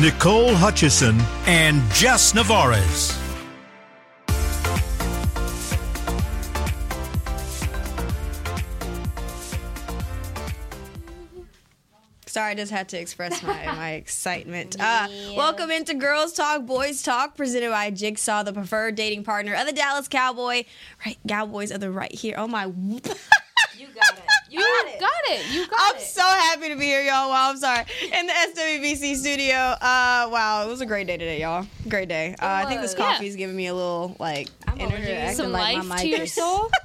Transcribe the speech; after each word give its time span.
Nicole 0.00 0.54
Hutchison, 0.54 1.20
and 1.44 1.82
Jess 1.92 2.34
Navarez. 2.34 3.14
Sorry, 12.24 12.52
I 12.52 12.54
just 12.54 12.72
had 12.72 12.88
to 12.88 12.98
express 12.98 13.42
my, 13.42 13.66
my 13.66 13.90
excitement. 13.90 14.80
Uh, 14.80 15.06
welcome 15.36 15.70
into 15.70 15.92
Girls 15.92 16.32
Talk, 16.32 16.64
Boys 16.64 17.02
Talk, 17.02 17.36
presented 17.36 17.68
by 17.68 17.90
Jigsaw, 17.90 18.42
the 18.42 18.54
preferred 18.54 18.94
dating 18.94 19.24
partner 19.24 19.52
of 19.52 19.66
the 19.66 19.72
Dallas 19.72 20.08
Cowboy. 20.08 20.64
Right, 21.04 21.18
Cowboys 21.28 21.70
are 21.72 21.78
the 21.78 21.90
right 21.90 22.12
here. 22.12 22.36
Oh 22.38 22.48
my! 22.48 22.72
You 23.78 23.86
got 23.94 24.18
it. 24.18 24.29
You 24.50 24.58
got 24.58 25.10
it. 25.30 25.50
You 25.52 25.66
got 25.68 25.78
I'm 25.80 25.96
it. 25.96 26.02
so 26.02 26.22
happy 26.22 26.68
to 26.70 26.76
be 26.76 26.84
here, 26.86 27.02
y'all. 27.02 27.30
Wow, 27.30 27.50
I'm 27.50 27.56
sorry. 27.56 27.84
In 28.02 28.26
the 28.26 28.32
SWBC 28.32 29.14
studio. 29.16 29.54
Uh, 29.54 30.28
wow, 30.30 30.64
it 30.64 30.68
was 30.68 30.80
a 30.80 30.86
great 30.86 31.06
day 31.06 31.16
today, 31.16 31.40
y'all. 31.40 31.66
Great 31.88 32.08
day. 32.08 32.34
Uh, 32.40 32.46
I 32.46 32.64
think 32.66 32.80
this 32.80 32.94
was. 32.96 32.98
coffee 33.06 33.24
Yeah. 33.26 33.30
is 33.30 33.36
giving 33.36 33.54
me 33.56 33.68
a 33.68 33.74
little 33.74 34.16
like 34.18 34.48
I'm 34.66 34.80
energy. 34.80 35.34
Some 35.36 35.52
like 35.52 35.76
life 35.76 35.86
my 35.86 35.98
to 35.98 36.08
your 36.08 36.26
soul. 36.26 36.68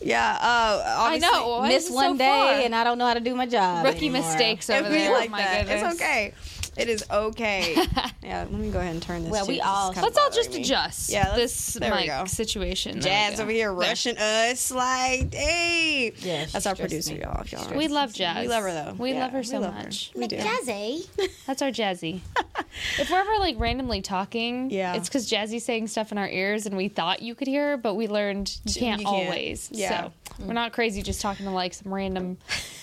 Yeah. 0.00 0.38
Uh, 0.40 0.82
I 0.98 1.18
know. 1.18 1.58
Why 1.58 1.68
miss 1.68 1.90
one 1.90 2.14
so 2.14 2.18
day 2.18 2.26
far? 2.26 2.52
and 2.54 2.74
I 2.74 2.82
don't 2.84 2.96
know 2.96 3.06
how 3.06 3.12
to 3.14 3.20
do 3.20 3.34
my 3.34 3.44
job. 3.44 3.84
Rookie 3.84 4.08
anymore. 4.08 4.22
mistakes 4.22 4.70
over 4.70 4.88
there. 4.88 5.12
like 5.12 5.28
oh 5.28 5.32
my 5.32 5.42
that. 5.42 5.66
goodness. 5.66 5.92
It's 5.92 6.00
okay. 6.02 6.34
It 6.80 6.88
is 6.88 7.04
okay. 7.10 7.74
yeah, 8.22 8.40
let 8.40 8.52
me 8.52 8.70
go 8.70 8.78
ahead 8.78 8.92
and 8.94 9.02
turn 9.02 9.22
this. 9.22 9.30
Well, 9.32 9.46
too, 9.46 9.52
we 9.52 9.58
'cause 9.60 9.68
all- 9.68 9.92
kinda 9.92 10.06
Let's 10.06 10.18
all 10.18 10.30
just 10.30 10.50
me. 10.52 10.60
adjust. 10.62 11.10
Yeah, 11.10 11.24
let's- 11.36 11.36
this 11.36 11.74
there 11.74 11.90
we 11.92 11.98
mic 11.98 12.06
go. 12.08 12.24
situation. 12.26 13.00
Jazz 13.00 13.36
go. 13.36 13.42
over 13.42 13.52
here 13.52 13.68
There. 13.68 13.72
rushing 13.74 14.16
us 14.18 14.70
like, 14.70 15.34
hey. 15.34 16.12
Yeah, 16.20 16.46
That's 16.52 16.66
our 16.66 16.74
producer, 16.74 17.14
me. 17.14 17.20
y'all. 17.20 17.44
y'all 17.46 17.76
We 17.76 17.88
love 17.88 18.12
Jazz. 18.14 18.42
We 18.42 18.48
love 18.48 18.62
her 18.62 18.72
though. 18.72 18.94
We 18.98 19.12
Yeah, 19.12 19.20
love 19.20 19.32
her 19.32 19.42
so 19.42 19.58
love 19.60 19.74
much. 19.74 20.10
We 20.14 20.26
do. 20.26 20.36
Jazzy. 20.36 21.06
That's 21.46 21.62
our 21.62 21.70
Jazzy. 21.70 22.20
if 22.98 23.10
we're 23.10 23.18
ever 23.18 23.38
like 23.38 23.56
randomly 23.58 24.00
talking, 24.02 24.70
Yeah. 24.70 24.94
it's 24.94 25.08
because 25.08 25.30
Jazzy's 25.30 25.64
saying 25.64 25.88
stuff 25.88 26.12
in 26.12 26.18
our 26.18 26.28
ears, 26.28 26.66
and 26.66 26.76
we 26.76 26.88
thought 26.88 27.22
you 27.22 27.34
could 27.34 27.48
hear, 27.48 27.76
but 27.76 27.94
we 27.94 28.08
learned 28.08 28.56
you 28.64 28.72
You 28.72 28.80
can't, 28.80 29.02
can't. 29.02 29.08
always. 29.26 29.68
Yeah. 29.72 30.04
So 30.04 30.12
we're 30.46 30.52
not 30.54 30.72
crazy 30.72 31.02
just 31.02 31.20
talking 31.20 31.44
to 31.46 31.52
like 31.52 31.74
some 31.74 31.92
random 31.92 32.38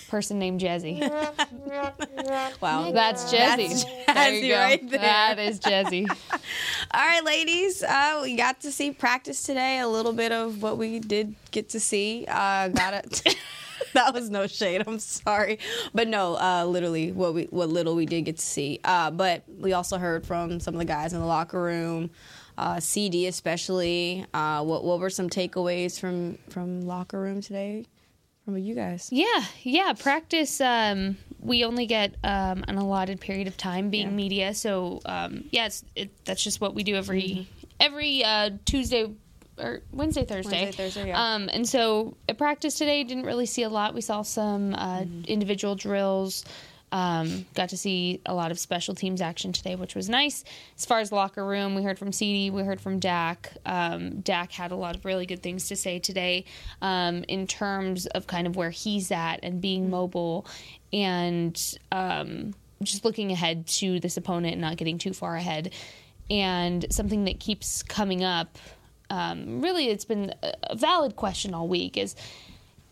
person 0.08 0.38
named 0.38 0.60
Jazzy. 0.60 0.98
Wow. 2.60 2.90
That's 2.90 3.32
Jazzy. 3.32 3.68
That's 3.68 3.84
There 4.14 4.32
you 4.32 4.42
Jazzy 4.42 4.48
go. 4.48 4.58
right 4.58 4.90
there. 4.90 5.00
That 5.00 5.38
is 5.38 5.60
Jazzy. 5.60 6.08
All 6.90 7.06
right, 7.06 7.24
ladies. 7.24 7.82
Uh, 7.82 8.20
we 8.22 8.36
got 8.36 8.60
to 8.62 8.72
see 8.72 8.90
practice 8.90 9.42
today. 9.44 9.78
A 9.78 9.88
little 9.88 10.12
bit 10.12 10.32
of 10.32 10.60
what 10.62 10.76
we 10.76 10.98
did 10.98 11.34
get 11.50 11.68
to 11.70 11.80
see. 11.80 12.24
Uh, 12.28 12.68
got 12.68 12.94
it. 12.94 13.36
that 13.94 14.12
was 14.12 14.28
no 14.30 14.46
shade. 14.46 14.82
I'm 14.86 14.98
sorry, 14.98 15.58
but 15.94 16.08
no, 16.08 16.36
uh, 16.36 16.64
literally 16.64 17.12
what 17.12 17.34
we 17.34 17.44
what 17.44 17.68
little 17.68 17.94
we 17.94 18.06
did 18.06 18.22
get 18.22 18.36
to 18.38 18.44
see. 18.44 18.80
Uh, 18.84 19.10
but 19.10 19.44
we 19.60 19.72
also 19.72 19.98
heard 19.98 20.26
from 20.26 20.58
some 20.60 20.74
of 20.74 20.78
the 20.78 20.84
guys 20.84 21.12
in 21.12 21.20
the 21.20 21.26
locker 21.26 21.62
room. 21.62 22.10
Uh, 22.56 22.80
CD 22.80 23.26
especially. 23.28 24.26
Uh, 24.34 24.64
what 24.64 24.82
what 24.84 24.98
were 24.98 25.10
some 25.10 25.30
takeaways 25.30 25.98
from 26.00 26.38
from 26.48 26.82
locker 26.86 27.20
room 27.20 27.40
today 27.40 27.84
from 28.54 28.62
you 28.64 28.74
guys? 28.74 29.08
Yeah, 29.12 29.44
yeah. 29.62 29.92
Practice. 29.92 30.60
Um, 30.60 31.16
we 31.40 31.64
only 31.64 31.86
get 31.86 32.14
um, 32.24 32.64
an 32.66 32.76
allotted 32.76 33.20
period 33.20 33.46
of 33.46 33.56
time 33.56 33.90
being 33.90 34.08
Yeah. 34.08 34.12
media, 34.14 34.54
so 34.54 35.00
um, 35.04 35.44
yeah, 35.50 35.66
it's, 35.66 35.84
it, 35.94 36.10
that's 36.24 36.42
just 36.42 36.60
what 36.60 36.74
we 36.74 36.82
do 36.82 36.94
every 36.96 37.22
Mm-hmm. 37.22 37.42
every 37.80 38.24
uh, 38.24 38.50
Tuesday 38.64 39.10
or 39.58 39.80
Wednesday, 39.92 40.24
Thursday. 40.24 40.62
Wednesday, 40.62 40.84
Thursday, 40.84 41.08
yeah. 41.08 41.34
Um, 41.34 41.48
and 41.52 41.68
so 41.68 42.16
at 42.28 42.38
practice 42.38 42.74
today, 42.78 43.04
didn't 43.04 43.24
really 43.24 43.46
see 43.46 43.64
a 43.64 43.68
lot. 43.68 43.92
We 43.94 44.00
saw 44.00 44.22
some 44.22 44.74
uh, 44.74 45.00
Mm-hmm. 45.00 45.24
individual 45.24 45.74
drills. 45.74 46.44
Um, 46.92 47.46
got 47.54 47.68
to 47.70 47.76
see 47.76 48.20
a 48.26 48.34
lot 48.34 48.50
of 48.50 48.58
special 48.58 48.94
teams 48.94 49.20
action 49.20 49.52
today, 49.52 49.76
which 49.76 49.94
was 49.94 50.08
nice. 50.08 50.44
As 50.76 50.86
far 50.86 51.00
as 51.00 51.12
locker 51.12 51.44
room, 51.44 51.74
we 51.74 51.82
heard 51.82 51.98
from 51.98 52.12
CD, 52.12 52.50
we 52.50 52.62
heard 52.62 52.80
from 52.80 52.98
Dak. 52.98 53.52
Um, 53.66 54.20
Dak 54.20 54.52
had 54.52 54.70
a 54.70 54.76
lot 54.76 54.96
of 54.96 55.04
really 55.04 55.26
good 55.26 55.42
things 55.42 55.68
to 55.68 55.76
say 55.76 55.98
today 55.98 56.44
um, 56.80 57.24
in 57.28 57.46
terms 57.46 58.06
of 58.06 58.26
kind 58.26 58.46
of 58.46 58.56
where 58.56 58.70
he's 58.70 59.10
at 59.10 59.40
and 59.42 59.60
being 59.60 59.90
mobile 59.90 60.46
and 60.92 61.78
um, 61.92 62.54
just 62.82 63.04
looking 63.04 63.32
ahead 63.32 63.66
to 63.66 64.00
this 64.00 64.16
opponent 64.16 64.52
and 64.52 64.60
not 64.62 64.76
getting 64.76 64.98
too 64.98 65.12
far 65.12 65.36
ahead. 65.36 65.72
And 66.30 66.86
something 66.90 67.24
that 67.24 67.40
keeps 67.40 67.82
coming 67.82 68.22
up, 68.22 68.58
um, 69.10 69.62
really, 69.62 69.88
it's 69.88 70.04
been 70.04 70.34
a 70.42 70.52
a 70.68 70.76
valid 70.76 71.16
question 71.16 71.54
all 71.54 71.68
week 71.68 71.96
is 71.96 72.14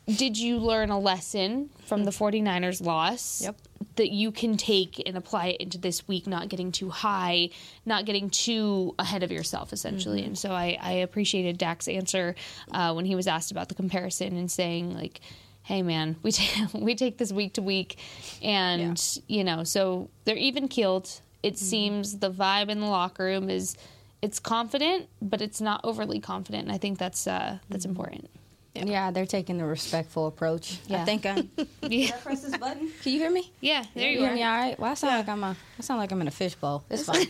did 0.07 0.39
you 0.39 0.59
learn 0.59 0.91
a 0.91 0.99
lesson 0.99 1.71
from 1.85 2.05
the 2.05 2.11
49ers 2.13 2.81
loss 2.85 3.43
Yep. 3.43 3.57
that 3.97 4.11
you 4.11 4.31
can 4.31 4.57
take 4.57 5.03
and 5.07 5.17
apply 5.17 5.47
it 5.49 5.61
into 5.61 5.79
this 5.79 6.07
week 6.07 6.27
not 6.29 6.49
getting 6.49 6.71
too 6.71 6.91
high 6.91 7.51
not 7.85 8.05
getting 8.05 8.31
too 8.31 8.95
ahead 8.99 9.23
of 9.23 9.33
yourself 9.33 9.73
essentially? 9.73 10.23
And 10.23 10.39
so 10.39 10.53
I, 10.53 10.79
I 10.81 10.93
appreciated 10.93 11.59
dak's 11.59 11.89
answer 11.89 12.37
uh, 12.71 12.93
when 12.95 13.05
he 13.05 13.15
was 13.17 13.27
asked 13.27 13.51
about 13.51 13.69
the 13.69 13.75
comparison 13.75 14.37
and 14.37 14.51
saying 14.51 14.95
like 14.95 15.21
hey 15.63 15.83
man 15.83 16.15
we 16.23 16.31
take 16.31 16.55
we 16.75 16.95
take 16.95 17.19
this 17.19 17.33
week 17.33 17.55
to 17.55 17.63
week. 17.63 17.99
And 18.43 19.01
you 19.27 19.43
know 19.43 19.65
so 19.65 20.09
they're 20.25 20.37
even 20.37 20.69
keeled. 20.69 21.21
It 21.43 21.59
seems 21.59 22.19
the 22.19 22.31
vibe 22.31 22.69
in 22.69 22.81
the 22.81 22.87
locker 22.87 23.25
room 23.25 23.51
is 23.51 23.77
it's 24.23 24.39
confident 24.39 25.09
but 25.21 25.41
it's 25.43 25.61
not 25.61 25.81
overly 25.83 26.21
confident. 26.21 26.65
And 26.65 26.73
i 26.73 26.79
think 26.79 26.99
that's 26.99 27.27
uh, 27.27 27.59
that's 27.69 27.85
important 27.85 28.29
Yeah, 28.85 29.11
they're 29.11 29.27
taking 29.27 29.59
the 29.59 29.65
respectful 29.65 30.27
approach. 30.27 30.79
Yeah. 30.87 31.03
I 31.03 31.05
think 31.05 31.27
I'm. 31.27 31.51
yeah 31.83 32.17
press 32.19 32.43
this 32.43 32.57
button. 32.57 32.91
Can 33.03 33.13
you 33.13 33.19
hear 33.19 33.31
me? 33.31 33.53
yeah 33.61 33.85
there 33.95 34.11
you 34.11 34.21
hear 34.21 34.31
are 34.31 34.35
me 34.35 34.43
all 34.43 34.57
right? 34.57 34.79
Well, 34.79 34.91
I 34.91 34.95
sound 34.95 35.15
like 35.15 35.29
I'm 35.29 35.43
a. 35.45 35.57
I 35.79 35.83
sound 35.83 36.01
like 36.01 36.13
I'm 36.13 36.21
in 36.21 36.29
a 36.29 36.33
fishbowl. 36.33 36.85
It's 36.91 37.05
fine. 37.05 37.27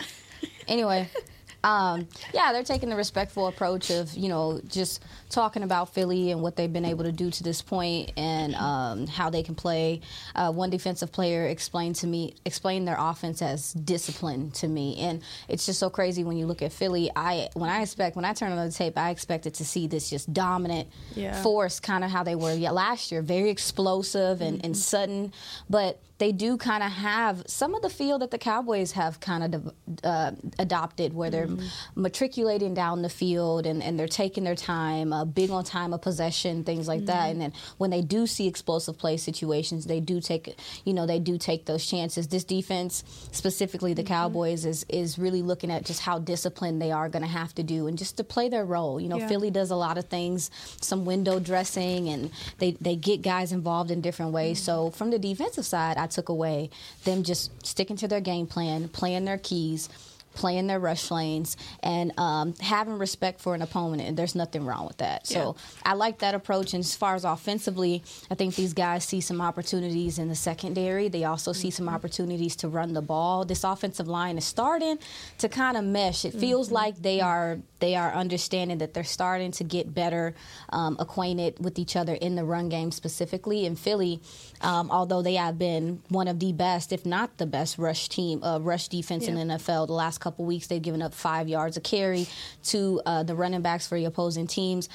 anyway, 0.68 1.08
um, 1.66 2.06
yeah, 2.32 2.52
they're 2.52 2.62
taking 2.62 2.88
the 2.88 2.96
respectful 2.96 3.48
approach 3.48 3.90
of 3.90 4.14
you 4.16 4.28
know 4.28 4.60
just 4.68 5.02
talking 5.28 5.62
about 5.64 5.92
Philly 5.92 6.30
and 6.30 6.40
what 6.40 6.54
they've 6.54 6.72
been 6.72 6.84
able 6.84 7.02
to 7.04 7.10
do 7.12 7.30
to 7.32 7.42
this 7.42 7.60
point 7.60 8.12
and 8.16 8.54
um, 8.54 9.06
how 9.08 9.28
they 9.30 9.42
can 9.42 9.56
play. 9.56 10.00
Uh, 10.36 10.52
one 10.52 10.70
defensive 10.70 11.10
player 11.10 11.46
explained 11.46 11.96
to 11.96 12.06
me 12.06 12.34
explained 12.44 12.86
their 12.86 12.96
offense 12.98 13.42
as 13.42 13.72
discipline 13.72 14.52
to 14.52 14.68
me, 14.68 14.96
and 14.98 15.22
it's 15.48 15.66
just 15.66 15.80
so 15.80 15.90
crazy 15.90 16.22
when 16.22 16.36
you 16.36 16.46
look 16.46 16.62
at 16.62 16.72
Philly. 16.72 17.10
I 17.16 17.48
when 17.54 17.68
I 17.68 17.82
expect 17.82 18.14
when 18.14 18.24
I 18.24 18.32
turn 18.32 18.52
on 18.52 18.64
the 18.64 18.72
tape, 18.72 18.96
I 18.96 19.10
expected 19.10 19.54
to 19.54 19.64
see 19.64 19.88
this 19.88 20.08
just 20.08 20.32
dominant 20.32 20.88
Yeah. 21.16 21.42
force, 21.42 21.80
kind 21.80 22.04
of 22.04 22.10
how 22.10 22.22
they 22.22 22.36
were 22.36 22.52
yeah, 22.54 22.70
last 22.70 23.10
year, 23.10 23.22
very 23.22 23.50
explosive 23.50 24.40
and, 24.40 24.64
and 24.64 24.76
sudden, 24.76 25.32
but 25.68 25.98
they 26.18 26.32
do 26.32 26.56
kind 26.56 26.82
of 26.82 26.90
have 26.90 27.42
some 27.46 27.74
of 27.74 27.82
the 27.82 27.90
feel 27.90 28.18
that 28.20 28.30
the 28.30 28.38
Cowboys 28.38 28.92
have 28.92 29.20
kind 29.20 29.54
of 29.54 29.72
uh, 30.02 30.32
adopted, 30.58 31.12
where 31.12 31.30
they're 31.30 31.48
matriculating 31.94 32.74
down 32.74 33.02
the 33.02 33.08
field 33.08 33.66
and, 33.66 33.82
and 33.82 33.98
they're 33.98 34.08
taking 34.08 34.44
their 34.44 34.54
time, 34.54 35.12
uh, 35.12 35.24
big 35.24 35.50
on 35.50 35.64
time 35.64 35.92
of 35.92 36.00
possession, 36.02 36.64
things 36.64 36.88
like 36.88 37.06
that. 37.06 37.30
And 37.30 37.40
then 37.40 37.52
when 37.78 37.90
they 37.90 38.02
do 38.02 38.26
see 38.26 38.46
explosive 38.46 38.98
play 38.98 39.16
situations, 39.16 39.86
they 39.86 40.00
do 40.00 40.20
take, 40.20 40.58
you 40.84 40.94
know, 40.94 41.06
they 41.06 41.18
do 41.18 41.38
take 41.38 41.66
those 41.66 41.86
chances. 41.86 42.28
This 42.28 42.44
defense, 42.44 43.04
specifically 43.32 43.94
the 43.94 44.04
Cowboys, 44.04 44.64
is 44.64 44.84
is 44.88 45.18
really 45.18 45.42
looking 45.42 45.70
at 45.70 45.84
just 45.84 46.00
how 46.00 46.18
disciplined 46.18 46.80
they 46.80 46.92
are 46.92 47.08
going 47.08 47.22
to 47.22 47.28
have 47.28 47.54
to 47.54 47.62
do 47.62 47.86
and 47.86 47.98
just 47.98 48.16
to 48.16 48.24
play 48.24 48.48
their 48.48 48.64
role. 48.64 49.00
You 49.00 49.08
know, 49.08 49.18
Yeah. 49.18 49.28
Philly 49.28 49.50
does 49.50 49.70
a 49.70 49.76
lot 49.76 49.98
of 49.98 50.06
things, 50.06 50.50
some 50.80 51.04
window 51.04 51.38
dressing, 51.40 52.08
and 52.08 52.30
they, 52.58 52.72
they 52.80 52.96
get 52.96 53.22
guys 53.22 53.52
involved 53.52 53.90
in 53.90 54.00
different 54.00 54.32
ways. 54.32 54.62
So 54.62 54.90
from 54.90 55.10
the 55.10 55.18
defensive 55.18 55.66
side, 55.66 55.96
I 55.96 56.05
took 56.10 56.28
away 56.28 56.70
them 57.04 57.22
just 57.22 57.66
sticking 57.66 57.96
to 57.96 58.08
their 58.08 58.20
game 58.20 58.46
plan, 58.46 58.88
playing 58.88 59.24
their 59.24 59.38
keys. 59.38 59.88
Playing 60.34 60.66
their 60.66 60.78
rush 60.78 61.10
lanes 61.10 61.56
and 61.82 62.12
um, 62.18 62.52
having 62.60 62.98
respect 62.98 63.40
for 63.40 63.54
an 63.54 63.62
opponent, 63.62 64.02
and 64.02 64.18
there's 64.18 64.34
nothing 64.34 64.66
wrong 64.66 64.86
with 64.86 64.98
that. 64.98 65.26
So 65.26 65.56
I 65.82 65.94
like 65.94 66.18
that 66.18 66.34
approach. 66.34 66.74
And 66.74 66.84
as 66.84 66.94
far 66.94 67.14
as 67.14 67.24
offensively, 67.24 68.02
I 68.30 68.34
think 68.34 68.54
these 68.54 68.74
guys 68.74 69.02
see 69.04 69.22
some 69.22 69.40
opportunities 69.40 70.18
in 70.18 70.28
the 70.28 70.34
secondary. 70.34 71.08
They 71.08 71.24
also 71.24 71.54
see 71.54 71.70
some 71.70 71.88
opportunities 71.88 72.54
to 72.56 72.68
run 72.68 72.92
the 72.92 73.00
ball. 73.00 73.46
This 73.46 73.64
offensive 73.64 74.08
line 74.08 74.36
is 74.36 74.44
starting 74.44 74.98
to 75.38 75.48
kind 75.48 75.74
of 75.74 75.84
mesh. 75.84 76.26
It 76.26 76.34
feels 76.34 76.70
like 76.70 76.96
they 76.96 77.22
are 77.22 77.56
they 77.78 77.94
are 77.94 78.12
understanding 78.12 78.78
that 78.78 78.94
they're 78.94 79.04
starting 79.04 79.50
to 79.52 79.64
get 79.64 79.92
better 79.92 80.34
um, 80.70 80.96
acquainted 80.98 81.62
with 81.62 81.78
each 81.78 81.96
other 81.96 82.14
in 82.14 82.34
the 82.36 82.44
run 82.44 82.68
game 82.68 82.90
specifically. 82.90 83.66
In 83.66 83.76
Philly, 83.76 84.20
um, 84.60 84.90
although 84.90 85.22
they 85.22 85.34
have 85.34 85.58
been 85.58 86.02
one 86.08 86.28
of 86.28 86.40
the 86.40 86.52
best, 86.52 86.92
if 86.92 87.04
not 87.04 87.36
the 87.38 87.46
best, 87.46 87.78
rush 87.78 88.08
team, 88.08 88.42
uh, 88.42 88.58
rush 88.58 88.88
defense 88.88 89.26
in 89.26 89.34
the 89.34 89.54
NFL 89.54 89.86
the 89.86 89.92
last 89.92 90.18
couple 90.18 90.44
weeks, 90.44 90.66
they've 90.66 90.80
given 90.82 91.02
up 91.02 91.12
five 91.14 91.48
yards 91.48 91.76
a 91.76 91.80
carry 91.80 92.26
to 92.64 93.00
uh, 93.06 93.22
the 93.22 93.34
running 93.34 93.62
backs 93.62 93.86
for 93.86 93.98
the 93.98 94.04
opposing 94.06 94.46
teams 94.46 94.88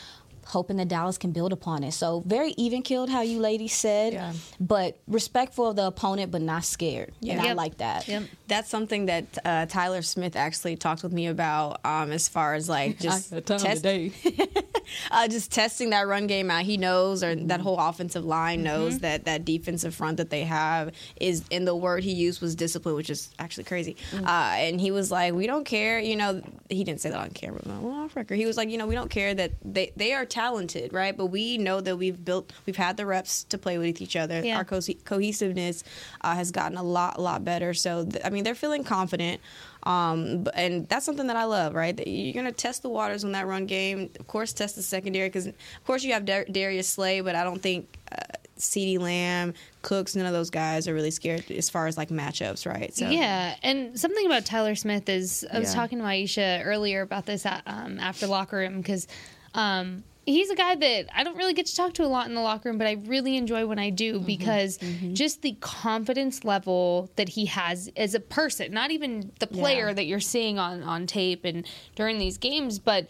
hoping 0.47 0.77
that 0.77 0.87
Dallas 0.87 1.17
can 1.19 1.31
build 1.31 1.53
upon 1.53 1.83
it. 1.83 1.91
So 1.93 2.23
very 2.25 2.51
even 2.57 2.81
killed, 2.81 3.09
how 3.09 3.21
you 3.21 3.39
ladies 3.39 3.73
said, 3.73 4.13
Yeah. 4.13 4.33
but 4.59 4.97
respectful 5.07 5.67
of 5.69 5.75
the 5.75 5.85
opponent, 5.85 6.31
but 6.31 6.41
not 6.41 6.65
scared. 6.65 7.13
Yeah. 7.21 7.33
And 7.33 7.41
I 7.47 7.53
like 7.53 7.77
that. 7.77 8.07
Yep. 8.51 8.57
That's 8.59 8.69
something 8.69 9.05
that 9.05 9.37
uh, 9.45 9.65
Tyler 9.65 10.01
Smith 10.01 10.35
actually 10.35 10.75
talked 10.75 11.03
with 11.03 11.13
me 11.13 11.27
about 11.27 11.79
um, 11.85 12.11
as 12.11 12.27
far 12.27 12.53
as 12.53 12.67
like 12.67 12.99
just 12.99 13.31
test- 13.47 13.83
uh, 15.11 15.27
just 15.27 15.51
testing 15.51 15.91
that 15.91 16.07
run 16.07 16.27
game 16.27 16.51
out. 16.51 16.63
He 16.63 16.77
knows, 16.77 17.23
or 17.23 17.33
that 17.35 17.61
whole 17.61 17.79
offensive 17.79 18.25
line 18.25 18.61
knows 18.63 18.99
that 18.99 19.25
that 19.25 19.45
defensive 19.45 19.95
front 19.95 20.17
that 20.17 20.29
they 20.29 20.43
have 20.43 20.93
is, 21.19 21.43
and 21.51 21.65
the 21.65 21.75
word 21.75 22.03
he 22.03 22.11
used 22.11 22.41
was 22.41 22.55
discipline, 22.55 22.95
which 22.95 23.09
is 23.09 23.31
actually 23.39 23.63
crazy. 23.63 23.95
Uh, 24.13 24.53
and 24.57 24.81
he 24.81 24.91
was 24.91 25.11
like, 25.11 25.33
"We 25.33 25.47
don't 25.47 25.65
care," 25.65 25.99
you 25.99 26.15
know. 26.15 26.41
He 26.69 26.83
didn't 26.83 27.01
say 27.01 27.09
that 27.09 27.19
on 27.19 27.29
camera, 27.29 27.61
but 27.65 27.81
well, 27.81 28.03
off 28.03 28.15
record, 28.15 28.35
he 28.35 28.45
was 28.45 28.57
like, 28.57 28.69
"You 28.69 28.77
know, 28.77 28.87
we 28.87 28.95
don't 28.95 29.09
care 29.09 29.33
that 29.33 29.51
they 29.63 29.91
they 29.95 30.13
are 30.13 30.25
talented, 30.25 30.93
right? 30.93 31.15
But 31.15 31.27
we 31.27 31.57
know 31.57 31.81
that 31.81 31.97
we've 31.97 32.23
built, 32.23 32.51
we've 32.65 32.75
had 32.75 32.97
the 32.97 33.05
reps 33.05 33.43
to 33.45 33.57
play 33.57 33.77
with 33.77 34.01
each 34.01 34.15
other. 34.15 34.43
Yeah. 34.43 34.57
Our 34.57 34.65
co- 34.65 34.81
cohesiveness 35.05 35.83
uh, 36.21 36.35
has 36.35 36.51
gotten 36.51 36.77
a 36.77 36.83
lot, 36.83 37.19
lot 37.19 37.43
better. 37.43 37.73
So, 37.73 38.05
th- 38.05 38.23
I 38.25 38.29
mean, 38.29 38.40
they're 38.45 38.55
feeling 38.55 38.83
confident. 38.83 39.41
Um, 39.83 40.47
and 40.53 40.87
that's 40.89 41.05
something 41.05 41.27
that 41.27 41.35
I 41.37 41.45
love, 41.45 41.73
right? 41.73 41.97
You're 42.07 42.33
going 42.33 42.45
to 42.45 42.51
test 42.51 42.83
the 42.83 42.89
waters 42.89 43.23
on 43.23 43.31
that 43.31 43.47
run 43.47 43.65
game. 43.65 44.09
Of 44.19 44.27
course, 44.27 44.53
test 44.53 44.75
the 44.75 44.83
secondary 44.83 45.27
because, 45.29 45.47
of 45.47 45.55
course, 45.85 46.03
you 46.03 46.13
have 46.13 46.25
Dar- 46.25 46.45
Darius 46.45 46.87
Slay, 46.87 47.21
but 47.21 47.35
I 47.35 47.43
don't 47.43 47.61
think 47.61 47.97
uh, 48.11 48.17
CeeDee 48.59 48.99
Lamb, 48.99 49.55
Cooks, 49.81 50.15
none 50.15 50.27
of 50.27 50.33
those 50.33 50.51
guys 50.51 50.87
are 50.87 50.93
really 50.93 51.09
scared 51.09 51.49
as 51.49 51.67
far 51.69 51.87
as 51.87 51.97
like 51.97 52.09
matchups, 52.09 52.67
right? 52.71 52.93
So, 52.95 53.09
Yeah, 53.09 53.55
and 53.63 53.99
something 53.99 54.23
about 54.27 54.45
Tyler 54.45 54.75
Smith 54.75 55.09
is 55.09 55.43
I 55.51 55.57
was 55.57 55.69
Yeah. 55.69 55.75
talking 55.81 55.97
to 55.97 56.03
Aisha 56.03 56.63
earlier 56.63 57.01
about 57.01 57.25
this 57.25 57.43
at, 57.47 57.63
um, 57.65 57.99
after 57.99 58.27
locker 58.27 58.57
room 58.57 58.77
because 58.81 59.07
um, 59.55 60.03
he's 60.25 60.49
a 60.51 60.55
guy 60.55 60.75
that 60.75 61.07
I 61.15 61.23
don't 61.23 61.35
really 61.37 61.53
get 61.53 61.65
to 61.65 61.75
talk 61.75 61.93
to 61.95 62.05
a 62.05 62.07
lot 62.07 62.27
in 62.27 62.35
the 62.35 62.41
locker 62.41 62.69
room, 62.69 62.77
but 62.77 62.87
I 62.87 62.93
really 63.05 63.37
enjoy 63.37 63.65
when 63.65 63.79
I 63.79 63.89
do 63.89 64.15
Mm-hmm. 64.17 64.25
because 64.25 64.77
just 65.13 65.41
the 65.41 65.55
confidence 65.61 66.43
level 66.45 67.09
that 67.15 67.29
he 67.29 67.45
has 67.47 67.89
as 67.97 68.13
a 68.13 68.19
person, 68.19 68.71
not 68.71 68.91
even 68.91 69.31
the 69.39 69.47
player 69.47 69.87
Yeah. 69.87 69.93
that 69.93 70.05
you're 70.05 70.19
seeing 70.19 70.59
on 70.59 70.83
on 70.83 71.07
tape 71.07 71.43
and 71.45 71.65
during 71.95 72.19
these 72.19 72.37
games, 72.37 72.77
but 72.79 73.07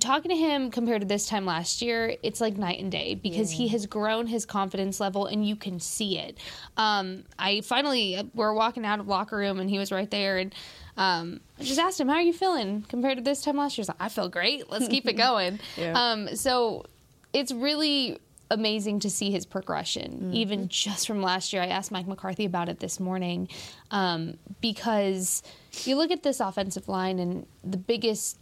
talking 0.00 0.30
to 0.30 0.36
him 0.36 0.70
compared 0.70 1.02
to 1.02 1.06
this 1.06 1.26
time 1.26 1.44
last 1.44 1.82
year, 1.82 2.16
it's 2.22 2.40
like 2.40 2.56
night 2.56 2.80
and 2.80 2.90
day 2.90 3.14
because 3.14 3.50
he 3.50 3.68
has 3.68 3.84
grown 3.86 4.26
his 4.26 4.46
confidence 4.46 4.98
level 4.98 5.26
and 5.26 5.46
you 5.46 5.56
can 5.56 5.78
see 5.78 6.18
it. 6.18 6.38
Um, 6.78 7.24
I 7.38 7.60
finally, 7.60 8.30
we're 8.34 8.54
walking 8.54 8.86
out 8.86 8.98
of 9.00 9.08
locker 9.08 9.36
room 9.36 9.60
and 9.60 9.68
he 9.68 9.78
was 9.78 9.92
right 9.92 10.10
there 10.10 10.38
and 10.38 10.54
um, 10.96 11.40
I 11.58 11.64
just 11.64 11.78
asked 11.80 12.00
him, 12.00 12.08
"How 12.08 12.14
are 12.16 12.22
you 12.22 12.32
feeling 12.32 12.84
compared 12.88 13.18
to 13.18 13.22
this 13.24 13.42
time 13.42 13.56
last 13.56 13.76
year?" 13.76 13.82
He's 13.82 13.88
like, 13.88 13.96
"I 14.00 14.08
feel 14.08 14.28
great. 14.28 14.70
Let's 14.70 14.88
keep 14.88 15.06
it 15.08 15.12
going." 15.16 15.60
Yeah. 15.76 15.92
um, 15.94 16.34
so 16.36 16.84
it's 17.32 17.52
really 17.52 18.18
amazing 18.50 19.00
to 19.00 19.10
see 19.10 19.30
his 19.30 19.44
progression, 19.46 20.32
even 20.32 20.68
just 20.68 21.06
from 21.06 21.22
last 21.22 21.52
year. 21.52 21.62
I 21.62 21.66
asked 21.68 21.90
Mike 21.90 22.06
McCarthy 22.06 22.44
about 22.44 22.68
it 22.68 22.78
this 22.78 23.00
morning 23.00 23.48
um, 23.90 24.38
because 24.60 25.42
you 25.84 25.96
look 25.96 26.10
at 26.10 26.22
this 26.22 26.40
offensive 26.40 26.88
line, 26.88 27.18
and 27.18 27.46
the 27.64 27.78
biggest 27.78 28.38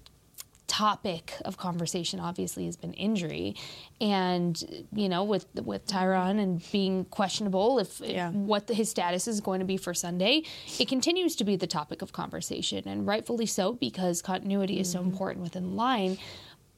topic 0.67 1.35
of 1.45 1.57
conversation 1.57 2.19
obviously 2.19 2.67
has 2.67 2.77
been 2.77 2.93
injury. 2.95 3.55
And 4.01 4.85
you 4.93 5.09
know 5.09 5.25
with 5.25 5.47
with 5.63 5.87
Tyron 5.87 6.41
and 6.41 6.63
being 6.73 7.05
questionable 7.07 7.79
if, 7.79 8.01
if 8.03 8.33
what 8.33 8.67
the, 8.67 8.75
his 8.75 8.91
status 8.91 9.29
is 9.29 9.41
going 9.41 9.61
to 9.61 9.67
be 9.67 9.77
for 9.77 9.95
Sunday 9.95 10.43
it 10.79 10.89
continues 10.89 11.37
to 11.37 11.45
be 11.45 11.57
the 11.57 11.67
topic 11.67 12.03
of 12.03 12.13
conversation 12.13 12.89
and 12.89 13.07
rightfully 13.07 13.47
so 13.47 13.75
because 13.75 14.23
continuity 14.23 14.81
is 14.81 14.91
so 14.91 15.01
important 15.01 15.43
within 15.43 15.65
the 15.71 15.75
line. 15.75 16.19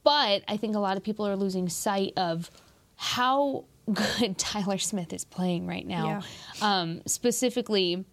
But 0.03 0.43
I 0.47 0.57
think 0.57 0.75
a 0.75 0.79
lot 0.79 0.97
of 0.97 1.03
people 1.03 1.25
are 1.25 1.35
losing 1.35 1.67
sight 1.67 2.13
of 2.15 2.51
how 2.95 3.65
good 3.91 4.37
Tyler 4.37 4.77
Smith 4.77 5.13
is 5.13 5.25
playing 5.25 5.67
right 5.67 5.85
now. 5.85 6.21
Um, 6.61 7.01
specifically 7.07 8.05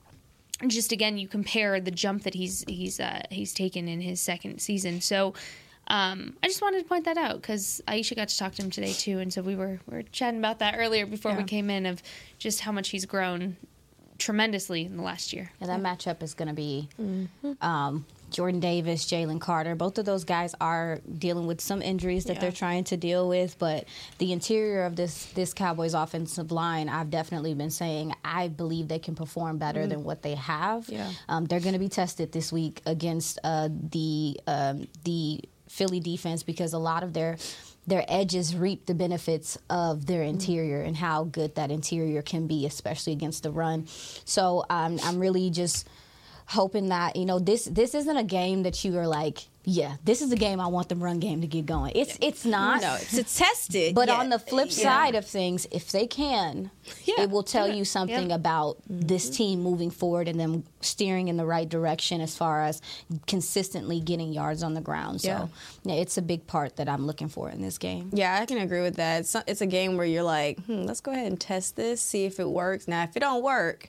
just 0.68 0.92
again 0.92 1.18
you 1.18 1.26
compare 1.26 1.80
the 1.80 1.90
jump 1.90 2.22
that 2.22 2.34
he's 2.34 2.64
he's 2.68 3.00
uh, 3.00 3.22
he's 3.30 3.52
taken 3.52 3.88
in 3.88 4.00
his 4.00 4.20
second 4.20 4.60
season. 4.60 5.00
So 5.00 5.34
um, 5.92 6.34
I 6.42 6.48
just 6.48 6.60
wanted 6.62 6.82
to 6.82 6.88
point 6.88 7.04
that 7.04 7.16
out 7.18 7.36
because 7.36 7.80
Aisha 7.86 8.16
got 8.16 8.28
to 8.30 8.38
talk 8.38 8.54
to 8.54 8.62
him 8.62 8.70
today 8.70 8.92
too, 8.92 9.18
and 9.18 9.32
so 9.32 9.42
we 9.42 9.54
were 9.54 9.78
we 9.88 9.96
were 9.98 10.02
chatting 10.04 10.38
about 10.40 10.58
that 10.60 10.74
earlier 10.78 11.06
before 11.06 11.34
we 11.34 11.44
came 11.44 11.68
in 11.70 11.86
of 11.86 12.02
just 12.38 12.60
how 12.60 12.72
much 12.72 12.88
he's 12.88 13.04
grown 13.06 13.56
tremendously 14.18 14.84
in 14.84 14.96
the 14.96 15.02
last 15.02 15.32
year. 15.32 15.50
Yeah, 15.60 15.66
that 15.68 15.80
matchup 15.80 16.22
is 16.22 16.34
going 16.34 16.48
to 16.48 16.54
be 16.54 16.88
Mm-hmm. 17.00 17.52
um, 17.64 18.06
Jordan 18.30 18.60
Davis, 18.60 19.04
Jalen 19.04 19.40
Carter. 19.40 19.74
Both 19.74 19.98
of 19.98 20.06
those 20.06 20.24
guys 20.24 20.54
are 20.58 21.00
dealing 21.18 21.46
with 21.46 21.60
some 21.60 21.82
injuries 21.82 22.24
that 22.24 22.34
Yeah. 22.34 22.40
they're 22.40 22.52
trying 22.52 22.84
to 22.84 22.96
deal 22.96 23.28
with, 23.28 23.58
but 23.58 23.84
the 24.18 24.32
interior 24.32 24.84
of 24.84 24.96
this 24.96 25.26
this 25.34 25.52
Cowboys 25.52 25.92
offensive 25.92 26.50
line, 26.50 26.88
I've 26.88 27.10
definitely 27.10 27.52
been 27.54 27.70
saying 27.70 28.14
I 28.24 28.48
believe 28.48 28.88
they 28.88 28.98
can 29.00 29.14
perform 29.14 29.58
better 29.58 29.86
than 29.86 30.04
what 30.04 30.22
they 30.22 30.36
have. 30.36 30.88
Yeah. 30.88 31.10
Um, 31.28 31.44
they're 31.44 31.60
going 31.60 31.74
to 31.74 31.78
be 31.78 31.90
tested 31.90 32.32
this 32.32 32.50
week 32.52 32.80
against 32.86 33.38
uh, 33.44 33.68
the 33.70 34.40
um, 34.46 34.88
the 35.04 35.40
Philly 35.72 36.00
defense 36.00 36.42
because 36.42 36.74
a 36.74 36.78
lot 36.78 37.02
of 37.02 37.14
their 37.14 37.38
their 37.86 38.04
edges 38.06 38.54
reap 38.54 38.86
the 38.86 38.94
benefits 38.94 39.58
of 39.70 40.06
their 40.06 40.22
interior 40.22 40.82
and 40.82 40.96
how 40.96 41.24
good 41.24 41.54
that 41.56 41.70
interior 41.70 42.22
can 42.22 42.46
be, 42.46 42.64
especially 42.64 43.12
against 43.12 43.42
the 43.42 43.50
run. 43.50 43.86
So 44.24 44.64
um, 44.70 45.00
I'm 45.02 45.18
really 45.18 45.50
just 45.50 45.88
hoping 46.52 46.88
that 46.90 47.16
you 47.16 47.24
know 47.26 47.38
this 47.38 47.64
this 47.64 47.94
isn't 47.94 48.16
a 48.16 48.24
game 48.24 48.62
that 48.62 48.84
you 48.84 48.96
are 48.98 49.06
like 49.06 49.38
yeah 49.64 49.94
this 50.04 50.20
is 50.20 50.32
a 50.32 50.36
game 50.36 50.60
I 50.60 50.66
want 50.66 50.88
the 50.88 50.96
run 50.96 51.18
game 51.20 51.40
to 51.40 51.46
get 51.46 51.66
going. 51.66 51.92
It's 51.94 52.18
it's 52.20 52.44
not. 52.44 52.82
No, 52.82 52.96
to 52.98 53.22
test 53.22 53.74
it. 53.74 53.94
But 53.94 54.08
yeah. 54.08 54.14
on 54.20 54.28
the 54.28 54.38
flip 54.38 54.68
Yeah. 54.70 54.82
side 54.82 55.14
of 55.14 55.24
things, 55.26 55.66
if 55.70 55.92
they 55.92 56.06
can, 56.06 56.70
Yeah, 57.04 57.20
it 57.22 57.30
will 57.30 57.44
tell 57.44 57.68
you 57.68 57.84
something 57.84 58.32
about 58.32 58.78
this 58.88 59.30
team 59.30 59.60
moving 59.62 59.90
forward 59.90 60.26
and 60.28 60.38
them 60.40 60.64
steering 60.80 61.28
in 61.28 61.36
the 61.36 61.46
right 61.46 61.68
direction 61.68 62.20
as 62.20 62.36
far 62.36 62.62
as 62.64 62.80
consistently 63.26 64.00
getting 64.00 64.32
yards 64.32 64.62
on 64.62 64.74
the 64.74 64.80
ground. 64.80 65.20
So, 65.20 65.28
Yeah. 65.28 65.46
yeah, 65.84 65.94
it's 66.00 66.18
a 66.18 66.22
big 66.22 66.46
part 66.46 66.76
that 66.76 66.88
I'm 66.88 67.06
looking 67.06 67.28
for 67.28 67.48
in 67.50 67.62
this 67.62 67.78
game. 67.78 68.10
Yeah, 68.12 68.38
I 68.42 68.46
can 68.46 68.58
agree 68.58 68.82
with 68.82 68.96
that. 68.96 69.20
It's, 69.20 69.36
it's 69.46 69.60
a 69.60 69.66
game 69.66 69.96
where 69.96 70.06
you're 70.06 70.22
like, 70.24 70.58
hmm, 70.64 70.82
let's 70.82 71.00
go 71.00 71.12
ahead 71.12 71.26
and 71.28 71.40
test 71.40 71.76
this, 71.76 72.00
see 72.02 72.24
if 72.24 72.40
it 72.40 72.48
works. 72.48 72.88
Now, 72.88 73.04
if 73.04 73.16
it 73.16 73.20
don't 73.20 73.42
work, 73.42 73.88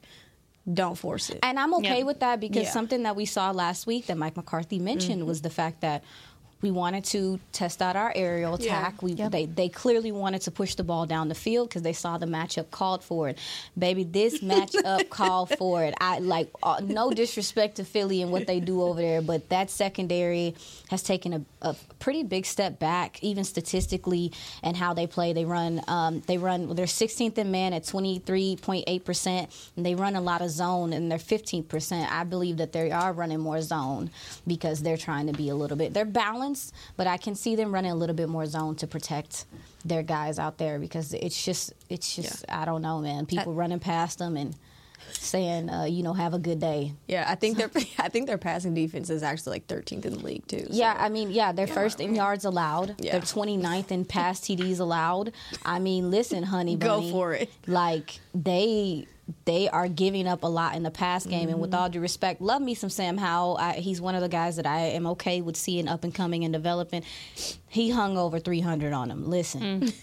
don't 0.72 0.96
force 0.96 1.30
it. 1.30 1.40
And 1.44 1.60
I'm 1.60 1.74
okay 1.76 1.98
Yep. 2.00 2.06
with 2.06 2.20
that 2.22 2.40
because 2.40 2.64
Yeah. 2.64 2.72
something 2.72 3.04
that 3.04 3.16
we 3.16 3.26
saw 3.26 3.52
last 3.52 3.86
week 3.86 4.06
that 4.08 4.18
Mike 4.18 4.38
McCarthy 4.38 4.80
mentioned 4.80 5.20
mm-hmm. 5.20 5.28
was 5.28 5.42
the 5.42 5.50
fact 5.50 5.82
that 5.82 6.04
we 6.64 6.72
wanted 6.72 7.04
to 7.04 7.40
test 7.52 7.82
out 7.82 7.96
our 7.98 8.12
aerial 8.16 8.58
Yeah. 8.60 8.66
attack. 8.80 9.04
We 9.04 9.14
they 9.14 9.46
they 9.46 9.70
clearly 9.70 10.12
wanted 10.14 10.42
to 10.44 10.52
push 10.52 10.76
the 10.76 10.84
ball 10.84 11.06
down 11.06 11.28
the 11.28 11.36
field 11.36 11.68
because 11.70 11.82
they 11.82 11.92
saw 11.94 12.18
the 12.18 12.26
matchup 12.26 12.72
called 12.72 13.04
for 13.04 13.28
it. 13.30 13.38
Baby, 13.78 14.06
this 14.06 14.40
matchup 14.52 15.10
called 15.10 15.50
for 15.58 15.84
it. 15.84 15.94
I 16.00 16.20
like 16.20 16.50
uh, 16.64 16.82
no 16.84 17.12
disrespect 17.12 17.76
to 17.76 17.84
Philly 17.84 18.22
and 18.22 18.32
what 18.32 18.48
they 18.48 18.62
do 18.62 18.82
over 18.82 19.00
there, 19.02 19.22
but 19.22 19.50
that 19.50 19.70
secondary 19.70 20.56
has 20.90 21.04
taken 21.04 21.34
a, 21.34 21.42
a 21.62 21.76
pretty 22.00 22.24
big 22.24 22.46
step 22.46 22.80
back, 22.80 23.22
even 23.22 23.44
statistically, 23.44 24.32
and 24.64 24.78
how 24.78 24.94
they 24.94 25.06
play. 25.06 25.34
They 25.34 25.46
run 25.46 25.82
um, 25.90 26.22
they 26.28 26.38
run 26.38 26.74
they're 26.76 26.86
16th 26.86 27.38
in 27.38 27.52
man 27.52 27.74
at 27.74 27.84
23.8 27.84 29.04
percent, 29.04 29.50
and 29.76 29.86
they 29.86 29.96
run 29.96 30.16
a 30.16 30.22
lot 30.22 30.42
of 30.42 30.50
zone, 30.50 30.94
and 30.94 31.12
they're 31.12 31.20
15 31.20 31.64
percent. 31.66 32.10
I 32.10 32.24
believe 32.24 32.56
that 32.58 32.72
they 32.72 32.90
are 32.92 33.12
running 33.12 33.42
more 33.42 33.62
zone 33.62 34.12
because 34.48 34.82
they're 34.82 34.96
trying 34.98 35.28
to 35.28 35.34
be 35.34 35.50
a 35.50 35.56
little 35.56 35.76
bit 35.76 35.94
they're 35.94 36.06
balanced, 36.06 36.53
but 36.98 37.08
I 37.08 37.18
can 37.18 37.36
see 37.36 37.56
them 37.56 37.74
running 37.74 37.92
a 37.92 37.96
little 37.96 38.16
bit 38.16 38.30
more 38.30 38.46
zone 38.46 38.76
to 38.78 38.88
protect 38.88 39.46
their 39.86 40.04
guys 40.04 40.40
out 40.40 40.58
there 40.58 40.80
because 40.80 41.14
it's 41.14 41.44
just 41.44 41.74
it's 41.90 42.16
just 42.16 42.46
I 42.50 42.66
don't 42.66 42.82
know, 42.82 43.00
man. 43.00 43.26
People 43.26 43.54
running 43.54 43.80
past 43.80 44.20
them 44.20 44.38
and 44.38 44.56
saying, 45.12 45.70
uh, 45.70 45.84
you 45.84 46.02
know, 46.04 46.14
have 46.14 46.34
a 46.34 46.40
good 46.40 46.60
day. 46.60 46.94
yeah, 47.08 47.26
I 47.28 47.36
think 47.36 47.58
their 47.58 47.70
I 48.00 48.10
think 48.10 48.28
their 48.28 48.38
passing 48.38 48.74
defense 48.74 49.10
is 49.10 49.22
actually 49.24 49.56
like 49.58 49.68
13th 49.68 50.06
in 50.06 50.14
the 50.14 50.20
league 50.20 50.48
too. 50.48 50.60
so- 50.62 50.68
Yeah, 50.72 50.96
I 50.98 51.10
mean, 51.10 51.32
yeah, 51.32 51.52
they're 51.52 51.68
first 51.68 52.00
in 52.00 52.16
yards 52.16 52.46
allowed. 52.46 52.96
Yeah. 53.00 53.14
They're 53.14 53.22
29th 53.22 53.92
in 53.92 54.06
pass 54.06 54.40
TDs 54.40 54.80
allowed. 54.80 55.34
I 55.66 55.80
mean, 55.80 56.10
listen, 56.10 56.44
honey 56.44 56.76
Go 56.76 57.00
bunny, 57.00 57.12
for 57.12 57.34
it. 57.34 57.50
Like 57.68 58.20
they 58.34 59.08
they 59.46 59.70
are 59.70 59.88
giving 59.88 60.28
up 60.28 60.44
a 60.44 60.48
lot 60.48 60.76
in 60.76 60.84
the 60.84 60.92
pass 60.92 61.26
game, 61.26 61.44
and 61.44 61.52
Mm-hmm. 61.52 61.60
with 61.62 61.74
all 61.74 61.90
due 61.90 62.02
respect, 62.02 62.42
love 62.42 62.62
me 62.62 62.76
some 62.76 62.90
Sam 62.90 63.18
Howell. 63.18 63.58
I, 63.58 63.74
he's 63.74 64.02
one 64.02 64.16
of 64.16 64.22
the 64.22 64.30
guys 64.30 64.58
that 64.58 64.66
I 64.66 64.80
am 64.80 65.06
okay 65.08 65.42
with 65.42 65.56
seeing 65.56 65.88
up 65.88 66.04
and 66.04 66.14
coming 66.14 66.44
and 66.44 66.52
developing. 66.54 67.04
He 67.70 67.90
hung 67.90 68.18
over 68.18 68.40
300 68.40 68.92
on 68.94 69.10
him. 69.10 69.30
Listen. 69.30 69.62
And 69.64 69.94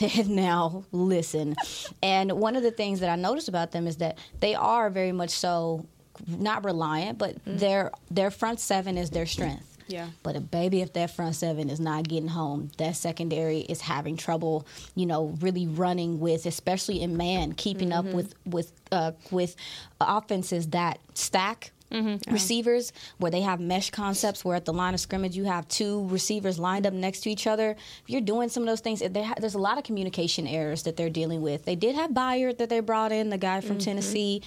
now 0.30 0.84
listen 0.90 1.54
and 2.02 2.32
one 2.32 2.56
of 2.56 2.62
the 2.62 2.70
things 2.70 3.00
that 3.00 3.10
i 3.10 3.14
noticed 3.14 3.50
about 3.50 3.72
them 3.72 3.86
is 3.86 3.98
that 3.98 4.16
they 4.40 4.54
are 4.54 4.88
very 4.88 5.12
much 5.12 5.28
so 5.28 5.84
not 6.26 6.64
reliant 6.64 7.18
but 7.18 7.36
their 7.44 7.90
their 8.10 8.30
front 8.30 8.58
seven 8.58 8.96
is 8.96 9.10
their 9.10 9.26
strength 9.26 9.71
Yeah. 9.88 10.08
But 10.22 10.36
a 10.36 10.40
baby, 10.40 10.80
if 10.82 10.92
that 10.94 11.10
front 11.10 11.34
seven 11.36 11.68
is 11.70 11.80
not 11.80 12.08
getting 12.08 12.28
home, 12.28 12.70
that 12.78 12.96
secondary 12.96 13.60
is 13.60 13.80
having 13.80 14.16
trouble, 14.16 14.66
you 14.94 15.06
know, 15.06 15.34
really 15.40 15.66
running 15.66 16.20
with, 16.20 16.46
especially 16.46 17.00
in 17.02 17.16
man, 17.16 17.52
keeping 17.52 17.90
Mm-hmm. 17.90 18.08
up 18.08 18.14
with 18.14 18.34
with 18.46 18.72
uh, 18.90 19.12
with 19.30 19.56
offenses 20.00 20.68
that 20.68 20.98
stack. 21.14 21.72
Mm-hmm. 21.90 22.32
Receivers 22.32 22.90
where 23.18 23.30
they 23.30 23.42
have 23.42 23.60
mesh 23.60 23.90
concepts, 23.90 24.42
where 24.46 24.56
at 24.56 24.64
the 24.64 24.72
line 24.72 24.94
of 24.94 25.00
scrimmage 25.00 25.36
you 25.36 25.44
have 25.44 25.68
two 25.68 26.08
receivers 26.08 26.58
lined 26.58 26.86
up 26.86 26.94
next 26.94 27.20
to 27.20 27.30
each 27.30 27.46
other. 27.46 27.72
If 27.72 28.02
you're 28.06 28.22
doing 28.22 28.48
some 28.48 28.62
of 28.62 28.66
those 28.66 28.80
things, 28.80 29.00
they 29.00 29.22
ha- 29.22 29.34
there's 29.38 29.52
a 29.52 29.58
lot 29.58 29.76
of 29.76 29.84
communication 29.84 30.46
errors 30.46 30.84
that 30.84 30.96
they're 30.96 31.10
dealing 31.10 31.42
with. 31.42 31.66
They 31.66 31.76
did 31.76 31.94
have 31.94 32.12
Byard 32.12 32.56
that 32.56 32.70
they 32.70 32.80
brought 32.80 33.12
in, 33.12 33.28
the 33.28 33.36
guy 33.36 33.60
from 33.60 33.72
Mm-hmm. 33.76 33.84
Tennessee, 33.84 34.42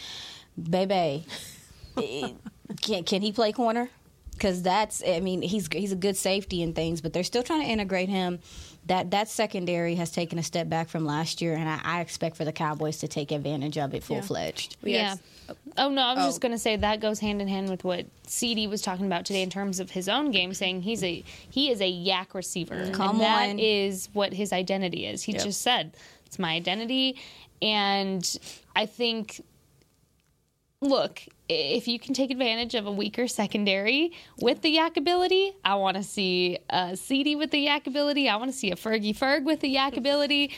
Bebe. 0.57 1.25
Eh, 1.97 2.29
can 2.81 3.03
can 3.05 3.21
he 3.21 3.31
play 3.31 3.51
corner? 3.53 3.89
Because 4.35 4.61
that's 4.61 5.01
I 5.07 5.19
mean 5.21 5.41
he's 5.41 5.67
he's 5.71 5.91
a 5.91 5.95
good 5.95 6.17
safety 6.17 6.61
and 6.61 6.75
things, 6.75 7.01
but 7.01 7.13
they're 7.13 7.23
still 7.23 7.41
trying 7.43 7.61
to 7.61 7.67
integrate 7.67 8.09
him. 8.09 8.39
That 8.87 9.09
that 9.11 9.29
secondary 9.29 9.95
has 9.95 10.11
taken 10.11 10.37
a 10.37 10.43
step 10.43 10.69
back 10.69 10.89
from 10.89 11.05
last 11.05 11.41
year, 11.41 11.55
and 11.55 11.67
I, 11.67 11.79
I 11.83 12.01
expect 12.01 12.35
for 12.37 12.45
the 12.45 12.51
Cowboys 12.51 12.97
to 12.99 13.07
take 13.07 13.31
advantage 13.31 13.77
of 13.77 13.93
it 13.95 14.03
full 14.03 14.21
fledged. 14.21 14.77
We 14.83 14.93
yeah. 14.93 15.15
got- 15.47 15.57
Oh 15.77 15.89
no, 15.89 16.01
I 16.01 16.13
was 16.15 16.23
Oh. 16.23 16.27
just 16.27 16.41
gonna 16.41 16.57
say 16.57 16.75
that 16.75 16.99
goes 16.99 17.19
hand 17.19 17.41
in 17.41 17.47
hand 17.47 17.69
with 17.69 17.83
what 17.83 18.05
CD 18.27 18.67
was 18.67 18.81
talking 18.81 19.05
about 19.05 19.25
today 19.25 19.41
in 19.41 19.49
terms 19.49 19.79
of 19.79 19.91
his 19.91 20.07
own 20.09 20.31
game, 20.31 20.53
saying 20.53 20.81
he's 20.83 21.03
a 21.03 21.23
he 21.49 21.71
is 21.71 21.81
a 21.81 21.87
yak 21.87 22.33
receiver, 22.35 22.75
mm-hmm. 22.75 22.91
Come 22.93 23.11
and 23.15 23.21
that 23.21 23.49
on. 23.51 23.59
is 23.59 24.09
what 24.13 24.33
his 24.33 24.51
identity 24.53 25.05
is. 25.05 25.23
He 25.23 25.31
Yep. 25.33 25.43
just 25.43 25.61
said 25.61 25.95
it's 26.25 26.37
my 26.39 26.53
identity, 26.53 27.15
and 27.61 28.37
I 28.75 28.85
think 28.85 29.41
look, 30.85 31.21
if 31.49 31.87
you 31.87 31.99
can 31.99 32.13
take 32.13 32.31
advantage 32.31 32.75
of 32.75 32.87
a 32.87 32.91
weaker 32.91 33.27
secondary 33.27 34.13
with 34.39 34.61
the 34.61 34.69
yak 34.69 34.97
ability, 34.97 35.53
I 35.63 35.75
want 35.75 35.97
to 35.97 36.03
see 36.03 36.59
a 36.69 36.95
CD 36.95 37.35
with 37.35 37.51
the 37.51 37.59
yak 37.59 37.87
ability. 37.87 38.29
I 38.29 38.35
want 38.37 38.51
to 38.51 38.57
see 38.57 38.71
a 38.71 38.75
Fergie 38.75 39.15
Ferg 39.15 39.43
with 39.43 39.59
the 39.59 39.69
yak 39.69 39.97
ability. 39.97 40.51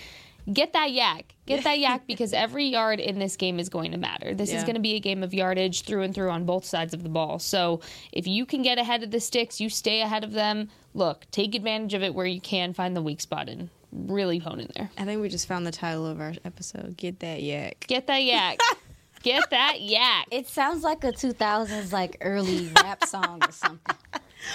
Get 0.51 0.74
that 0.74 0.91
yak. 0.91 1.36
Get 1.46 1.65
that 1.65 1.79
yak 1.79 2.03
because 2.07 2.31
every 2.31 2.65
yard 2.65 3.00
in 3.01 3.19
this 3.19 3.36
game 3.36 3.60
is 3.60 3.67
going 3.67 3.91
to 3.91 3.98
matter. 3.98 4.34
This 4.34 4.53
is 4.53 4.63
going 4.63 4.75
to 4.75 4.81
be 4.81 4.96
a 4.96 5.00
game 5.00 5.22
of 5.22 5.34
yardage 5.34 5.81
through 5.81 6.03
and 6.03 6.15
through 6.15 6.29
on 6.29 6.46
both 6.46 6.63
sides 6.63 6.93
of 6.93 7.03
the 7.03 7.10
ball. 7.10 7.39
So 7.39 7.81
if 8.13 8.27
you 8.27 8.46
can 8.46 8.62
get 8.62 8.77
ahead 8.77 9.03
of 9.03 9.12
the 9.12 9.19
sticks, 9.19 9.60
you 9.60 9.69
stay 9.69 10.01
ahead 10.01 10.24
of 10.24 10.31
them. 10.31 10.69
Look, 10.93 11.25
take 11.31 11.53
advantage 11.53 11.93
of 11.93 12.03
it 12.03 12.15
where 12.15 12.25
you 12.25 12.39
can 12.39 12.74
find 12.74 12.96
the 12.96 13.01
weak 13.01 13.19
spot 13.19 13.50
and 13.50 13.69
really 13.91 14.38
hone 14.38 14.62
in 14.62 14.69
there. 14.75 14.89
I 14.98 15.03
think 15.03 15.22
we 15.22 15.27
just 15.27 15.48
found 15.48 15.67
the 15.67 15.72
title 15.72 16.05
of 16.05 16.22
our 16.22 16.34
episode. 16.46 16.96
Get 16.96 17.19
that 17.19 17.43
yak. 17.43 17.86
Get 17.88 18.07
that 18.07 18.24
yak. 18.24 18.60
Get 19.27 19.50
that 19.50 19.81
yak. 19.81 20.27
It 20.31 20.48
sounds 20.48 20.84
like 20.84 21.03
a 21.03 21.12
2000s 21.12 21.91
like 21.91 22.17
early 22.22 22.72
rap 22.77 23.03
song 23.03 23.41
or 23.46 23.51
something. 23.51 23.96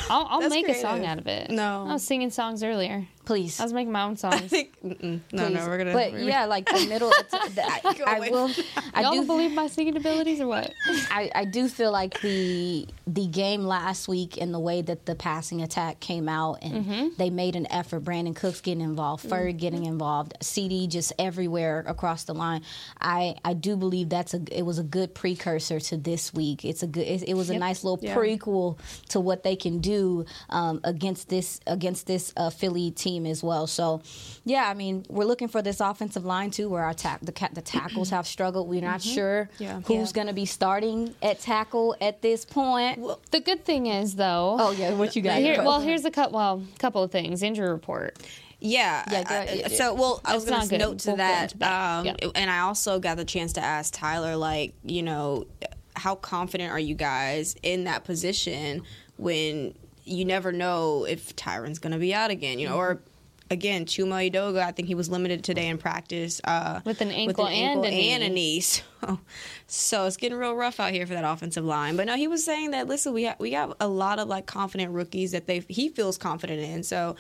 I'll, 0.09 0.27
I'll 0.31 0.41
That's 0.41 0.55
make 0.55 0.67
a 0.67 0.75
song 0.75 1.05
out 1.05 1.19
of 1.19 1.27
it. 1.27 1.51
No. 1.51 1.85
I 1.87 1.93
was 1.93 2.03
singing 2.03 2.31
songs 2.31 2.63
earlier. 2.63 3.07
Please. 3.25 3.61
I 3.61 3.63
was 3.63 3.73
making 3.73 3.93
my 3.93 4.03
own 4.03 4.17
songs. 4.17 4.35
I 4.35 4.49
think 4.49 4.75
no, 4.83 4.95
Please. 4.97 5.31
no, 5.33 5.67
we're 5.69 5.79
gonna. 5.79 5.93
But 5.93 6.13
we're- 6.13 6.27
yeah, 6.27 6.47
like 6.47 6.67
the 6.67 6.87
middle. 6.89 7.13
It's, 7.23 7.33
I, 7.59 7.95
Go 7.95 8.05
I 8.05 8.17
away. 8.17 8.31
will. 8.31 8.51
I 8.95 9.03
Y'all 9.03 9.13
do 9.13 9.19
don't 9.19 9.27
believe 9.27 9.53
my 9.53 9.69
singing 9.69 9.97
abilities 9.97 10.41
or 10.41 10.49
what? 10.49 10.73
I, 11.11 11.31
I 11.35 11.45
do 11.45 11.69
feel 11.69 11.93
like 11.93 12.21
the 12.21 12.87
the 13.07 13.27
game 13.29 13.63
last 13.65 14.09
week 14.09 14.41
and 14.41 14.53
the 14.53 14.59
way 14.59 14.83
that 14.83 15.07
the 15.07 15.15
passing 15.15 15.63
attack 15.63 16.01
came 16.01 16.29
out 16.29 16.59
and 16.63 16.73
Mm-hmm. 16.85 17.09
they 17.19 17.31
made 17.31 17.55
an 17.55 17.71
effort. 17.71 18.03
Brandin 18.03 18.35
Cooks 18.35 18.61
getting 18.61 18.81
involved, 18.83 19.29
Ferg 19.29 19.57
getting 19.59 19.85
involved, 19.85 20.35
CD 20.41 20.87
just 20.89 21.13
everywhere 21.19 21.85
across 21.87 22.25
the 22.25 22.35
line. 22.35 22.63
I, 23.01 23.37
I 23.45 23.53
do 23.55 23.77
believe 23.77 24.09
that's 24.09 24.35
a 24.35 24.41
it 24.51 24.63
was 24.63 24.79
a 24.81 24.83
good 24.85 25.15
precursor 25.15 25.79
to 25.79 25.97
this 25.97 26.35
week. 26.35 26.65
It's 26.65 26.83
a 26.83 26.87
good 26.89 27.07
it, 27.07 27.23
it 27.29 27.35
was 27.35 27.51
a 27.51 27.59
nice 27.59 27.85
little 27.85 28.01
Yeah. 28.03 28.17
prequel 28.17 28.79
to 29.11 29.21
what 29.21 29.43
they 29.45 29.55
can 29.55 29.79
do 29.79 30.25
um, 30.51 30.81
against 30.83 31.29
this 31.29 31.61
against 31.69 32.07
this 32.07 32.33
uh, 32.37 32.51
Philly 32.51 32.91
team 32.91 33.12
as 33.27 33.43
well. 33.43 33.67
So 33.67 34.03
yeah, 34.45 34.69
I 34.69 34.75
mean 34.75 35.05
we're 35.09 35.25
looking 35.25 35.49
for 35.49 35.63
this 35.63 35.81
offensive 35.81 36.25
line 36.25 36.51
too, 36.51 36.69
where 36.69 36.83
our 36.85 36.95
ta- 36.95 37.19
the 37.23 37.33
ca- 37.33 37.51
the 37.53 37.63
tackles 37.63 38.11
have 38.11 38.27
struggled. 38.27 38.69
We're 38.69 38.81
not 38.83 39.03
sure 39.03 39.49
Yeah. 39.59 39.81
who's 39.87 40.09
Yeah. 40.11 40.13
going 40.15 40.27
to 40.29 40.33
be 40.33 40.47
starting 40.47 41.15
at 41.23 41.41
tackle 41.41 41.95
at 42.01 42.23
this 42.23 42.45
point. 42.45 43.01
The 43.31 43.41
good 43.41 43.65
thing 43.65 43.87
is, 43.87 44.15
though. 44.17 44.57
oh 44.59 44.71
yeah, 44.73 44.95
what 44.95 45.15
you 45.15 45.23
got? 45.23 45.39
Here, 45.39 45.63
well, 45.63 45.81
here's 45.81 46.05
a 46.05 46.11
couple. 46.11 46.39
Well, 46.39 46.63
couple 46.79 47.03
of 47.03 47.11
things. 47.11 47.43
Injury 47.43 47.69
report. 47.69 48.19
Yeah. 48.65 49.05
Yeah, 49.11 49.23
go 49.25 49.35
I- 49.35 49.63
I- 49.65 49.69
so, 49.69 49.93
well, 49.95 50.21
I 50.25 50.35
was 50.35 50.45
going 50.45 50.69
to 50.69 50.79
note 50.79 50.99
to 51.01 51.09
We'll 51.11 51.17
that. 51.17 51.53
that. 51.59 51.99
Um, 52.01 52.07
Yeah. 52.07 52.15
And 52.37 52.49
I 52.51 52.61
also 52.61 53.01
got 53.01 53.17
the 53.17 53.25
chance 53.25 53.53
to 53.55 53.61
ask 53.61 53.93
Tyler, 53.93 54.37
like, 54.37 54.75
you 54.85 55.03
know, 55.03 55.47
how 55.97 56.15
confident 56.15 56.71
are 56.71 56.79
you 56.79 56.95
guys 56.95 57.55
in 57.63 57.85
that 57.85 58.05
position 58.05 58.83
when 59.17 59.75
you 60.05 60.25
never 60.25 60.53
know 60.53 61.05
if 61.05 61.35
Tyron's 61.37 61.79
going 61.79 61.93
to 61.93 61.99
be 61.99 62.15
out 62.15 62.31
again, 62.31 62.59
you 62.59 62.69
know, 62.69 62.77
or. 62.77 63.01
Again, 63.51 63.85
Chuma 63.85 64.31
Edoga, 64.31 64.63
I 64.63 64.73
think 64.73 64.89
he 64.89 64.95
was 64.95 65.11
limited 65.11 65.45
today 65.45 65.69
in 65.69 65.77
practice 65.77 66.41
uh, 66.45 66.81
With 66.87 67.03
an 67.03 67.11
ankle 67.11 67.47
and 67.47 67.85
a 67.85 67.89
and 67.89 68.23
a 68.23 68.31
knee. 68.31 68.63
knee. 68.63 68.63
So, 69.03 69.21
so 69.67 70.07
it's 70.07 70.17
getting 70.17 70.39
real 70.39 70.55
rough 70.55 70.81
out 70.81 70.93
here 70.93 71.07
for 71.07 71.13
that 71.13 71.25
offensive 71.25 71.63
line. 71.65 71.97
But 71.97 72.07
no, 72.07 72.17
he 72.17 72.29
was 72.29 72.43
saying 72.43 72.71
that 72.71 72.89
listen, 72.89 73.13
we 73.13 73.27
ha- 73.27 73.35
we 73.39 73.51
got 73.51 73.77
a 73.79 73.89
lot 73.89 74.19
of 74.19 74.27
like 74.29 74.47
confident 74.47 74.93
rookies 74.93 75.33
that 75.33 75.47
they 75.47 75.59
he 75.69 75.91
feels 75.91 76.17
confident 76.17 76.61
in. 76.63 76.83
So 76.83 77.15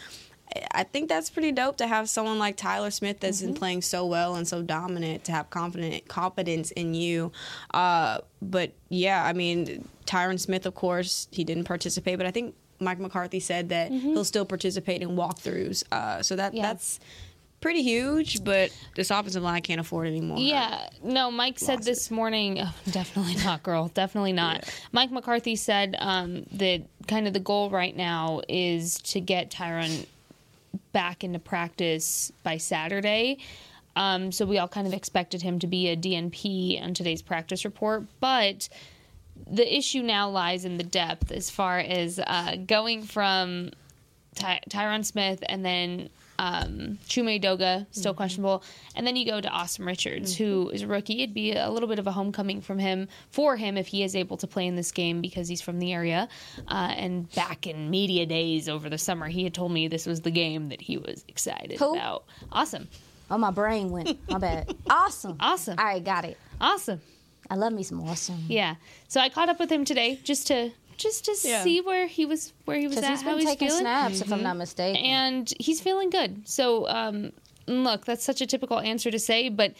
I 0.72 0.84
think 0.84 1.10
that's 1.10 1.28
pretty 1.28 1.52
dope 1.52 1.76
to 1.78 1.86
have 1.86 2.08
someone 2.08 2.38
like 2.38 2.56
Tyler 2.56 2.90
Smith 2.92 3.20
that's 3.20 3.38
Mm-hmm. 3.38 3.46
been 3.48 3.54
playing 3.54 3.82
so 3.82 4.06
well 4.06 4.34
and 4.36 4.48
so 4.48 4.62
dominant 4.62 5.24
to 5.24 5.32
have 5.32 5.50
confident 5.50 6.08
confidence 6.08 6.70
in 6.70 6.94
you. 6.94 7.30
Uh, 7.74 8.18
but 8.40 8.72
yeah, 8.88 9.22
I 9.22 9.34
mean 9.34 9.86
Tyron 10.06 10.40
Smith, 10.40 10.64
of 10.64 10.74
course, 10.74 11.28
he 11.30 11.44
didn't 11.44 11.64
participate, 11.64 12.16
but 12.16 12.26
I 12.26 12.30
think 12.30 12.54
Mike 12.82 12.98
McCarthy 12.98 13.40
said 13.40 13.68
that 13.70 13.90
he'll 13.90 14.24
still 14.24 14.44
participate 14.44 15.02
in 15.02 15.10
walkthroughs. 15.10 15.84
Uh, 15.92 16.22
so 16.22 16.36
that 16.36 16.48
Mm-hmm. 16.52 16.56
Yeah. 16.58 16.62
that's 16.68 17.00
pretty 17.60 17.82
huge. 17.82 18.42
But 18.44 18.70
this 18.96 19.10
offensive 19.10 19.42
line 19.42 19.62
can't 19.62 19.80
afford 19.80 20.08
anymore. 20.08 20.38
Yeah, 20.38 20.88
no. 21.02 21.30
Mike 21.30 21.58
said 21.58 21.82
this 21.84 22.10
morning. 22.10 22.58
Oh, 22.60 22.74
definitely 22.90 23.36
not, 23.36 23.62
girl. 23.62 23.88
Definitely 23.94 24.32
not. 24.32 24.68
Mike 24.92 25.10
McCarthy 25.12 25.56
said 25.56 25.96
um, 25.98 26.44
that 26.52 26.82
kind 27.08 27.26
of 27.26 27.32
the 27.32 27.40
goal 27.40 27.70
right 27.70 27.96
now 27.96 28.40
is 28.48 28.98
to 29.02 29.20
get 29.20 29.50
Tyron 29.50 30.06
back 30.92 31.22
into 31.24 31.38
practice 31.38 32.32
by 32.42 32.56
Saturday. 32.56 33.38
Um, 33.94 34.32
so 34.32 34.46
we 34.46 34.56
all 34.58 34.68
kind 34.68 34.86
of 34.86 34.94
expected 34.94 35.42
him 35.42 35.58
to 35.58 35.66
be 35.66 35.88
a 35.88 35.96
DNP 35.96 36.82
on 36.82 36.94
today's 36.94 37.20
practice 37.22 37.64
report, 37.64 38.04
but 38.20 38.68
the 39.50 39.76
issue 39.76 40.02
now 40.02 40.28
lies 40.30 40.64
in 40.64 40.76
the 40.78 40.84
depth 40.84 41.30
as 41.32 41.50
far 41.50 41.78
as 41.78 42.18
uh, 42.18 42.56
going 42.66 43.02
from 43.02 43.70
Ty- 44.34 44.60
Tyron 44.70 45.04
Smith 45.04 45.42
and 45.48 45.64
then 45.64 46.08
um, 46.38 46.98
Chuma 47.06 47.40
Edoga, 47.40 47.86
still 47.92 48.14
questionable, 48.14 48.64
and 48.96 49.06
then 49.06 49.14
you 49.14 49.24
go 49.26 49.40
to 49.40 49.48
Asim 49.48 49.86
Richards, 49.86 50.34
who 50.34 50.70
is 50.70 50.82
a 50.82 50.86
rookie. 50.88 51.22
It'd 51.22 51.34
be 51.34 51.52
a 51.52 51.70
little 51.70 51.88
bit 51.88 52.00
of 52.00 52.06
a 52.08 52.10
homecoming 52.12 52.60
from 52.62 52.78
him 52.80 53.06
for 53.30 53.56
him 53.56 53.76
if 53.76 53.86
he 53.86 54.02
is 54.02 54.16
able 54.16 54.36
to 54.38 54.46
play 54.48 54.66
in 54.66 54.74
this 54.74 54.90
game 54.90 55.20
because 55.20 55.46
he's 55.46 55.60
from 55.60 55.78
the 55.78 55.92
area. 55.92 56.28
Uh, 56.66 56.94
and 56.96 57.30
back 57.34 57.66
in 57.68 57.90
media 57.90 58.26
days 58.26 58.68
over 58.68 58.88
the 58.90 58.98
summer, 58.98 59.28
he 59.28 59.44
had 59.44 59.54
told 59.54 59.70
me 59.70 59.86
this 59.86 60.04
was 60.06 60.22
the 60.22 60.32
game 60.32 60.70
that 60.70 60.80
he 60.80 60.96
was 60.96 61.24
excited 61.28 61.78
Who? 61.78 61.94
about. 61.94 62.24
Awesome, 62.50 62.88
Oh, 63.30 63.38
my 63.38 63.50
brain 63.52 63.90
went. 63.90 64.18
My 64.28 64.38
bad. 64.38 64.74
Awesome. 64.90 65.36
Awesome. 65.38 65.78
All 65.78 65.84
right, 65.84 66.02
got 66.02 66.24
it. 66.24 66.36
awesome. 66.60 67.00
I 67.50 67.54
love 67.56 67.72
me 67.72 67.82
some 67.82 68.00
awesome. 68.08 68.44
Yeah. 68.48 68.76
So 69.08 69.20
I 69.20 69.28
caught 69.28 69.48
up 69.48 69.58
with 69.58 69.70
him 69.70 69.84
today 69.84 70.18
just 70.22 70.46
to 70.48 70.70
just 70.96 71.24
to 71.24 71.36
Yeah. 71.42 71.62
see 71.64 71.80
where 71.80 72.06
he 72.06 72.24
was 72.26 72.52
where 72.64 72.78
he 72.78 72.86
was 72.86 72.94
Because 72.96 73.04
at, 73.08 73.10
he's 73.12 73.22
how 73.22 73.30
been 73.30 73.38
he's 73.40 73.48
taking 73.48 73.68
feeling. 73.68 73.80
snaps, 73.82 74.20
if 74.20 74.32
I'm 74.32 74.42
not 74.42 74.56
mistaken. 74.56 75.02
and 75.04 75.52
he's 75.58 75.80
feeling 75.80 76.10
good. 76.10 76.48
So, 76.48 76.86
um, 76.88 77.32
look, 77.66 78.04
that's 78.04 78.24
such 78.24 78.40
a 78.40 78.46
typical 78.46 78.78
answer 78.78 79.10
to 79.10 79.18
say, 79.18 79.48
but 79.48 79.74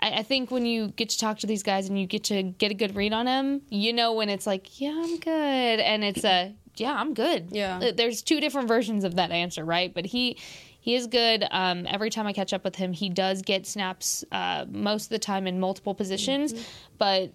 I, 0.00 0.18
I 0.20 0.22
think 0.22 0.50
when 0.50 0.66
you 0.66 0.88
get 0.88 1.10
to 1.10 1.18
talk 1.18 1.38
to 1.40 1.46
these 1.46 1.62
guys 1.62 1.88
and 1.88 1.98
you 2.00 2.06
get 2.06 2.24
to 2.24 2.42
get 2.42 2.70
a 2.70 2.74
good 2.74 2.96
read 2.96 3.12
on 3.12 3.26
them, 3.26 3.62
you 3.68 3.92
know 3.92 4.12
when 4.14 4.28
it's 4.28 4.46
like, 4.46 4.80
yeah, 4.80 4.98
I'm 5.04 5.18
good, 5.18 5.80
and 5.80 6.02
it's 6.02 6.24
a, 6.24 6.54
yeah, 6.76 6.94
I'm 6.94 7.14
good. 7.14 7.48
Yeah. 7.52 7.92
There's 7.94 8.22
two 8.22 8.40
different 8.40 8.66
versions 8.66 9.04
of 9.04 9.16
that 9.16 9.30
answer, 9.30 9.64
right? 9.64 9.92
But 9.94 10.06
he. 10.06 10.36
He 10.80 10.94
is 10.94 11.06
good. 11.06 11.44
Um, 11.50 11.86
every 11.88 12.08
time 12.10 12.26
I 12.26 12.32
catch 12.32 12.52
up 12.52 12.64
with 12.64 12.76
him, 12.76 12.92
he 12.92 13.08
does 13.10 13.42
get 13.42 13.66
snaps 13.66 14.24
uh, 14.32 14.64
most 14.70 15.04
of 15.04 15.08
the 15.10 15.18
time 15.18 15.46
in 15.46 15.60
multiple 15.60 15.94
positions, 15.94 16.54
but 16.98 17.32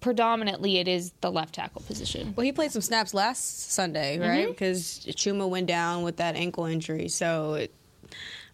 predominantly 0.00 0.78
it 0.78 0.86
is 0.88 1.12
the 1.20 1.30
left 1.32 1.54
tackle 1.54 1.82
position. 1.82 2.32
Well, 2.36 2.44
he 2.44 2.52
played 2.52 2.70
some 2.70 2.82
snaps 2.82 3.14
last 3.14 3.72
Sunday, 3.72 4.18
Mm-hmm. 4.18 4.28
right? 4.28 4.46
Because 4.48 5.00
Chuma 5.10 5.48
went 5.48 5.66
down 5.66 6.02
with 6.02 6.16
that 6.18 6.36
ankle 6.36 6.66
injury. 6.66 7.08
So, 7.08 7.54
it, 7.54 7.74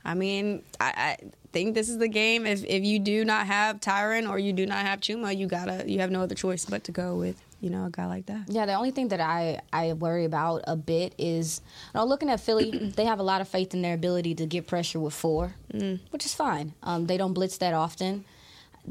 I 0.04 0.14
mean, 0.14 0.62
I, 0.80 0.92
I 0.96 1.16
think 1.52 1.74
this 1.74 1.88
is 1.88 1.98
the 1.98 2.08
game. 2.08 2.46
If 2.46 2.64
if 2.64 2.82
you 2.84 2.98
do 2.98 3.24
not 3.24 3.46
have 3.46 3.80
Tyron 3.80 4.28
or 4.28 4.38
you 4.38 4.52
do 4.52 4.66
not 4.66 4.78
have 4.86 5.00
Chuma, 5.00 5.36
you 5.36 5.46
gotta 5.46 5.84
you 5.86 6.00
have 6.00 6.10
no 6.10 6.22
other 6.22 6.34
choice 6.34 6.64
but 6.64 6.84
to 6.84 6.92
go 6.92 7.16
with 7.16 7.40
you 7.62 7.70
know 7.70 7.86
a 7.86 7.90
guy 7.90 8.06
like 8.06 8.26
that. 8.26 8.42
Yeah, 8.48 8.66
the 8.66 8.74
only 8.74 8.90
thing 8.90 9.08
that 9.08 9.20
I, 9.20 9.60
I 9.72 9.94
worry 9.94 10.24
about 10.26 10.62
a 10.66 10.76
bit 10.76 11.14
is, 11.16 11.60
you 11.94 11.98
know, 12.00 12.04
looking 12.04 12.28
at 12.28 12.40
Philly, 12.40 12.92
they 12.96 13.06
have 13.06 13.20
a 13.20 13.22
lot 13.22 13.40
of 13.40 13.48
faith 13.48 13.72
in 13.72 13.80
their 13.80 13.94
ability 13.94 14.34
to 14.34 14.46
get 14.46 14.66
pressure 14.66 15.00
with 15.00 15.14
four, 15.14 15.54
Mm. 15.72 16.00
which 16.10 16.26
is 16.26 16.34
fine. 16.34 16.74
Um, 16.82 17.06
they 17.06 17.16
don't 17.16 17.32
blitz 17.32 17.56
that 17.58 17.72
often. 17.72 18.24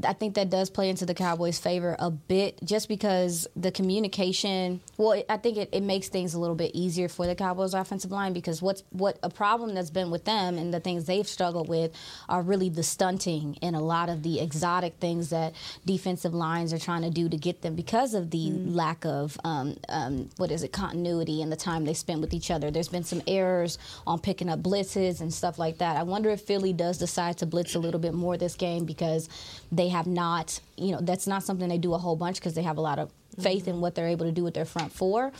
I 0.04 0.14
think 0.14 0.34
that 0.34 0.48
does 0.48 0.70
play 0.70 0.88
into 0.88 1.04
the 1.04 1.14
Cowboys' 1.14 1.58
favor 1.58 1.96
a 1.98 2.10
bit, 2.10 2.58
just 2.64 2.88
because 2.88 3.46
the 3.54 3.70
communication. 3.70 4.80
Well, 4.96 5.22
I 5.28 5.36
think 5.36 5.58
it, 5.58 5.68
it 5.72 5.82
makes 5.82 6.08
things 6.08 6.32
a 6.32 6.38
little 6.38 6.56
bit 6.56 6.70
easier 6.74 7.08
for 7.08 7.26
the 7.26 7.34
Cowboys' 7.34 7.74
offensive 7.74 8.10
line 8.10 8.32
because 8.32 8.62
what's 8.62 8.82
what 8.90 9.18
a 9.22 9.28
problem 9.28 9.74
that's 9.74 9.90
been 9.90 10.10
with 10.10 10.24
them 10.24 10.56
and 10.56 10.72
the 10.72 10.80
things 10.80 11.04
they've 11.04 11.28
struggled 11.28 11.68
with 11.68 11.92
are 12.28 12.42
really 12.42 12.70
the 12.70 12.82
stunting 12.82 13.58
and 13.60 13.76
a 13.76 13.80
lot 13.80 14.08
of 14.08 14.22
the 14.22 14.40
exotic 14.40 14.94
things 14.94 15.30
that 15.30 15.54
defensive 15.84 16.32
lines 16.32 16.72
are 16.72 16.78
trying 16.78 17.02
to 17.02 17.10
do 17.10 17.28
to 17.28 17.36
get 17.36 17.62
them 17.62 17.74
because 17.74 18.14
of 18.14 18.30
the 18.30 18.50
mm. 18.50 18.74
lack 18.74 19.04
of 19.04 19.36
um, 19.44 19.76
um, 19.88 20.30
what 20.38 20.50
is 20.50 20.62
it 20.62 20.72
continuity 20.72 21.42
and 21.42 21.52
the 21.52 21.56
time 21.56 21.84
they 21.84 21.94
spend 21.94 22.20
with 22.20 22.32
each 22.32 22.50
other. 22.50 22.70
There's 22.70 22.88
been 22.88 23.04
some 23.04 23.22
errors 23.26 23.78
on 24.06 24.20
picking 24.20 24.48
up 24.48 24.62
blitzes 24.62 25.20
and 25.20 25.32
stuff 25.32 25.58
like 25.58 25.78
that. 25.78 25.96
I 25.96 26.02
wonder 26.02 26.30
if 26.30 26.40
Philly 26.40 26.72
does 26.72 26.98
decide 26.98 27.38
to 27.38 27.46
blitz 27.46 27.74
a 27.74 27.78
little 27.78 28.00
bit 28.00 28.14
more 28.14 28.36
this 28.36 28.54
game 28.54 28.84
because 28.84 29.28
they 29.70 29.81
have 29.88 30.06
not, 30.06 30.60
you 30.76 30.92
know, 30.92 31.00
that's 31.00 31.26
not 31.26 31.42
something 31.42 31.68
they 31.68 31.78
do 31.78 31.94
a 31.94 31.98
whole 31.98 32.16
bunch 32.16 32.36
because 32.36 32.54
they 32.54 32.62
have 32.62 32.76
a 32.76 32.80
lot 32.80 32.98
of 32.98 33.10
faith 33.40 33.68
in 33.68 33.80
what 33.80 33.94
they're 33.94 34.08
able 34.08 34.26
to 34.26 34.32
do 34.32 34.44
with 34.44 34.54
their 34.54 34.64
front 34.64 34.92
four. 34.92 35.32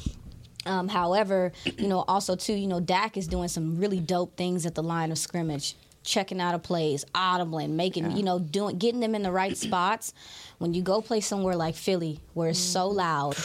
Um, 0.64 0.88
however, 0.88 1.52
you 1.76 1.88
know, 1.88 2.04
also 2.06 2.36
too, 2.36 2.54
you 2.54 2.68
know, 2.68 2.80
Dak 2.80 3.16
is 3.16 3.26
doing 3.26 3.48
some 3.48 3.78
really 3.78 4.00
dope 4.00 4.36
things 4.36 4.64
at 4.64 4.74
the 4.74 4.82
line 4.82 5.10
of 5.10 5.18
scrimmage, 5.18 5.74
checking 6.04 6.40
out 6.40 6.54
of 6.54 6.62
plays, 6.62 7.04
audibling, 7.14 7.70
making, 7.70 8.10
yeah. 8.10 8.16
you 8.16 8.22
know, 8.22 8.38
doing, 8.38 8.78
getting 8.78 9.00
them 9.00 9.14
in 9.14 9.22
the 9.22 9.32
right 9.32 9.56
spots. 9.56 10.14
When 10.58 10.72
you 10.72 10.82
go 10.82 11.02
play 11.02 11.20
somewhere 11.20 11.56
like 11.56 11.74
Philly, 11.74 12.20
where 12.34 12.50
it's 12.50 12.58
so 12.58 12.88
loud, 12.88 13.36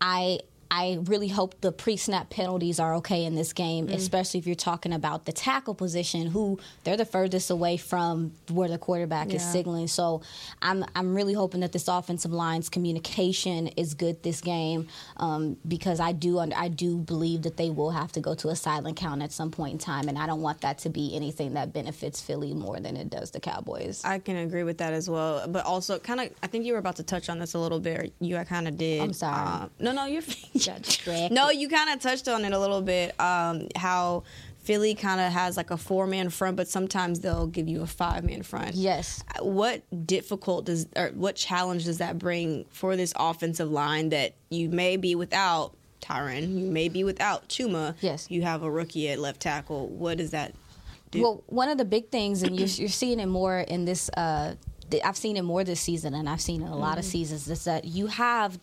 I 0.00 0.40
I 0.70 0.98
really 1.04 1.28
hope 1.28 1.60
the 1.60 1.72
pre-snap 1.72 2.30
penalties 2.30 2.78
are 2.78 2.94
okay 2.96 3.24
in 3.24 3.34
this 3.34 3.52
game, 3.52 3.88
mm. 3.88 3.94
especially 3.94 4.38
if 4.38 4.46
you're 4.46 4.54
talking 4.54 4.92
about 4.92 5.24
the 5.24 5.32
tackle 5.32 5.74
position, 5.74 6.28
who 6.28 6.60
they're 6.84 6.96
the 6.96 7.04
furthest 7.04 7.50
away 7.50 7.76
from 7.76 8.32
where 8.48 8.68
the 8.68 8.78
quarterback 8.78 9.30
yeah. 9.30 9.36
is 9.36 9.42
signaling. 9.42 9.88
So 9.88 10.22
I'm 10.62 10.84
I'm 10.94 11.14
really 11.14 11.32
hoping 11.32 11.60
that 11.60 11.72
this 11.72 11.88
offensive 11.88 12.32
line's 12.32 12.68
communication 12.68 13.68
is 13.68 13.94
good 13.94 14.22
this 14.22 14.40
game 14.40 14.86
um, 15.16 15.56
because 15.66 15.98
I 15.98 16.12
do 16.12 16.38
I 16.38 16.68
do 16.68 16.98
believe 16.98 17.42
that 17.42 17.56
they 17.56 17.70
will 17.70 17.90
have 17.90 18.12
to 18.12 18.20
go 18.20 18.34
to 18.36 18.48
a 18.50 18.56
silent 18.56 18.96
count 18.96 19.22
at 19.22 19.32
some 19.32 19.50
point 19.50 19.72
in 19.72 19.78
time, 19.78 20.08
and 20.08 20.18
I 20.18 20.26
don't 20.26 20.42
want 20.42 20.60
that 20.60 20.78
to 20.78 20.88
be 20.88 21.16
anything 21.16 21.54
that 21.54 21.72
benefits 21.72 22.20
Philly 22.20 22.54
more 22.54 22.78
than 22.78 22.96
it 22.96 23.10
does 23.10 23.32
the 23.32 23.40
Cowboys. 23.40 24.02
I 24.04 24.20
can 24.20 24.36
agree 24.36 24.62
with 24.62 24.78
that 24.78 24.92
as 24.92 25.10
well, 25.10 25.48
but 25.48 25.64
also 25.64 25.98
kind 25.98 26.20
of 26.20 26.30
I 26.44 26.46
think 26.46 26.64
you 26.64 26.74
were 26.74 26.78
about 26.78 26.96
to 26.96 27.02
touch 27.02 27.28
on 27.28 27.40
this 27.40 27.54
a 27.54 27.58
little 27.58 27.80
bit. 27.80 28.12
you 28.20 28.36
kind 28.44 28.68
of 28.68 28.78
did. 28.78 29.00
I'm 29.02 29.12
sorry. 29.12 29.34
Uh, 29.34 29.68
no, 29.80 29.92
no, 29.92 30.06
you're. 30.06 30.22
No, 31.32 31.50
you 31.50 31.68
kind 31.68 31.90
of 31.90 32.00
touched 32.00 32.28
on 32.28 32.44
it 32.44 32.52
a 32.52 32.58
little 32.58 32.82
bit. 32.82 33.18
Um, 33.20 33.68
how 33.76 34.24
Philly 34.58 34.94
kind 34.94 35.20
of 35.20 35.32
has 35.32 35.56
like 35.56 35.70
a 35.70 35.76
four 35.76 36.06
man 36.06 36.30
front, 36.30 36.56
but 36.56 36.68
sometimes 36.68 37.20
they'll 37.20 37.46
give 37.46 37.68
you 37.68 37.82
a 37.82 37.86
five 37.86 38.24
man 38.24 38.42
front. 38.42 38.74
Yes. 38.74 39.24
What 39.40 39.82
difficult 40.06 40.66
does 40.66 40.86
or 40.96 41.08
what 41.08 41.36
challenge 41.36 41.86
does 41.86 41.98
that 41.98 42.18
bring 42.18 42.66
for 42.70 42.96
this 42.96 43.12
offensive 43.16 43.70
line 43.70 44.10
that 44.10 44.34
you 44.50 44.68
may 44.68 44.96
be 44.96 45.14
without 45.14 45.74
Tyron, 46.00 46.58
you 46.58 46.70
may 46.70 46.88
be 46.88 47.04
without 47.04 47.48
Chuma. 47.48 47.94
Yes. 48.00 48.30
You 48.30 48.42
have 48.42 48.62
a 48.62 48.70
rookie 48.70 49.08
at 49.08 49.18
left 49.18 49.40
tackle. 49.40 49.88
What 49.88 50.18
does 50.18 50.30
that 50.30 50.54
do? 51.10 51.22
Well, 51.22 51.44
one 51.46 51.68
of 51.68 51.78
the 51.78 51.84
big 51.84 52.08
things, 52.10 52.42
and 52.42 52.58
you're, 52.58 52.68
you're 52.68 52.88
seeing 52.88 53.20
it 53.20 53.26
more 53.26 53.60
in 53.60 53.84
this. 53.84 54.08
Uh, 54.10 54.54
I've 55.04 55.16
seen 55.16 55.36
it 55.36 55.42
more 55.42 55.62
this 55.62 55.80
season, 55.80 56.14
and 56.14 56.28
I've 56.28 56.40
seen 56.40 56.62
it 56.62 56.70
a 56.70 56.74
lot 56.74 56.92
mm-hmm. 56.92 56.98
of 57.00 57.04
seasons. 57.04 57.48
Is 57.48 57.64
that 57.64 57.84
you 57.84 58.06
have 58.08 58.58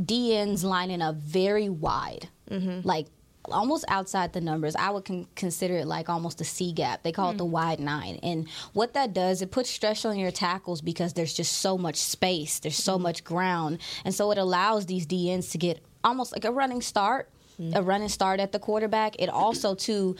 DNs 0.00 0.62
lining 0.62 1.02
up 1.02 1.16
very 1.16 1.68
wide, 1.68 2.28
mm-hmm. 2.50 2.86
like 2.86 3.06
almost 3.52 3.84
outside 3.88 4.32
the 4.32 4.40
numbers. 4.40 4.76
I 4.76 4.90
would 4.90 5.04
con- 5.04 5.26
consider 5.34 5.76
it 5.76 5.86
like 5.86 6.08
almost 6.08 6.40
a 6.40 6.44
C 6.44 6.72
gap. 6.72 7.02
They 7.02 7.12
call 7.12 7.30
mm. 7.30 7.34
it 7.34 7.38
the 7.38 7.44
mm. 7.44 7.50
wide 7.50 7.80
nine. 7.80 8.18
And 8.22 8.48
what 8.72 8.94
that 8.94 9.12
does, 9.12 9.42
it 9.42 9.50
puts 9.50 9.70
stress 9.70 10.04
on 10.04 10.18
your 10.18 10.30
tackles 10.30 10.80
because 10.80 11.12
there's 11.12 11.34
just 11.34 11.52
so 11.58 11.78
much 11.78 11.96
space, 11.96 12.58
there's 12.58 12.76
so 12.76 12.98
mm. 12.98 13.02
much 13.02 13.24
ground. 13.24 13.78
And 14.04 14.14
so 14.14 14.30
it 14.30 14.38
allows 14.38 14.86
these 14.86 15.06
DNs 15.06 15.50
to 15.52 15.58
get 15.58 15.82
almost 16.04 16.32
like 16.32 16.44
a 16.44 16.52
running 16.52 16.82
start, 16.82 17.30
mm. 17.60 17.74
a 17.74 17.82
running 17.82 18.08
start 18.08 18.40
at 18.40 18.52
the 18.52 18.58
quarterback. 18.58 19.16
It 19.18 19.28
also, 19.28 19.74
too, 19.74 20.16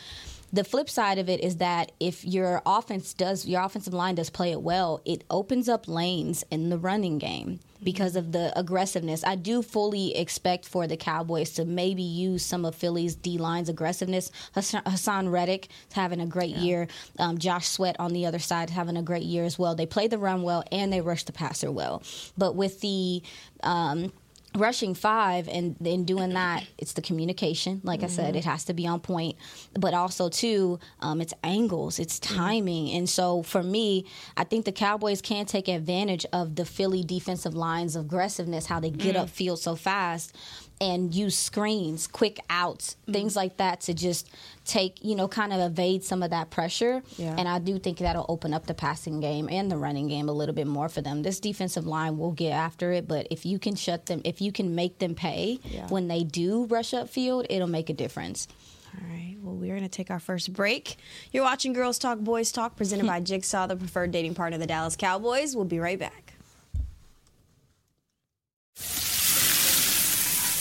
the 0.53 0.65
flip 0.65 0.89
side 0.89 1.19
of 1.19 1.29
it 1.29 1.41
is 1.41 1.57
that 1.57 1.93
if 2.01 2.25
your 2.25 2.63
offense 2.65 3.13
does 3.15 3.47
your 3.47 3.63
offensive 3.63 3.95
line 3.95 4.15
does 4.15 4.31
play 4.31 4.53
it 4.53 4.63
well, 4.63 5.01
it 5.05 5.25
opens 5.31 5.69
up 5.69 5.89
lanes 5.89 6.45
in 6.51 6.71
the 6.71 6.79
running 6.79 7.19
game 7.19 7.61
because 7.83 8.17
of 8.17 8.33
the 8.33 8.57
aggressiveness. 8.59 9.25
I 9.25 9.37
do 9.37 9.63
fully 9.63 10.17
expect 10.17 10.67
for 10.67 10.87
the 10.87 10.97
Cowboys 10.97 11.51
to 11.53 11.65
maybe 11.65 12.03
use 12.03 12.45
some 12.45 12.65
of 12.65 12.75
Philly's 12.75 13.15
D 13.15 13.39
line's 13.39 13.69
aggressiveness. 13.69 14.31
Haason 14.55 15.31
Reddick 15.31 15.69
is 15.89 15.95
having 15.95 16.21
a 16.21 16.27
great 16.27 16.57
yeah. 16.57 16.61
year. 16.61 16.89
Um, 17.19 17.39
Josh 17.39 17.69
Sweat 17.69 17.97
on 17.99 18.13
the 18.13 18.27
other 18.27 18.39
side 18.39 18.71
having 18.71 18.97
a 18.97 19.03
great 19.03 19.25
year 19.25 19.45
as 19.45 19.59
well. 19.59 19.75
They 19.75 19.87
play 19.87 20.09
the 20.09 20.19
run 20.19 20.43
well 20.43 20.65
and 20.73 20.93
they 20.93 21.01
rush 21.01 21.25
the 21.25 21.33
passer 21.33 21.71
well. 21.71 22.03
But 22.39 22.55
with 22.57 22.81
the 22.81 23.23
um, 23.63 24.13
rushing 24.57 24.95
five 24.95 25.49
and 25.49 25.77
then 25.81 26.05
doing 26.05 26.31
that 26.31 26.65
it's 26.79 26.93
the 26.95 27.03
communication 27.03 27.81
like 27.85 28.01
mm-hmm. 28.01 28.07
i 28.07 28.09
said 28.09 28.29
mm-hmm. 28.29 28.39
it 28.39 28.45
has 28.45 28.65
to 28.65 28.75
be 28.75 28.87
on 28.87 29.01
point 29.01 29.37
but 29.79 29.95
also 29.95 30.29
too 30.29 30.79
um, 31.01 31.21
it's 31.21 31.35
angles 31.45 31.99
it's 31.99 32.19
mm-hmm. 32.19 32.37
timing 32.37 32.87
mm-hmm. 32.87 32.99
and 32.99 33.09
so 33.09 33.43
for 33.43 33.63
me 33.63 34.05
i 34.37 34.45
think 34.45 34.65
the 34.65 34.73
cowboys 34.73 35.21
can 35.21 35.47
take 35.47 35.69
advantage 35.69 36.27
of 36.33 36.57
the 36.57 36.65
philly 36.65 37.03
defensive 37.03 37.55
lines 37.55 37.97
of 37.97 38.07
aggressiveness 38.07 38.67
how 38.67 38.81
they 38.81 38.91
get 38.91 39.15
mm-hmm. 39.15 39.25
upfield 39.25 39.59
so 39.59 39.75
fast 39.75 40.37
and 40.81 41.15
use 41.15 41.37
screens, 41.37 42.07
quick 42.07 42.39
outs, 42.51 42.97
mm-hmm. 43.03 43.13
things 43.13 43.37
like 43.37 43.57
that 43.57 43.81
to 43.83 43.95
just 43.95 44.31
take, 44.65 45.03
you 45.03 45.15
know, 45.15 45.29
kind 45.29 45.53
of 45.53 45.61
evade 45.61 46.05
some 46.05 46.23
of 46.23 46.31
that 46.31 46.51
pressure. 46.51 47.03
Yeah. 47.17 47.35
And 47.39 47.49
I 47.49 47.59
do 47.59 47.79
think 47.79 47.99
that'll 47.99 48.27
open 48.29 48.53
up 48.53 48.67
the 48.67 48.75
passing 48.75 49.21
game 49.21 49.49
and 49.51 49.71
the 49.71 49.77
running 49.77 50.09
game 50.09 50.29
a 50.29 50.33
little 50.33 50.55
bit 50.55 50.67
more 50.67 50.89
for 50.89 51.01
them. 51.01 51.23
This 51.23 51.41
defensive 51.41 51.87
line 51.87 52.19
will 52.19 52.33
get 52.33 52.51
after 52.51 52.93
it, 52.93 53.09
but 53.09 53.27
if 53.31 53.47
you 53.47 53.59
can 53.59 53.75
shut 53.75 54.07
them, 54.07 54.21
if 54.25 54.41
you 54.41 54.53
can 54.53 54.75
make 54.75 54.99
them 54.99 55.15
pay 55.15 55.61
yeah. 55.65 55.87
when 55.89 56.09
they 56.09 56.25
do 56.25 56.67
rush 56.67 56.93
up 56.93 57.09
field, 57.09 57.47
it'll 57.49 57.69
make 57.69 57.89
a 57.89 57.95
difference. 57.95 58.49
All 58.95 59.09
right. 59.09 59.37
Well, 59.43 59.55
we're 59.55 59.77
going 59.77 59.83
to 59.83 59.89
take 59.89 60.11
our 60.11 60.19
first 60.19 60.53
break. 60.53 60.97
You're 61.33 61.45
watching 61.45 61.73
Girls 61.73 61.99
Talk, 61.99 62.19
Boys 62.19 62.51
Talk, 62.51 62.77
presented 62.77 63.07
by 63.07 63.21
Jigsaw, 63.23 63.67
the 63.67 63.77
preferred 63.77 64.11
dating 64.11 64.35
partner 64.35 64.57
of 64.57 64.61
the 64.61 64.67
Dallas 64.67 64.97
Cowboys. 64.97 65.55
We'll 65.55 65.65
be 65.65 65.79
right 65.79 65.99
back. 65.99 66.35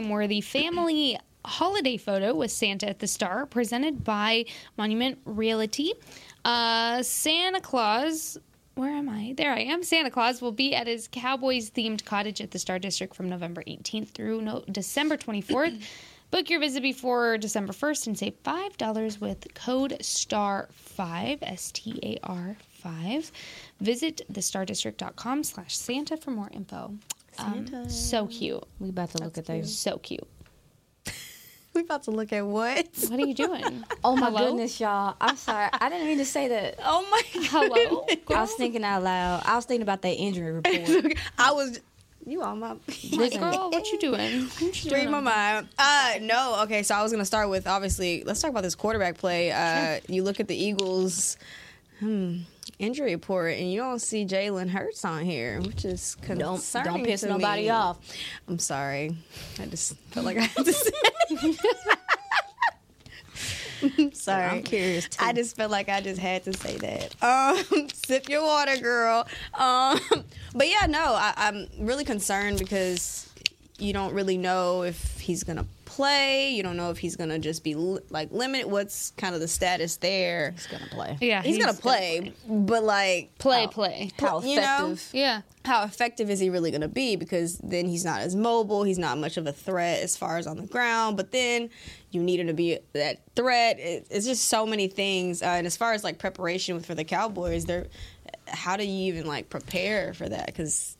More 0.00 0.26
the 0.26 0.40
family 0.40 1.18
holiday 1.44 1.96
photo 1.96 2.34
with 2.34 2.50
Santa 2.50 2.88
at 2.88 2.98
the 2.98 3.06
Star, 3.06 3.46
presented 3.46 4.04
by 4.04 4.44
Monument 4.76 5.18
Realty. 5.24 5.92
Uh, 6.44 7.02
Santa 7.02 7.60
Claus. 7.60 8.36
Where 8.74 8.90
am 8.92 9.08
I? 9.08 9.32
There 9.36 9.52
I 9.52 9.60
am. 9.60 9.82
Santa 9.82 10.10
Claus 10.10 10.42
will 10.42 10.52
be 10.52 10.74
at 10.74 10.86
his 10.86 11.08
Cowboys 11.10 11.70
themed 11.70 12.04
cottage 12.04 12.42
at 12.42 12.50
the 12.50 12.58
Star 12.58 12.78
District 12.78 13.14
from 13.14 13.30
November 13.30 13.62
18th 13.66 14.10
through 14.10 14.42
no- 14.42 14.64
December 14.70 15.16
24th. 15.16 15.82
Book 16.32 16.50
your 16.50 16.58
visit 16.58 16.82
before 16.82 17.38
December 17.38 17.72
1st 17.72 18.08
and 18.08 18.18
save 18.18 18.42
$5 18.42 19.20
with 19.20 19.54
code 19.54 19.96
STAR5, 20.00 21.38
S 21.40 21.70
T 21.72 21.98
A 22.02 22.18
R 22.24 22.56
5. 22.68 23.32
Visit 23.80 24.22
thestardistrict.com 24.32 25.44
slash 25.44 25.76
Santa 25.76 26.16
for 26.16 26.32
more 26.32 26.50
info. 26.52 26.94
Um, 27.38 27.88
so 27.88 28.26
cute. 28.26 28.62
We 28.78 28.88
about 28.88 29.10
to 29.10 29.22
look 29.22 29.38
at 29.38 29.46
those. 29.46 29.76
So 29.78 29.98
cute. 29.98 30.26
We 31.74 31.82
about 31.82 32.04
to 32.04 32.10
look 32.10 32.32
at 32.32 32.46
what? 32.46 32.88
What 33.08 33.20
are 33.20 33.26
you 33.26 33.34
doing? 33.34 33.84
Oh 34.02 34.16
my 34.16 34.30
Hello? 34.30 34.46
goodness, 34.46 34.80
y'all! 34.80 35.14
I'm 35.20 35.36
sorry. 35.36 35.68
I 35.74 35.90
didn't 35.90 36.06
mean 36.06 36.16
to 36.18 36.24
say 36.24 36.48
that. 36.48 36.76
Oh 36.82 37.06
my 37.10 37.22
Hello? 37.50 38.06
I 38.34 38.40
was 38.40 38.54
thinking 38.54 38.82
out 38.82 39.02
loud. 39.02 39.42
I 39.44 39.56
was 39.56 39.66
thinking 39.66 39.82
about 39.82 40.00
that 40.00 40.14
injury 40.14 40.52
report. 40.52 41.18
I 41.38 41.52
was 41.52 41.80
you 42.26 42.42
on 42.42 42.60
my 42.60 42.76
Listen, 43.12 43.40
Girl, 43.40 43.70
what 43.70 43.86
you 43.92 43.98
doing? 43.98 44.42
What 44.42 44.84
you 44.84 44.90
Read 44.90 45.02
doing 45.02 45.10
my 45.10 45.20
mind. 45.20 45.68
Uh, 45.78 46.14
no. 46.22 46.62
Okay, 46.62 46.82
so 46.82 46.94
I 46.94 47.02
was 47.02 47.12
gonna 47.12 47.24
start 47.24 47.48
with 47.48 47.66
obviously. 47.66 48.24
Let's 48.24 48.40
talk 48.40 48.50
about 48.50 48.62
this 48.62 48.74
quarterback 48.74 49.18
play. 49.18 49.52
Uh, 49.52 50.00
you 50.08 50.22
look 50.22 50.40
at 50.40 50.48
the 50.48 50.56
Eagles. 50.56 51.36
Hmm. 52.00 52.38
Injury 52.78 53.14
report, 53.14 53.54
and 53.54 53.70
you 53.72 53.80
don't 53.80 54.00
see 54.00 54.24
Jalen 54.26 54.68
Hurts 54.68 55.04
on 55.04 55.24
here, 55.24 55.60
which 55.62 55.84
is 55.84 56.16
Don't 56.26 56.38
concerning. 56.56 56.92
don't 56.92 57.04
piss 57.04 57.20
to 57.22 57.28
nobody 57.28 57.62
me. 57.62 57.70
off. 57.70 57.98
I'm 58.48 58.58
sorry. 58.58 59.16
I 59.60 59.66
just 59.66 59.96
felt 60.10 60.26
like 60.26 60.36
I 60.36 60.42
had 60.42 60.64
to 60.64 60.72
say. 60.72 60.90
I'm 63.98 64.12
sorry. 64.12 64.44
I'm 64.44 64.62
curious, 64.62 65.08
too. 65.08 65.24
I 65.24 65.32
just 65.32 65.54
felt 65.56 65.70
like 65.70 65.88
I 65.88 66.00
just 66.00 66.18
had 66.20 66.44
to 66.44 66.52
say 66.54 66.76
that. 66.78 67.14
Um, 67.22 67.88
sip 68.06 68.28
your 68.28 68.42
water, 68.42 68.76
girl. 68.78 69.26
Um, 69.54 70.00
but 70.54 70.68
yeah, 70.68 70.86
no, 70.88 71.14
I, 71.14 71.34
I'm 71.36 71.66
really 71.78 72.04
concerned 72.04 72.58
because 72.58 73.28
you 73.78 73.92
don't 73.92 74.14
really 74.14 74.38
know 74.38 74.82
if 74.82 75.18
he's 75.20 75.44
gonna 75.44 75.66
play. 75.96 76.50
You 76.50 76.62
don't 76.62 76.76
know 76.76 76.90
if 76.90 76.98
he's 76.98 77.16
gonna 77.16 77.38
just 77.38 77.64
be 77.64 77.74
like 77.74 78.30
limited. 78.30 78.70
What's 78.70 79.12
kind 79.12 79.34
of 79.34 79.40
the 79.40 79.48
status 79.48 79.96
there? 79.96 80.50
He's 80.50 80.66
gonna 80.66 80.86
play. 80.90 81.16
Yeah, 81.20 81.42
he's, 81.42 81.58
gonna 81.58 81.72
play, 81.72 82.32
but 82.46 82.84
like 82.84 83.36
Play, 83.38 83.66
play. 83.66 84.10
How 84.18 84.42
You 84.42 84.56
know? 84.56 84.92
effective? 84.92 85.10
Yeah. 85.12 85.40
how 85.64 85.84
effective 85.84 86.28
is 86.30 86.38
he 86.38 86.50
really 86.50 86.70
going 86.70 86.82
to 86.82 86.88
be? 86.88 87.16
Because 87.16 87.58
then 87.58 87.86
he's 87.88 88.04
not 88.04 88.20
as 88.20 88.36
mobile. 88.36 88.84
He's 88.84 88.98
not 88.98 89.18
much 89.18 89.36
of 89.36 89.46
a 89.46 89.52
threat 89.52 90.02
as 90.02 90.16
far 90.16 90.36
as 90.38 90.46
on 90.46 90.58
the 90.58 90.66
ground. 90.66 91.16
But 91.16 91.32
then 91.32 91.70
you 92.10 92.22
need 92.22 92.38
him 92.40 92.46
to 92.48 92.52
be 92.54 92.78
that 92.92 93.22
threat. 93.34 93.78
It, 93.80 94.06
it's 94.10 94.26
just 94.26 94.44
so 94.44 94.64
many 94.66 94.88
things. 94.88 95.42
Uh, 95.42 95.46
and 95.46 95.66
as 95.66 95.76
far 95.76 95.92
as 95.94 96.04
like 96.04 96.18
preparation 96.18 96.78
for 96.80 96.94
the 96.94 97.04
Cowboys, 97.04 97.64
they're 97.64 97.86
how 98.48 98.76
do 98.76 98.84
you 98.84 99.12
even 99.12 99.26
like 99.26 99.48
prepare 99.48 100.14
for 100.14 100.28
that? 100.28 100.46
Because 100.46 100.96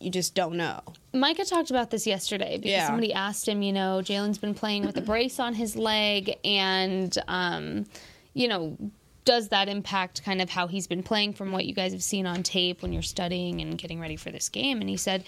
you 0.00 0.10
just 0.10 0.34
don't 0.34 0.56
know. 0.56 0.80
Micah 1.14 1.44
talked 1.44 1.70
about 1.70 1.90
this 1.90 2.06
yesterday 2.06 2.56
because 2.56 2.70
Yeah. 2.72 2.86
somebody 2.88 3.12
asked 3.12 3.48
him, 3.48 3.62
you 3.62 3.72
know, 3.72 4.00
Jalen's 4.02 4.38
been 4.38 4.54
playing 4.54 4.84
with 4.84 4.96
a 4.96 5.00
brace 5.00 5.38
on 5.38 5.54
his 5.54 5.76
leg, 5.76 6.36
and, 6.44 7.16
um, 7.28 7.86
you 8.34 8.48
know, 8.48 8.76
does 9.24 9.48
that 9.48 9.68
impact 9.68 10.22
kind 10.22 10.42
of 10.42 10.50
how 10.50 10.66
he's 10.66 10.86
been 10.86 11.02
playing 11.02 11.32
from 11.32 11.52
what 11.52 11.64
you 11.64 11.72
guys 11.72 11.92
have 11.92 12.02
seen 12.02 12.26
on 12.26 12.42
tape 12.42 12.82
when 12.82 12.92
you're 12.92 13.00
studying 13.00 13.60
and 13.62 13.78
getting 13.78 14.00
ready 14.00 14.16
for 14.16 14.30
this 14.30 14.48
game? 14.48 14.80
And 14.80 14.90
he 14.90 14.96
said, 14.96 15.24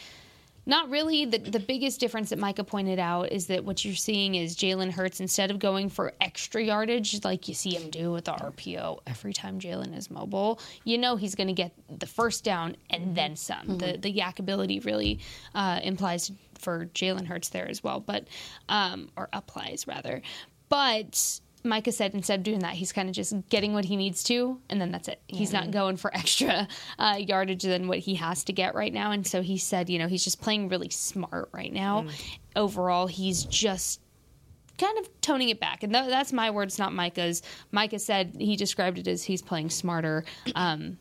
not 0.66 0.90
really. 0.90 1.24
The, 1.24 1.38
the 1.38 1.60
biggest 1.60 2.00
difference 2.00 2.30
that 2.30 2.38
Micah 2.38 2.64
pointed 2.64 2.98
out 2.98 3.30
is 3.30 3.46
that 3.46 3.64
what 3.64 3.84
you're 3.84 3.94
seeing 3.94 4.34
is 4.34 4.56
Jalen 4.56 4.90
Hurts, 4.90 5.20
instead 5.20 5.50
of 5.50 5.58
going 5.58 5.88
for 5.88 6.12
extra 6.20 6.62
yardage 6.62 7.24
like 7.24 7.46
you 7.48 7.54
see 7.54 7.70
him 7.70 7.88
do 7.88 8.10
with 8.12 8.24
the 8.24 8.32
RPO 8.32 9.00
every 9.06 9.32
time 9.32 9.60
Jalen 9.60 9.96
is 9.96 10.10
mobile, 10.10 10.60
you 10.84 10.98
know 10.98 11.14
he's 11.16 11.36
going 11.36 11.46
to 11.46 11.52
get 11.52 11.72
the 11.88 12.06
first 12.06 12.42
down 12.42 12.76
and 12.90 13.16
then 13.16 13.36
some. 13.36 13.78
The, 13.78 13.96
the 13.96 14.10
yak 14.10 14.38
ability 14.40 14.80
really 14.80 15.20
uh, 15.54 15.80
implies 15.82 16.32
for 16.58 16.86
Jalen 16.86 17.26
Hurts 17.26 17.50
there 17.50 17.68
as 17.68 17.82
well, 17.84 18.00
but 18.00 18.26
um, 18.68 19.10
or 19.16 19.28
applies 19.32 19.86
rather. 19.86 20.22
But 20.68 21.40
Micah 21.66 21.92
said 21.92 22.14
instead 22.14 22.40
of 22.40 22.44
doing 22.44 22.60
that, 22.60 22.74
he's 22.74 22.92
kind 22.92 23.08
of 23.08 23.14
just 23.14 23.34
getting 23.48 23.74
what 23.74 23.84
he 23.84 23.96
needs 23.96 24.22
to, 24.24 24.60
and 24.70 24.80
then 24.80 24.90
that's 24.92 25.08
it. 25.08 25.20
He's 25.28 25.52
not 25.52 25.70
going 25.70 25.96
for 25.96 26.14
extra 26.14 26.68
uh, 26.98 27.16
yardage 27.18 27.62
than 27.62 27.88
what 27.88 27.98
he 27.98 28.14
has 28.14 28.44
to 28.44 28.52
get 28.52 28.74
right 28.74 28.92
now. 28.92 29.10
And 29.10 29.26
so 29.26 29.42
he 29.42 29.58
said, 29.58 29.90
you 29.90 29.98
know, 29.98 30.08
he's 30.08 30.24
just 30.24 30.40
playing 30.40 30.68
really 30.68 30.90
smart 30.90 31.50
right 31.52 31.72
now. 31.72 32.06
Overall, 32.54 33.06
he's 33.06 33.44
just 33.44 34.00
kind 34.78 34.98
of 34.98 35.20
toning 35.20 35.48
it 35.48 35.60
back. 35.60 35.82
And 35.82 35.92
th- 35.92 36.08
that's 36.08 36.32
my 36.32 36.50
words, 36.50 36.78
not 36.78 36.92
Micah's. 36.92 37.42
Micah 37.72 37.98
said 37.98 38.36
he 38.38 38.56
described 38.56 38.98
it 38.98 39.08
as 39.08 39.24
he's 39.24 39.42
playing 39.42 39.70
smarter. 39.70 40.24
Um, 40.54 40.98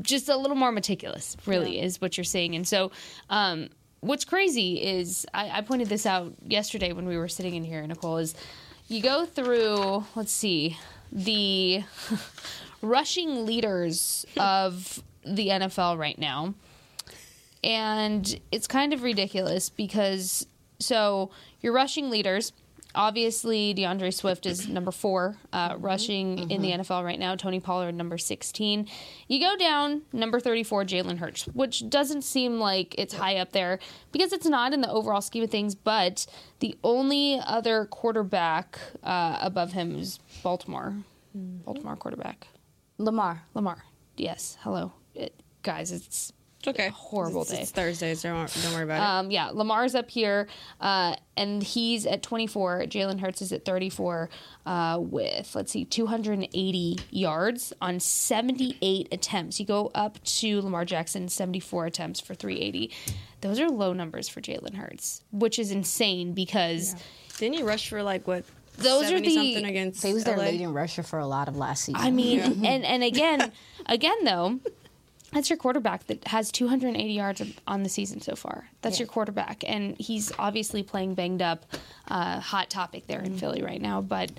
just 0.00 0.28
a 0.28 0.36
little 0.36 0.56
more 0.56 0.72
meticulous, 0.72 1.36
really, 1.46 1.80
is 1.80 2.00
what 2.00 2.16
you're 2.16 2.24
saying. 2.24 2.54
And 2.54 2.66
so, 2.66 2.92
um, 3.28 3.68
what's 4.00 4.24
crazy 4.24 4.82
is 4.82 5.26
I, 5.32 5.58
I 5.58 5.60
pointed 5.60 5.88
this 5.88 6.06
out 6.06 6.34
yesterday 6.46 6.92
when 6.92 7.06
we 7.06 7.16
were 7.16 7.28
sitting 7.28 7.54
in 7.54 7.64
here, 7.64 7.86
Nicole, 7.86 8.18
is 8.18 8.34
you 8.92 9.02
go 9.02 9.24
through, 9.24 10.04
let's 10.14 10.32
see, 10.32 10.78
the 11.10 11.82
rushing 12.82 13.46
leaders 13.46 14.26
of 14.36 15.02
the 15.24 15.48
NFL 15.48 15.98
right 15.98 16.18
now. 16.18 16.54
And 17.64 18.40
it's 18.50 18.66
kind 18.66 18.92
of 18.92 19.02
ridiculous 19.02 19.70
because, 19.70 20.46
so 20.80 21.30
your 21.60 21.72
rushing 21.72 22.10
leaders, 22.10 22.52
obviously 22.94 23.74
D'Andre 23.74 24.10
Swift 24.10 24.46
is 24.46 24.68
number 24.68 24.90
four 24.90 25.36
uh, 25.52 25.76
rushing 25.78 26.50
in 26.50 26.62
the 26.62 26.70
NFL 26.72 27.04
right 27.04 27.18
now. 27.18 27.36
Tony 27.36 27.60
Pollard 27.60 27.94
number 27.94 28.18
sixteen. 28.18 28.88
You 29.28 29.40
go 29.40 29.56
down 29.56 30.02
number 30.12 30.40
thirty 30.40 30.62
four, 30.62 30.84
Jalen 30.84 31.18
Hurts, 31.18 31.46
which 31.46 31.88
doesn't 31.88 32.22
seem 32.22 32.58
like 32.58 32.94
it's 32.98 33.14
high 33.14 33.36
up 33.36 33.52
there 33.52 33.78
because 34.12 34.32
it's 34.32 34.46
not 34.46 34.72
in 34.72 34.80
the 34.80 34.90
overall 34.90 35.20
scheme 35.20 35.44
of 35.44 35.50
things. 35.50 35.74
But 35.74 36.26
the 36.60 36.76
only 36.84 37.40
other 37.44 37.86
quarterback 37.86 38.78
uh, 39.02 39.38
above 39.40 39.72
him 39.72 39.96
is 39.96 40.18
Baltimore. 40.42 40.94
Baltimore 41.34 41.96
quarterback 41.96 42.46
Lamar. 42.98 43.42
Lamar. 43.54 43.84
Yes. 44.16 44.58
Hello, 44.60 44.92
it, 45.14 45.34
guys. 45.62 45.90
It's 45.92 46.32
It's 46.62 46.78
okay. 46.78 46.90
Horrible 46.94 47.42
it's, 47.42 47.50
day. 47.50 47.60
It's 47.60 47.72
Thursday, 47.72 48.14
so 48.14 48.28
don't, 48.28 48.62
don't 48.62 48.72
worry 48.74 48.84
about 48.84 49.02
it. 49.02 49.04
um, 49.04 49.30
yeah, 49.32 49.50
Lamar's 49.52 49.96
up 49.96 50.08
here, 50.08 50.46
uh, 50.80 51.16
and 51.36 51.60
he's 51.60 52.06
at 52.06 52.22
24. 52.22 52.84
Jalen 52.86 53.18
Hurts 53.18 53.42
is 53.42 53.52
at 53.52 53.64
34 53.64 54.30
uh, 54.64 54.98
with, 55.00 55.56
let's 55.56 55.72
see, 55.72 55.84
280 55.84 56.98
yards 57.10 57.72
on 57.82 57.98
78 57.98 59.08
attempts. 59.10 59.58
You 59.58 59.66
go 59.66 59.90
up 59.92 60.22
to 60.22 60.62
Lamar 60.62 60.84
Jackson, 60.84 61.28
74 61.28 61.86
attempts 61.86 62.20
for 62.20 62.34
380. 62.34 62.92
Those 63.40 63.58
are 63.58 63.68
low 63.68 63.92
numbers 63.92 64.28
for 64.28 64.40
Jalen 64.40 64.74
Hurts, 64.74 65.24
which 65.32 65.58
is 65.58 65.72
insane 65.72 66.32
because 66.32 66.94
Didn't 67.38 67.56
he 67.56 67.64
rush 67.64 67.88
for 67.88 68.04
like 68.04 68.28
what? 68.28 68.44
Those 68.78 69.10
are 69.10 69.20
the- 69.20 69.34
something 69.34 69.64
against. 69.64 70.06
He 70.06 70.14
was 70.14 70.22
their 70.22 70.36
LA? 70.36 70.44
leading 70.44 70.72
rusher 70.72 71.02
for 71.02 71.18
a 71.18 71.26
lot 71.26 71.48
of 71.48 71.56
last 71.56 71.84
season. 71.84 72.00
I 72.00 72.12
mean, 72.12 72.64
and 72.64 72.84
and 72.84 73.02
again, 73.02 73.50
again 73.86 74.24
though, 74.24 74.60
that's 75.32 75.48
your 75.50 75.56
quarterback 75.56 76.06
that 76.06 76.26
has 76.28 76.52
280 76.52 77.12
yards 77.12 77.42
on 77.66 77.82
the 77.82 77.88
season 77.88 78.20
so 78.20 78.36
far. 78.36 78.68
That's 78.82 78.98
your 78.98 79.08
quarterback, 79.08 79.64
and 79.66 79.96
he's 79.98 80.32
obviously 80.38 80.82
playing 80.82 81.14
banged 81.14 81.42
up. 81.42 81.64
Uh, 82.08 82.40
hot 82.40 82.68
topic 82.70 83.06
there 83.06 83.20
in 83.20 83.36
Philly 83.38 83.62
right 83.62 83.80
now, 83.80 84.00
but 84.02 84.30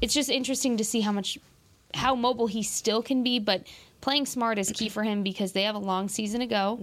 it's 0.00 0.14
just 0.14 0.30
interesting 0.30 0.76
to 0.76 0.84
see 0.84 1.00
how 1.00 1.12
much 1.12 1.38
how 1.94 2.14
mobile 2.14 2.46
he 2.46 2.62
still 2.62 3.02
can 3.02 3.22
be. 3.22 3.38
But 3.38 3.66
playing 4.00 4.26
smart 4.26 4.58
is 4.58 4.70
key 4.72 4.88
for 4.88 5.02
him 5.02 5.22
because 5.22 5.52
they 5.52 5.62
have 5.64 5.74
a 5.74 5.78
long 5.80 6.08
season 6.08 6.40
to 6.40 6.46
go. 6.46 6.78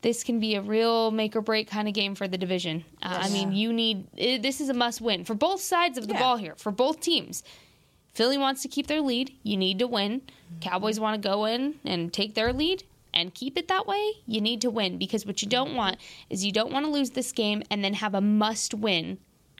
This 0.00 0.22
can 0.22 0.38
be 0.38 0.54
a 0.54 0.62
real 0.62 1.10
make 1.10 1.34
or 1.34 1.40
break 1.40 1.68
kind 1.68 1.88
of 1.88 1.94
game 1.94 2.14
for 2.14 2.28
the 2.28 2.38
division. 2.38 2.84
Uh, 3.02 3.18
I 3.22 3.28
mean, 3.30 3.52
you 3.52 3.72
need 3.72 4.06
it, 4.16 4.42
this 4.42 4.60
is 4.60 4.68
a 4.68 4.74
must 4.74 5.00
win 5.00 5.24
for 5.24 5.34
both 5.34 5.60
sides 5.60 5.98
of 5.98 6.06
the 6.06 6.14
Yeah. 6.14 6.20
ball 6.20 6.36
here 6.36 6.54
for 6.56 6.70
both 6.70 7.00
teams. 7.00 7.42
Philly 8.18 8.36
wants 8.36 8.62
to 8.62 8.68
keep 8.68 8.88
their 8.88 9.00
lead. 9.00 9.32
You 9.44 9.56
need 9.56 9.78
to 9.78 9.86
win. 9.86 10.22
Cowboys 10.60 10.98
want 10.98 11.22
to 11.22 11.28
go 11.28 11.44
in 11.44 11.76
and 11.84 12.12
take 12.12 12.34
their 12.34 12.52
lead 12.52 12.82
and 13.14 13.32
keep 13.32 13.56
it 13.56 13.68
that 13.68 13.86
way. 13.86 14.14
You 14.26 14.40
need 14.40 14.60
to 14.62 14.70
win 14.70 14.98
because 14.98 15.24
what 15.24 15.40
you 15.40 15.46
don't 15.46 15.76
want 15.76 15.98
is 16.28 16.44
you 16.44 16.50
don't 16.50 16.72
want 16.72 16.84
to 16.84 16.90
lose 16.90 17.10
this 17.10 17.30
game 17.30 17.62
and 17.70 17.84
then 17.84 17.94
have 17.94 18.16
a 18.16 18.20
must 18.20 18.74
win 18.74 19.18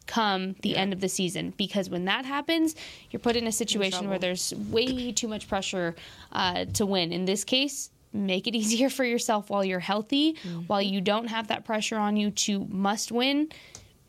come 0.09 0.57
the 0.63 0.77
end 0.77 0.93
of 0.93 1.01
the 1.01 1.09
season 1.09 1.55
because 1.57 1.89
when 1.89 2.07
that 2.07 2.25
happens, 2.25 2.75
you're 3.13 3.21
put 3.21 3.37
in 3.37 3.47
a 3.47 3.53
situation 3.53 4.09
where 4.09 4.19
there's 4.19 4.53
way 4.73 5.13
too 5.13 5.29
much 5.29 5.47
pressure 5.47 5.95
uh, 6.33 6.65
to 6.65 6.85
win. 6.85 7.13
In 7.13 7.27
this 7.27 7.45
case, 7.45 7.91
make 8.13 8.49
it 8.49 8.57
easier 8.57 8.91
for 8.91 9.05
yourself 9.05 9.51
while 9.51 9.65
you're 9.65 9.79
healthy, 9.79 10.37
while 10.67 10.83
you 10.83 11.01
don't 11.01 11.29
have 11.29 11.47
that 11.47 11.65
pressure 11.65 11.97
on 11.97 12.17
you 12.17 12.33
to 12.33 12.67
must 12.71 13.13
win. 13.13 13.51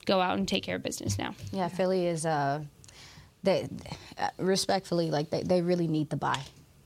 Go 0.08 0.20
out 0.20 0.40
and 0.40 0.48
take 0.48 0.64
care 0.64 0.78
of 0.78 0.82
business 0.82 1.20
now. 1.20 1.36
yeah, 1.52 1.68
Philly 1.68 2.08
is 2.08 2.26
uh, 2.26 2.64
they 3.44 3.68
uh, 4.18 4.30
respectfully 4.38 5.12
like 5.12 5.30
they, 5.30 5.44
they 5.44 5.62
really 5.62 5.88
need 5.88 6.10
the 6.10 6.18
buy. 6.18 6.40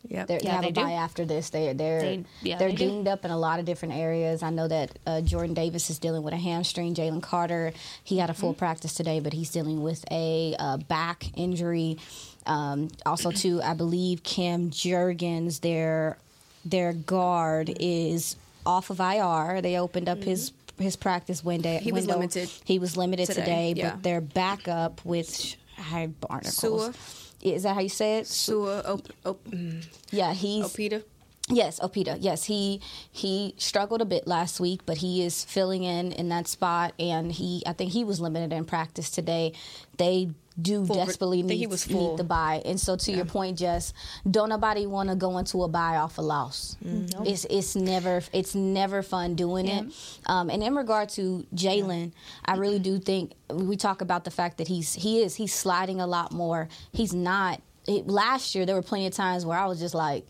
Yep. 0.09 0.27
They're, 0.27 0.39
they 0.41 0.49
have 0.49 0.61
they 0.63 0.67
a 0.67 0.71
do. 0.73 0.81
bye 0.83 0.91
after 0.91 1.23
this. 1.23 1.49
They're 1.49 1.73
they're 1.73 2.01
They- 2.01 2.25
yeah, 2.41 2.57
they're 2.57 2.69
they 2.71 2.75
do. 3.03 3.09
up 3.09 3.23
in 3.23 3.31
a 3.31 3.37
lot 3.37 3.59
of 3.59 3.65
different 3.65 3.93
areas. 3.95 4.43
I 4.43 4.49
know 4.49 4.67
that 4.67 4.99
uh, 5.07 5.21
Jordan 5.21 5.53
Davis 5.53 5.89
is 5.89 5.97
dealing 5.97 6.23
with 6.23 6.33
a 6.33 6.37
hamstring. 6.37 6.93
Jalen 6.93 7.21
Carter 7.23 7.71
he 8.03 8.17
had 8.17 8.29
a 8.29 8.33
Mm-hmm. 8.33 8.41
full 8.41 8.53
practice 8.53 8.93
today, 8.93 9.19
but 9.21 9.31
he's 9.33 9.49
dealing 9.49 9.81
with 9.81 10.03
a 10.11 10.55
uh, 10.59 10.77
back 10.77 11.25
injury. 11.37 11.97
Um, 12.45 12.89
also, 13.05 13.31
too, 13.31 13.61
I 13.63 13.73
believe 13.75 14.23
Cam 14.23 14.69
Jurgens, 14.71 15.61
their 15.61 16.17
their 16.65 16.91
guard, 16.93 17.73
is 17.79 18.35
off 18.65 18.89
of 18.89 18.99
IR. 18.99 19.61
They 19.61 19.77
opened 19.79 20.09
up 20.09 20.21
his 20.21 20.51
his 20.77 20.97
practice 20.97 21.43
window. 21.45 21.69
Mm-hmm. 21.69 21.83
He 21.83 21.91
was 21.93 22.07
limited 22.07 22.49
He 22.65 22.77
was 22.77 22.97
limited 22.97 23.27
today, 23.27 23.41
today, 23.41 23.73
yeah. 23.77 23.91
but 23.91 24.03
their 24.03 24.19
backup 24.19 25.03
with 25.05 25.55
high 25.83 26.07
barnacles. 26.07 26.55
Sua. 26.55 26.93
Is 27.41 27.63
that 27.63 27.73
how 27.75 27.81
you 27.81 27.89
say 27.89 28.19
it? 28.19 28.27
Sua 28.27 28.81
op, 28.85 29.01
op, 29.25 29.43
mm, 29.49 29.85
Yeah, 30.11 30.33
he's 30.33 30.65
Opeta. 30.65 31.03
Yes, 31.49 31.79
Opeta. 31.81 32.17
Yes, 32.21 32.45
he 32.45 32.79
he 33.11 33.53
struggled 33.57 34.01
a 34.01 34.05
bit 34.05 34.27
last 34.27 34.61
week, 34.61 34.85
but 34.85 34.97
he 34.97 35.23
is 35.25 35.43
filling 35.43 35.83
in 35.83 36.13
in 36.13 36.29
that 36.29 36.47
spot, 36.47 36.93
and 36.97 37.31
he 37.33 37.61
I 37.67 37.73
think 37.73 37.91
he 37.91 38.05
was 38.05 38.21
limited 38.21 38.53
in 38.53 38.63
practice 38.63 39.09
today. 39.09 39.51
They 39.97 40.29
do 40.61 40.85
desperately 40.85 41.41
need, 41.41 41.57
he 41.57 41.67
was 41.67 41.89
need 41.89 42.17
the 42.17 42.23
buy, 42.23 42.61
and 42.65 42.79
so 42.79 42.95
to 42.95 43.11
your 43.11 43.25
point, 43.25 43.57
Jess, 43.57 43.93
don't 44.29 44.49
nobody 44.49 44.85
want 44.85 45.09
to 45.09 45.15
go 45.15 45.37
into 45.37 45.63
a 45.63 45.67
buy 45.67 45.97
off 45.97 46.17
a 46.17 46.21
loss. 46.21 46.77
Mm-hmm. 46.85 47.25
It's 47.25 47.45
it's 47.49 47.75
never 47.75 48.21
it's 48.33 48.55
never 48.55 49.01
fun 49.01 49.35
doing 49.35 49.67
it. 49.67 49.85
Um, 50.27 50.49
and 50.49 50.63
in 50.63 50.75
regard 50.75 51.09
to 51.09 51.45
Jalen, 51.55 52.13
I 52.45 52.55
really 52.55 52.79
do 52.79 52.99
think 52.99 53.33
we 53.49 53.77
talk 53.77 54.01
about 54.01 54.23
the 54.23 54.31
fact 54.31 54.57
that 54.57 54.67
he's 54.67 54.93
he 54.93 55.21
is 55.21 55.35
he's 55.35 55.53
sliding 55.53 55.99
a 56.01 56.07
lot 56.07 56.31
more. 56.31 56.69
He's 56.91 57.13
not. 57.13 57.61
It, 57.85 58.07
last 58.07 58.55
year 58.55 58.65
there 58.65 58.75
were 58.75 58.81
plenty 58.81 59.07
of 59.07 59.13
times 59.13 59.45
where 59.45 59.57
I 59.57 59.65
was 59.65 59.79
just 59.79 59.93
like 59.93 60.25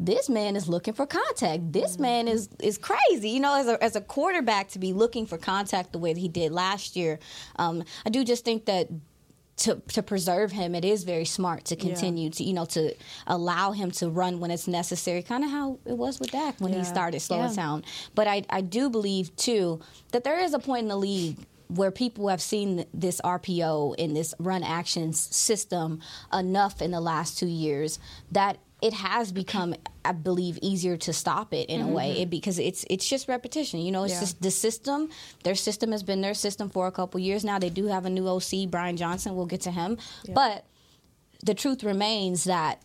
this 0.00 0.28
man 0.28 0.54
is 0.54 0.68
looking 0.68 0.94
for 0.94 1.06
contact. 1.06 1.72
This 1.72 1.98
man 1.98 2.28
is 2.28 2.48
is 2.60 2.78
crazy. 2.78 3.30
You 3.30 3.40
know, 3.40 3.58
as 3.58 3.66
a 3.66 3.82
as 3.82 3.96
a 3.96 4.00
quarterback 4.00 4.68
to 4.70 4.78
be 4.78 4.92
looking 4.92 5.26
for 5.26 5.38
contact 5.38 5.92
the 5.92 5.98
way 5.98 6.12
that 6.12 6.20
he 6.20 6.28
did 6.28 6.52
last 6.52 6.94
year. 6.94 7.18
Um, 7.56 7.82
I 8.06 8.10
do 8.10 8.24
just 8.24 8.44
think 8.44 8.66
that 8.66 8.88
to 9.58 9.76
to 9.88 10.02
preserve 10.02 10.52
him, 10.52 10.74
it 10.74 10.84
is 10.84 11.04
very 11.04 11.24
smart 11.24 11.64
to 11.66 11.76
continue 11.76 12.30
to 12.30 12.44
you 12.44 12.52
know 12.52 12.64
to 12.66 12.94
allow 13.26 13.72
him 13.72 13.90
to 13.92 14.08
run 14.08 14.40
when 14.40 14.50
it's 14.50 14.66
necessary. 14.68 15.22
Kind 15.22 15.44
of 15.44 15.50
how 15.50 15.78
it 15.84 15.96
was 15.96 16.18
with 16.20 16.30
Dak 16.30 16.60
when 16.60 16.72
he 16.72 16.84
started 16.84 17.20
slowing 17.20 17.50
Yeah. 17.50 17.56
down. 17.56 17.84
But 18.14 18.26
I 18.26 18.44
I 18.50 18.60
do 18.60 18.88
believe 18.90 19.34
too 19.36 19.80
that 20.12 20.24
there 20.24 20.38
is 20.40 20.54
a 20.54 20.58
point 20.58 20.82
in 20.82 20.88
the 20.88 20.96
league 20.96 21.36
where 21.68 21.90
people 21.90 22.28
have 22.28 22.40
seen 22.40 22.86
this 22.94 23.20
RPO 23.22 23.94
in 23.98 24.14
this 24.14 24.34
run 24.38 24.62
action 24.62 25.12
system 25.12 26.00
enough 26.32 26.80
in 26.80 26.90
the 26.92 27.00
last 27.00 27.38
two 27.38 27.46
years 27.46 27.98
that 28.32 28.56
it 28.80 28.92
has 28.92 29.32
become, 29.32 29.74
I 30.04 30.12
believe, 30.12 30.58
easier 30.62 30.96
to 30.98 31.12
stop 31.12 31.52
it 31.52 31.68
in 31.68 31.80
a 31.80 31.88
way 31.88 32.12
mm-hmm. 32.12 32.22
it, 32.22 32.30
because 32.30 32.58
it's 32.58 32.84
it's 32.88 33.08
just 33.08 33.28
repetition. 33.28 33.80
You 33.80 33.90
know, 33.90 34.04
it's 34.04 34.14
Yeah. 34.14 34.20
just 34.20 34.40
the 34.40 34.50
system. 34.50 35.08
Their 35.42 35.56
system 35.56 35.92
has 35.92 36.02
been 36.02 36.20
their 36.20 36.34
system 36.34 36.70
for 36.70 36.86
a 36.86 36.92
couple 36.92 37.18
years 37.20 37.44
now. 37.44 37.58
They 37.58 37.70
do 37.70 37.86
have 37.86 38.06
a 38.06 38.10
new 38.10 38.28
OC, 38.28 38.66
Brian 38.70 38.96
Johnson. 38.96 39.34
We'll 39.34 39.46
get 39.46 39.62
to 39.62 39.70
him, 39.70 39.98
but 40.32 40.64
the 41.44 41.54
truth 41.54 41.82
remains 41.84 42.44
that 42.44 42.82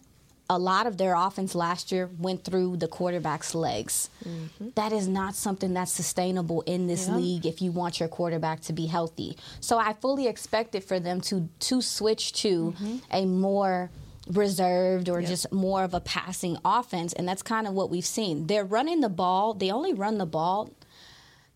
a 0.49 0.57
lot 0.57 0.85
of 0.85 0.97
their 0.97 1.15
offense 1.15 1.55
last 1.55 1.91
year 1.91 2.09
went 2.19 2.43
through 2.43 2.77
the 2.77 2.87
quarterback's 2.87 3.55
legs. 3.55 4.09
Mm-hmm. 4.27 4.69
That 4.75 4.91
is 4.91 5.07
not 5.07 5.35
something 5.35 5.73
that's 5.73 5.91
sustainable 5.91 6.61
in 6.61 6.85
this 6.87 7.07
league 7.07 7.45
if 7.45 7.61
you 7.61 7.71
want 7.71 7.99
your 7.99 8.09
quarterback 8.09 8.59
to 8.61 8.73
be 8.73 8.87
healthy. 8.87 9.37
So 9.61 9.77
I 9.77 9.93
fully 9.93 10.27
expected 10.27 10.83
for 10.83 10.99
them 10.99 11.21
to 11.21 11.49
to 11.59 11.81
switch 11.81 12.33
to 12.41 12.73
mm-hmm. 12.77 12.97
a 13.11 13.25
more 13.25 13.89
reserved 14.27 15.09
or 15.09 15.21
just 15.21 15.51
more 15.51 15.83
of 15.83 15.93
a 15.93 15.99
passing 15.99 16.57
offense 16.63 17.13
and 17.13 17.27
that's 17.27 17.41
kind 17.41 17.67
of 17.67 17.73
what 17.73 17.89
we've 17.89 18.05
seen. 18.05 18.47
They're 18.47 18.63
running 18.63 19.01
the 19.01 19.09
ball, 19.09 19.53
they 19.53 19.71
only 19.71 19.93
run 19.93 20.17
the 20.17 20.25
ball 20.25 20.73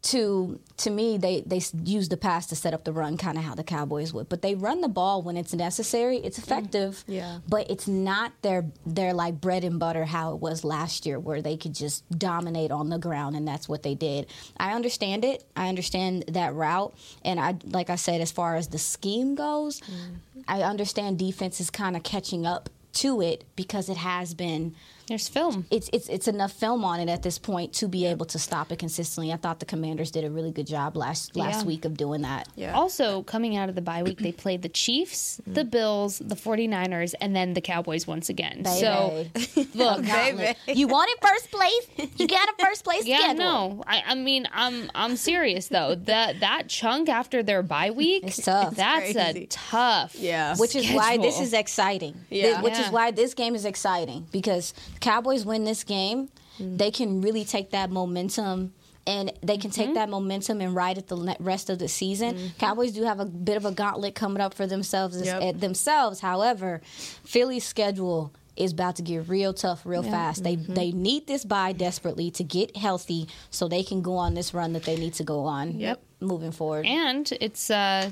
to 0.07 0.57
to 0.77 0.89
me 0.89 1.17
they 1.17 1.41
they 1.41 1.61
use 1.83 2.07
the 2.07 2.15
pass 2.15 2.47
to 2.47 2.55
set 2.55 2.73
up 2.73 2.85
the 2.85 2.93
run 2.93 3.17
kind 3.17 3.37
of 3.37 3.43
how 3.43 3.53
the 3.53 3.63
cowboys 3.63 4.13
would 4.13 4.29
but 4.29 4.41
they 4.41 4.55
run 4.55 4.79
the 4.79 4.87
ball 4.87 5.21
when 5.21 5.35
it's 5.35 5.53
necessary 5.53 6.17
it's 6.17 6.39
mm, 6.39 6.43
effective 6.43 7.03
Yeah. 7.07 7.39
but 7.47 7.69
it's 7.69 7.89
not 7.89 8.31
their 8.41 8.65
their 8.85 9.13
like 9.13 9.41
bread 9.41 9.65
and 9.65 9.79
butter 9.79 10.05
how 10.05 10.33
it 10.33 10.39
was 10.39 10.63
last 10.63 11.05
year 11.05 11.19
where 11.19 11.41
they 11.41 11.57
could 11.57 11.75
just 11.75 12.09
dominate 12.17 12.71
on 12.71 12.87
the 12.89 12.97
ground 12.97 13.35
and 13.35 13.45
that's 13.45 13.67
what 13.67 13.83
they 13.83 13.95
did. 13.95 14.27
I 14.57 14.73
understand 14.73 15.25
it. 15.25 15.43
I 15.57 15.67
understand 15.67 16.23
that 16.29 16.53
route 16.53 16.95
and 17.25 17.39
i 17.39 17.55
like 17.65 17.89
i 17.89 17.95
said 17.95 18.21
as 18.21 18.31
far 18.31 18.55
as 18.55 18.67
the 18.69 18.77
scheme 18.77 19.35
goes 19.35 19.81
mm. 19.81 20.43
i 20.47 20.61
understand 20.61 21.19
defense 21.19 21.59
is 21.59 21.69
kind 21.69 21.95
of 21.97 22.03
catching 22.03 22.45
up 22.45 22.69
to 22.93 23.21
it 23.21 23.43
because 23.55 23.89
it 23.89 23.97
has 23.97 24.33
been 24.33 24.73
There's 25.07 25.27
film. 25.27 25.65
it's 25.71 25.89
it's 25.93 26.09
it's 26.09 26.27
enough 26.27 26.51
film 26.51 26.83
on 26.83 26.99
it 26.99 27.09
at 27.09 27.23
this 27.23 27.37
point 27.39 27.73
to 27.73 27.87
be 27.87 28.05
able 28.05 28.25
to 28.27 28.39
stop 28.39 28.71
it 28.71 28.79
consistently. 28.79 29.31
I 29.31 29.37
thought 29.37 29.59
the 29.59 29.65
Commanders 29.65 30.11
did 30.11 30.23
a 30.25 30.29
really 30.29 30.51
good 30.51 30.67
job 30.67 30.95
last 30.97 31.35
last 31.35 31.61
Yeah. 31.61 31.67
week 31.67 31.85
of 31.85 31.95
doing 31.97 32.21
that. 32.23 32.47
Yeah. 32.55 32.73
Also, 32.73 33.23
coming 33.23 33.55
out 33.55 33.69
of 33.69 33.75
the 33.75 33.81
bye 33.81 34.03
week, 34.03 34.19
they 34.19 34.31
played 34.31 34.61
the 34.61 34.69
Chiefs, 34.69 35.39
the 35.47 35.61
mm-hmm. 35.61 35.69
Bills, 35.69 36.19
the 36.19 36.35
49ers, 36.35 37.13
and 37.21 37.35
then 37.35 37.53
the 37.53 37.61
Cowboys 37.61 38.05
once 38.05 38.29
again. 38.29 38.65
So, 38.65 39.25
Baby. 39.33 39.69
look, 39.75 39.99
oh, 39.99 40.01
Gauntlet. 40.01 40.57
you 40.67 40.87
wanted 40.87 41.17
first 41.21 41.51
place. 41.51 42.09
You 42.17 42.27
got 42.27 42.49
a 42.49 42.53
first 42.65 42.83
place 42.83 43.05
yeah, 43.05 43.19
schedule. 43.19 43.37
no, 43.37 43.83
I, 43.87 44.03
I 44.07 44.15
mean, 44.15 44.47
I'm 44.51 44.89
I'm 44.93 45.15
serious 45.15 45.67
though. 45.69 45.95
That 45.95 46.41
that 46.41 46.67
chunk 46.67 47.09
after 47.09 47.43
their 47.43 47.63
bye 47.63 47.91
week, 47.91 48.25
It's 48.25 48.43
tough. 48.43 48.75
That's 48.75 49.15
a 49.15 49.45
tough. 49.47 50.15
Yeah. 50.15 50.55
Which 50.57 50.75
is 50.75 50.91
why 50.91 51.17
this 51.17 51.39
is 51.39 51.53
exciting. 51.53 52.15
Yeah. 52.29 52.43
Th- 52.43 52.63
Which 52.63 52.77
is 52.79 52.89
why 52.89 53.11
this 53.11 53.33
game 53.33 53.55
is 53.55 53.65
exciting 53.65 54.27
because 54.31 54.73
Cowboys 54.99 55.45
win 55.45 55.63
this 55.63 55.83
game, 55.83 56.29
they 56.59 56.91
can 56.91 57.21
really 57.21 57.45
take 57.45 57.71
that 57.71 57.89
momentum 57.91 58.73
and 59.05 59.31
they 59.41 59.57
can 59.57 59.71
take 59.71 59.93
that 59.93 60.09
momentum 60.09 60.59
and 60.59 60.75
ride 60.75 60.97
it 60.97 61.07
the 61.07 61.35
rest 61.39 61.69
of 61.69 61.79
the 61.79 61.87
season. 61.87 62.51
Cowboys 62.59 62.91
do 62.91 63.03
have 63.03 63.19
a 63.21 63.25
bit 63.25 63.55
of 63.55 63.65
a 63.65 63.71
gauntlet 63.71 64.15
coming 64.15 64.41
up 64.41 64.53
for 64.53 64.67
themselves 64.67 65.21
Yep. 65.21 65.41
eh, 65.43 65.51
themselves. 65.53 66.19
However, 66.19 66.81
Philly's 67.23 67.63
schedule 67.63 68.33
is 68.57 68.73
about 68.73 68.95
to 68.97 69.03
get 69.03 69.29
real 69.29 69.53
tough 69.53 69.85
real 69.85 70.01
fast. 70.03 70.43
They 70.43 70.55
they 70.55 70.91
need 70.91 71.27
this 71.27 71.45
bye 71.45 71.71
desperately 71.73 72.31
to 72.31 72.43
get 72.43 72.75
healthy 72.75 73.27
so 73.51 73.67
they 73.67 73.83
can 73.83 74.01
go 74.01 74.15
on 74.15 74.33
this 74.33 74.53
run 74.53 74.73
that 74.73 74.83
they 74.83 74.97
need 74.97 75.13
to 75.15 75.23
go 75.23 75.45
on. 75.45 75.79
Yep. 75.79 76.01
Moving 76.19 76.51
forward. 76.51 76.85
And 76.87 77.31
it's 77.39 77.69
uh 77.69 78.09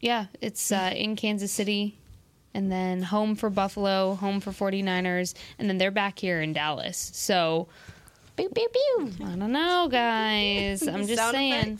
yeah, 0.00 0.26
it's 0.42 0.70
uh 0.70 0.92
in 0.94 1.16
Kansas 1.16 1.50
City 1.50 1.96
and 2.56 2.72
then 2.72 3.02
home 3.02 3.36
for 3.36 3.50
Buffalo, 3.50 4.14
home 4.14 4.40
for 4.40 4.50
49ers, 4.50 5.34
and 5.58 5.68
then 5.68 5.76
they're 5.76 5.90
back 5.90 6.18
here 6.18 6.40
in 6.40 6.54
Dallas. 6.54 7.10
So 7.12 7.68
Pew, 8.36 8.50
pew, 8.50 8.68
pew. 8.68 9.12
I 9.24 9.34
don't 9.36 9.50
know, 9.52 9.88
guys. 9.90 10.86
I'm 10.86 11.06
just 11.06 11.16
Sound 11.18 11.34
saying, 11.34 11.78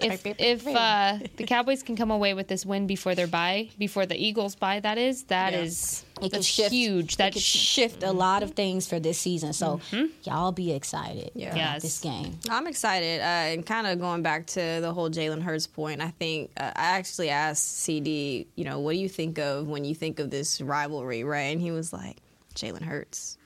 if 0.00 0.20
if 0.38 0.66
uh, 0.66 1.18
the 1.36 1.44
Cowboys 1.44 1.82
can 1.82 1.96
come 1.96 2.10
away 2.10 2.34
with 2.34 2.46
this 2.46 2.66
win 2.66 2.86
before 2.86 3.14
their 3.14 3.26
bye, 3.26 3.70
before 3.78 4.04
the 4.04 4.14
Eagles 4.14 4.54
bye, 4.54 4.80
that 4.80 4.98
is 4.98 5.22
that 5.24 5.54
Yeah. 5.54 5.60
is 5.60 6.04
It 6.18 6.20
could 6.20 6.32
that's 6.32 6.46
shift 6.46 6.72
huge. 6.72 7.14
It 7.14 7.18
That 7.18 7.32
could 7.32 7.40
shift 7.42 8.02
a 8.02 8.12
lot 8.12 8.42
of 8.42 8.50
things 8.50 8.86
for 8.86 9.00
this 9.00 9.18
season. 9.18 9.54
So 9.54 9.80
y'all 10.24 10.52
be 10.52 10.72
excited 10.72 11.30
Yeah. 11.34 11.46
about 11.48 11.56
Yes. 11.56 11.82
this 11.82 11.98
game. 12.00 12.38
I'm 12.50 12.66
excited, 12.66 13.20
uh, 13.22 13.24
and 13.54 13.64
kind 13.64 13.86
of 13.86 13.98
going 13.98 14.20
back 14.22 14.46
to 14.48 14.80
the 14.82 14.92
whole 14.92 15.08
Jalen 15.08 15.40
Hurts 15.42 15.66
point. 15.66 16.02
I 16.02 16.10
think 16.10 16.50
uh, 16.58 16.64
I 16.76 16.98
actually 16.98 17.30
asked 17.30 17.78
CD, 17.78 18.46
you 18.56 18.64
know, 18.64 18.78
what 18.80 18.92
do 18.92 18.98
you 18.98 19.08
think 19.08 19.38
of 19.38 19.68
when 19.68 19.86
you 19.86 19.94
think 19.94 20.18
of 20.18 20.28
this 20.30 20.60
rivalry, 20.60 21.24
right? 21.24 21.52
And 21.52 21.62
he 21.62 21.70
was 21.70 21.94
like, 21.94 22.18
Jalen 22.54 22.82
Hurts. 22.82 23.38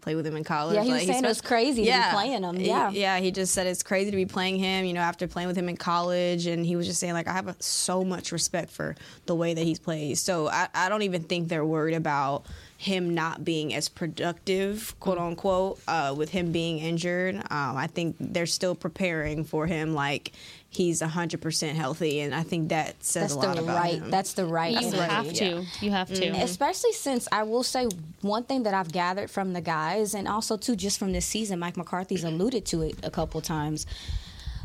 Play 0.00 0.14
with 0.14 0.26
him 0.26 0.36
in 0.36 0.44
college. 0.44 0.76
Yeah, 0.76 0.82
he 0.82 0.90
was 0.90 1.00
Like, 1.00 1.00
he's 1.02 1.10
saying 1.10 1.24
it 1.24 1.28
was 1.28 1.40
crazy 1.40 1.84
to 1.84 1.90
be 1.90 2.12
playing 2.12 2.42
him. 2.42 2.56
Yeah. 2.56 2.90
yeah. 2.90 3.18
He 3.18 3.30
just 3.30 3.52
said 3.52 3.66
it's 3.66 3.82
crazy 3.82 4.10
to 4.10 4.16
be 4.16 4.26
playing 4.26 4.56
him. 4.56 4.84
You 4.84 4.94
know, 4.94 5.00
after 5.00 5.26
playing 5.26 5.48
with 5.48 5.56
him 5.56 5.68
in 5.68 5.76
college, 5.76 6.46
and 6.46 6.64
he 6.64 6.76
was 6.76 6.86
just 6.86 7.00
saying 7.00 7.12
like, 7.12 7.28
I 7.28 7.32
have 7.32 7.48
a, 7.48 7.56
so 7.60 8.04
much 8.04 8.32
respect 8.32 8.70
for 8.70 8.96
the 9.26 9.34
way 9.34 9.54
that 9.54 9.62
he's 9.62 9.78
played. 9.78 10.18
So 10.18 10.48
I, 10.48 10.68
I 10.74 10.88
don't 10.88 11.02
even 11.02 11.22
think 11.24 11.48
they're 11.48 11.64
worried 11.64 11.94
about 11.94 12.46
him 12.80 13.14
not 13.14 13.44
being 13.44 13.74
as 13.74 13.90
productive, 13.90 14.98
quote 15.00 15.18
unquote, 15.18 15.78
uh, 15.86 16.14
with 16.16 16.30
him 16.30 16.50
being 16.50 16.78
injured. 16.78 17.36
Um, 17.36 17.76
I 17.76 17.86
think 17.86 18.16
they're 18.18 18.46
still 18.46 18.74
preparing 18.74 19.44
for 19.44 19.66
him 19.66 19.94
like 19.94 20.32
he's 20.70 21.02
100% 21.02 21.74
healthy, 21.74 22.20
and 22.20 22.34
I 22.34 22.44
think 22.44 22.68
that 22.68 23.02
says 23.02 23.22
That's 23.22 23.32
a 23.34 23.48
lot 23.48 23.56
the 23.56 23.62
about 23.64 23.76
right. 23.76 23.94
him. 23.94 24.10
That's 24.10 24.32
the 24.34 24.46
right. 24.46 24.80
you 24.80 24.88
approach. 24.88 25.10
have 25.10 25.32
to. 25.34 25.64
You 25.80 25.90
have 25.90 26.08
to. 26.08 26.26
Mm-hmm. 26.26 26.42
Especially 26.42 26.92
since 26.92 27.28
I 27.30 27.42
will 27.42 27.64
say 27.64 27.88
one 28.22 28.44
thing 28.44 28.62
that 28.62 28.72
I've 28.72 28.90
gathered 28.90 29.30
from 29.30 29.52
the 29.52 29.60
guys, 29.60 30.14
and 30.14 30.28
also 30.28 30.56
too 30.56 30.76
just 30.76 30.98
from 30.98 31.12
this 31.12 31.26
season, 31.26 31.58
Mike 31.58 31.76
McCarthy's 31.76 32.24
alluded 32.24 32.64
to 32.66 32.82
it 32.82 32.94
a 33.02 33.10
couple 33.10 33.40
times. 33.40 33.84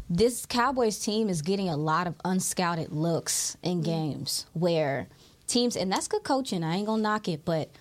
This 0.07 0.45
Cowboys 0.45 0.99
team 0.99 1.29
is 1.29 1.41
getting 1.41 1.67
a 1.67 1.75
lot 1.75 2.05
of 2.05 2.15
unscouted 2.19 2.89
looks 2.91 3.57
in 3.63 3.77
mm-hmm. 3.77 3.85
games 3.85 4.45
where 4.53 5.07
teams, 5.47 5.75
and 5.75 5.91
that's 5.91 6.07
good 6.07 6.23
coaching. 6.23 6.63
I 6.63 6.75
ain't 6.75 6.85
gonna 6.85 7.01
knock 7.01 7.27
it, 7.27 7.43
but 7.43 7.71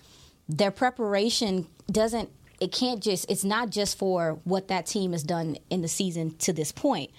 their 0.49 0.71
preparation 0.71 1.67
doesn't. 1.91 2.29
It 2.59 2.71
can't 2.71 3.03
just. 3.03 3.29
It's 3.29 3.43
not 3.43 3.69
just 3.69 3.99
for 3.99 4.39
what 4.45 4.69
that 4.69 4.87
team 4.87 5.11
has 5.11 5.21
done 5.21 5.57
in 5.69 5.83
the 5.83 5.87
season 5.87 6.35
to 6.37 6.53
this 6.53 6.71
point. 6.71 7.11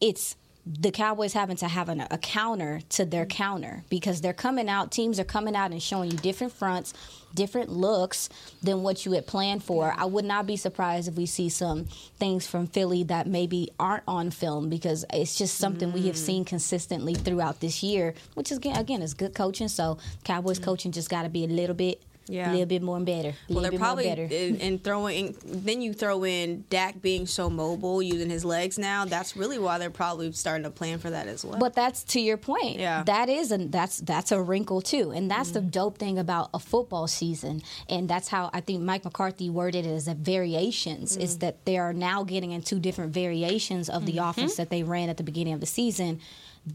It's 0.00 0.36
the 0.66 0.90
Cowboys 0.90 1.32
having 1.32 1.56
to 1.58 1.68
have 1.68 1.88
an, 1.88 2.04
a 2.10 2.18
counter 2.18 2.80
to 2.90 3.04
their 3.04 3.24
mm-hmm. 3.24 3.36
counter 3.36 3.84
because 3.88 4.20
they're 4.20 4.32
coming 4.32 4.68
out, 4.68 4.90
teams 4.90 5.20
are 5.20 5.24
coming 5.24 5.54
out 5.54 5.70
and 5.70 5.80
showing 5.80 6.10
you 6.10 6.16
different 6.16 6.52
fronts, 6.52 6.92
different 7.34 7.70
looks 7.70 8.28
than 8.64 8.82
what 8.82 9.06
you 9.06 9.12
had 9.12 9.28
planned 9.28 9.62
for. 9.62 9.94
I 9.96 10.06
would 10.06 10.24
not 10.24 10.44
be 10.44 10.56
surprised 10.56 11.06
if 11.06 11.14
we 11.14 11.26
see 11.26 11.48
some 11.48 11.84
things 12.18 12.48
from 12.48 12.66
Philly 12.66 13.04
that 13.04 13.28
maybe 13.28 13.70
aren't 13.78 14.02
on 14.08 14.32
film 14.32 14.68
because 14.68 15.04
it's 15.12 15.38
just 15.38 15.56
something 15.56 15.92
we 15.92 16.08
have 16.08 16.16
mm. 16.16 16.26
seen 16.26 16.44
consistently 16.44 17.14
throughout 17.14 17.60
this 17.60 17.84
year, 17.84 18.14
which 18.34 18.50
is 18.50 18.58
again, 18.58 18.76
again 18.76 19.02
is 19.02 19.14
good 19.14 19.34
coaching. 19.34 19.68
So 19.68 19.98
Cowboys 20.24 20.58
mm. 20.58 20.64
coaching 20.64 20.90
just 20.90 21.08
got 21.08 21.22
to 21.22 21.28
be 21.28 21.44
a 21.44 21.48
little 21.48 21.76
bit. 21.76 22.02
Yeah. 22.28 22.50
A 22.50 22.52
little 22.52 22.66
bit 22.66 22.82
more 22.82 22.96
and 22.96 23.06
better. 23.06 23.34
Well, 23.48 23.62
they're 23.62 23.70
bit 23.70 23.80
probably 23.80 24.04
better. 24.04 24.28
and, 24.30 24.60
and 24.60 24.82
throwing. 24.82 25.36
Then 25.44 25.80
you 25.80 25.92
throw 25.92 26.24
in 26.24 26.64
Dak 26.70 27.00
being 27.00 27.26
so 27.26 27.48
mobile, 27.48 28.02
using 28.02 28.30
his 28.30 28.44
legs 28.44 28.78
now. 28.78 29.04
That's 29.04 29.36
really 29.36 29.58
why 29.58 29.78
they're 29.78 29.90
probably 29.90 30.32
starting 30.32 30.64
to 30.64 30.70
plan 30.70 30.98
for 30.98 31.10
that 31.10 31.28
as 31.28 31.44
well. 31.44 31.58
But 31.58 31.74
that's 31.74 32.02
to 32.04 32.20
your 32.20 32.36
point. 32.36 32.78
Yeah. 32.78 33.04
That 33.04 33.28
is 33.28 33.50
and 33.50 33.70
that's 33.70 33.98
that's 33.98 34.32
a 34.32 34.40
wrinkle 34.40 34.82
too. 34.82 35.12
And 35.12 35.30
that's 35.30 35.50
the 35.52 35.60
mm-hmm. 35.60 35.68
dope 35.68 35.98
thing 35.98 36.18
about 36.18 36.50
a 36.52 36.58
football 36.58 37.06
season. 37.06 37.62
And 37.88 38.08
that's 38.08 38.28
how 38.28 38.50
I 38.52 38.60
think 38.60 38.82
Mike 38.82 39.04
McCarthy 39.04 39.48
worded 39.48 39.86
it 39.86 39.90
as 39.90 40.08
a 40.08 40.14
variations 40.14 41.16
is 41.16 41.32
mm-hmm. 41.32 41.40
that 41.40 41.64
they 41.64 41.78
are 41.78 41.92
now 41.92 42.24
getting 42.24 42.52
into 42.52 42.78
different 42.78 43.12
variations 43.12 43.88
of 43.88 44.06
the 44.06 44.16
mm-hmm. 44.16 44.28
offense 44.28 44.56
that 44.56 44.70
they 44.70 44.82
ran 44.82 45.08
at 45.08 45.16
the 45.16 45.22
beginning 45.22 45.54
of 45.54 45.60
the 45.60 45.66
season. 45.66 46.20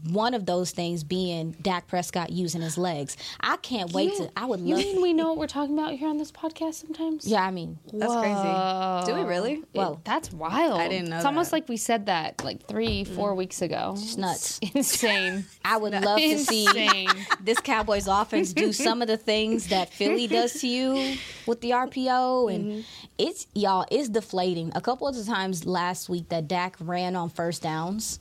One 0.08 0.34
of 0.34 0.46
those 0.46 0.70
things 0.70 1.04
being 1.04 1.52
Dak 1.62 1.86
Prescott 1.88 2.30
using 2.30 2.60
his 2.60 2.78
legs. 2.78 3.16
I 3.40 3.56
can't 3.58 3.92
wait 3.92 4.16
to 4.16 4.30
I 4.36 4.46
would 4.46 4.60
You 4.60 4.76
love 4.76 4.84
mean 4.84 5.02
we 5.02 5.12
know 5.12 5.28
what 5.28 5.38
we're 5.38 5.46
talking 5.46 5.78
about 5.78 5.92
here 5.92 6.08
on 6.08 6.16
this 6.16 6.32
podcast 6.32 6.74
sometimes? 6.74 7.26
Yeah, 7.26 7.42
I 7.42 7.50
mean 7.50 7.78
that's 7.92 8.14
crazy. 8.14 9.06
Do 9.06 9.14
we 9.14 9.28
really? 9.28 9.62
well 9.74 10.00
That's 10.04 10.32
wild. 10.32 10.80
I 10.80 10.88
didn't 10.88 11.10
know 11.10 11.16
It's 11.16 11.26
almost 11.26 11.52
like 11.52 11.68
we 11.68 11.76
said 11.76 12.06
that 12.06 12.42
like 12.44 12.66
three, 12.66 13.04
four 13.04 13.34
weeks 13.34 13.62
ago. 13.62 13.94
it's 13.96 14.16
nuts. 14.16 14.58
Insane. 14.74 15.44
I 15.64 15.76
would 15.76 15.92
love 15.92 16.18
to 16.18 16.38
see 16.38 17.08
this 17.40 17.60
Cowboys 17.60 18.06
offense 18.06 18.52
do 18.52 18.72
some 18.72 19.02
of 19.02 19.08
the 19.08 19.16
things 19.16 19.68
that 19.68 19.90
Philly 19.90 20.26
does 20.26 20.60
to 20.60 20.68
you 20.68 21.16
with 21.46 21.60
the 21.60 21.70
RPO, 21.70 22.54
and 22.54 22.64
mm-hmm. 22.64 22.80
it's 23.18 23.46
y'all 23.54 23.86
it's 23.90 24.08
deflating. 24.08 24.72
A 24.74 24.80
couple 24.80 25.06
of 25.06 25.14
the 25.14 25.24
times 25.24 25.66
last 25.66 26.08
week 26.08 26.28
that 26.28 26.48
Dak 26.48 26.76
ran 26.80 27.16
on 27.16 27.30
first 27.30 27.62
downs, 27.62 28.18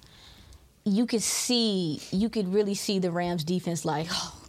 you 0.84 1.06
could 1.06 1.22
see, 1.22 2.02
you 2.12 2.30
could 2.30 2.54
really 2.54 2.76
see 2.76 3.00
the 3.00 3.12
Rams 3.12 3.44
defense 3.44 3.86
like, 3.86 4.08
oh 4.12 4.42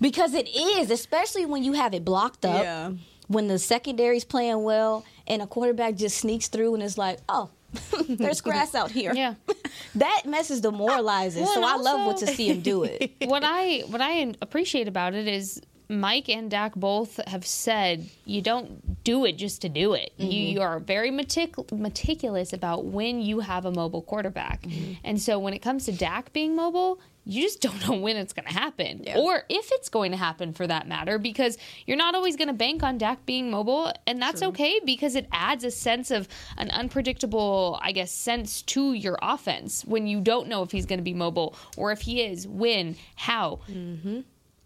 because 0.00 0.34
it 0.34 0.48
is, 0.48 0.90
especially 0.90 1.46
when 1.46 1.62
you 1.62 1.72
have 1.72 1.94
it 1.94 2.04
blocked 2.04 2.44
up. 2.44 2.62
Yeah. 2.62 2.92
When 3.26 3.48
the 3.48 3.58
secondary's 3.58 4.24
playing 4.24 4.62
well, 4.62 5.04
and 5.26 5.42
a 5.42 5.46
quarterback 5.46 5.96
just 5.96 6.16
sneaks 6.18 6.48
through 6.48 6.74
and 6.74 6.82
it's 6.82 6.98
like, 6.98 7.18
oh. 7.28 7.50
There's 8.08 8.40
grass 8.40 8.74
out 8.74 8.90
here. 8.90 9.12
Yeah. 9.14 9.34
that 9.96 10.22
mess 10.24 10.50
is 10.50 10.62
demoralizing. 10.62 11.42
Well, 11.42 11.52
so 11.52 11.60
and 11.62 11.66
I 11.66 11.76
love 11.76 12.06
what 12.06 12.16
to 12.18 12.26
see 12.26 12.48
him 12.48 12.62
do 12.62 12.84
it. 12.84 13.12
what 13.26 13.42
I 13.44 13.80
what 13.88 14.00
I 14.00 14.34
appreciate 14.40 14.88
about 14.88 15.12
it 15.12 15.28
is 15.28 15.60
Mike 15.88 16.28
and 16.28 16.50
Dak 16.50 16.74
both 16.74 17.18
have 17.26 17.46
said 17.46 18.08
you 18.26 18.42
don't 18.42 19.02
do 19.04 19.24
it 19.24 19.38
just 19.38 19.62
to 19.62 19.68
do 19.68 19.94
it. 19.94 20.12
You, 20.18 20.26
mm-hmm. 20.26 20.56
you 20.56 20.60
are 20.60 20.78
very 20.78 21.10
metic- 21.10 21.72
meticulous 21.72 22.52
about 22.52 22.84
when 22.84 23.20
you 23.22 23.40
have 23.40 23.64
a 23.64 23.72
mobile 23.72 24.02
quarterback, 24.02 24.62
mm-hmm. 24.62 24.94
and 25.02 25.20
so 25.20 25.38
when 25.38 25.54
it 25.54 25.60
comes 25.60 25.86
to 25.86 25.92
Dak 25.92 26.32
being 26.32 26.54
mobile. 26.54 27.00
You 27.30 27.42
just 27.42 27.60
don't 27.60 27.86
know 27.86 27.94
when 27.94 28.16
it's 28.16 28.32
going 28.32 28.46
to 28.46 28.54
happen, 28.54 29.04
or 29.14 29.42
if 29.50 29.70
it's 29.72 29.90
going 29.90 30.12
to 30.12 30.16
happen 30.16 30.54
for 30.54 30.66
that 30.66 30.88
matter, 30.88 31.18
because 31.18 31.58
you're 31.84 31.98
not 31.98 32.14
always 32.14 32.36
going 32.36 32.48
to 32.48 32.54
bank 32.54 32.82
on 32.82 32.96
Dak 32.96 33.26
being 33.26 33.50
mobile, 33.50 33.92
and 34.06 34.22
that's 34.22 34.42
okay 34.42 34.80
because 34.82 35.14
it 35.14 35.28
adds 35.30 35.62
a 35.62 35.70
sense 35.70 36.10
of 36.10 36.26
an 36.56 36.70
unpredictable, 36.70 37.78
I 37.82 37.92
guess, 37.92 38.12
sense 38.12 38.62
to 38.62 38.94
your 38.94 39.18
offense 39.20 39.84
when 39.84 40.06
you 40.06 40.22
don't 40.22 40.48
know 40.48 40.62
if 40.62 40.70
he's 40.70 40.86
going 40.86 41.00
to 41.00 41.04
be 41.04 41.12
mobile 41.12 41.54
or 41.76 41.92
if 41.92 42.00
he 42.00 42.22
is, 42.22 42.48
when, 42.48 42.96
how. 43.14 43.60
Mm-hmm. 43.70 44.20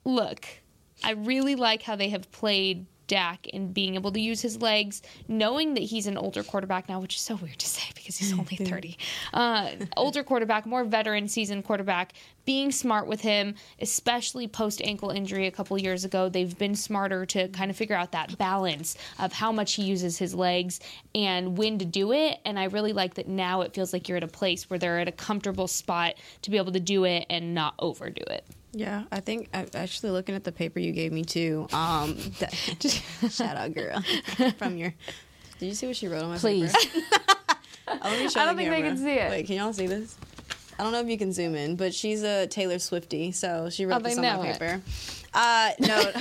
Look, 0.04 0.46
I 1.04 1.12
really 1.12 1.54
like 1.54 1.82
how 1.82 1.96
they 1.96 2.08
have 2.10 2.30
played 2.32 2.86
Dak 3.12 3.46
and 3.52 3.74
being 3.74 3.94
able 3.94 4.10
to 4.12 4.20
use 4.20 4.40
his 4.40 4.62
legs, 4.62 5.02
knowing 5.28 5.74
that 5.74 5.82
he's 5.82 6.06
an 6.06 6.16
older 6.16 6.42
quarterback 6.42 6.88
now, 6.88 6.98
which 6.98 7.16
is 7.16 7.20
so 7.20 7.34
weird 7.34 7.58
to 7.58 7.66
say 7.66 7.82
because 7.94 8.16
he's 8.16 8.32
only 8.38 8.56
30. 8.56 8.96
Uh, 9.34 9.72
older 9.98 10.22
quarterback, 10.22 10.64
more 10.64 10.82
veteran 10.82 11.28
seasoned 11.28 11.64
quarterback, 11.64 12.14
being 12.46 12.72
smart 12.72 13.06
with 13.06 13.20
him, 13.20 13.54
especially 13.80 14.48
post 14.48 14.80
ankle 14.82 15.10
injury 15.10 15.46
a 15.46 15.50
couple 15.50 15.76
years 15.78 16.06
ago. 16.06 16.30
They've 16.30 16.56
been 16.56 16.74
smarter 16.74 17.26
to 17.26 17.48
kind 17.48 17.70
of 17.70 17.76
figure 17.76 17.96
out 17.96 18.12
that 18.12 18.38
balance 18.38 18.96
of 19.18 19.32
how 19.32 19.52
much 19.52 19.74
he 19.74 19.82
uses 19.82 20.16
his 20.16 20.34
legs 20.34 20.80
and 21.14 21.58
when 21.58 21.78
to 21.80 21.84
do 21.84 22.12
it. 22.12 22.38
And 22.46 22.58
I 22.58 22.64
really 22.64 22.94
like 22.94 23.14
that 23.14 23.28
now 23.28 23.60
it 23.60 23.74
feels 23.74 23.92
like 23.92 24.08
you're 24.08 24.16
at 24.16 24.24
a 24.24 24.28
place 24.28 24.70
where 24.70 24.78
they're 24.78 25.00
at 25.00 25.08
a 25.08 25.12
comfortable 25.12 25.68
spot 25.68 26.14
to 26.40 26.50
be 26.50 26.56
able 26.56 26.72
to 26.72 26.80
do 26.80 27.04
it 27.04 27.26
and 27.28 27.54
not 27.54 27.74
overdo 27.78 28.22
it. 28.28 28.46
Yeah, 28.72 29.04
I 29.12 29.20
think 29.20 29.48
I'm 29.52 29.68
actually 29.74 30.10
looking 30.10 30.34
at 30.34 30.44
the 30.44 30.52
paper 30.52 30.78
you 30.80 30.92
gave 30.92 31.12
me 31.12 31.24
too. 31.24 31.66
Um, 31.72 32.16
that, 32.38 32.54
shout 33.30 33.56
out, 33.56 33.74
girl, 33.74 34.00
from 34.58 34.76
your. 34.76 34.94
Did 35.58 35.66
you 35.66 35.74
see 35.74 35.86
what 35.86 35.96
she 35.96 36.08
wrote 36.08 36.22
on 36.22 36.30
my 36.30 36.38
Please. 36.38 36.72
paper? 36.74 37.06
Let 38.02 38.18
me 38.18 38.28
show 38.28 38.40
I 38.40 38.46
don't 38.46 38.56
the 38.56 38.62
think 38.62 38.70
they 38.70 38.76
camera. 38.82 38.88
can 38.90 38.96
see 38.98 39.10
it. 39.12 39.30
Wait, 39.30 39.46
can 39.46 39.56
y'all 39.56 39.72
see 39.72 39.86
this? 39.86 40.16
I 40.78 40.82
don't 40.84 40.92
know 40.92 41.00
if 41.00 41.08
you 41.08 41.18
can 41.18 41.32
zoom 41.32 41.54
in, 41.54 41.76
but 41.76 41.94
she's 41.94 42.22
a 42.22 42.46
Taylor 42.46 42.78
Swifty, 42.78 43.30
so 43.32 43.68
she 43.70 43.84
wrote 43.84 43.96
Oh, 43.96 43.98
they 44.00 44.10
this 44.10 44.18
on 44.18 44.24
know 44.24 44.38
my 44.38 44.48
it. 44.48 44.58
paper. 44.58 44.82
Uh, 45.34 45.70
no, 45.80 46.12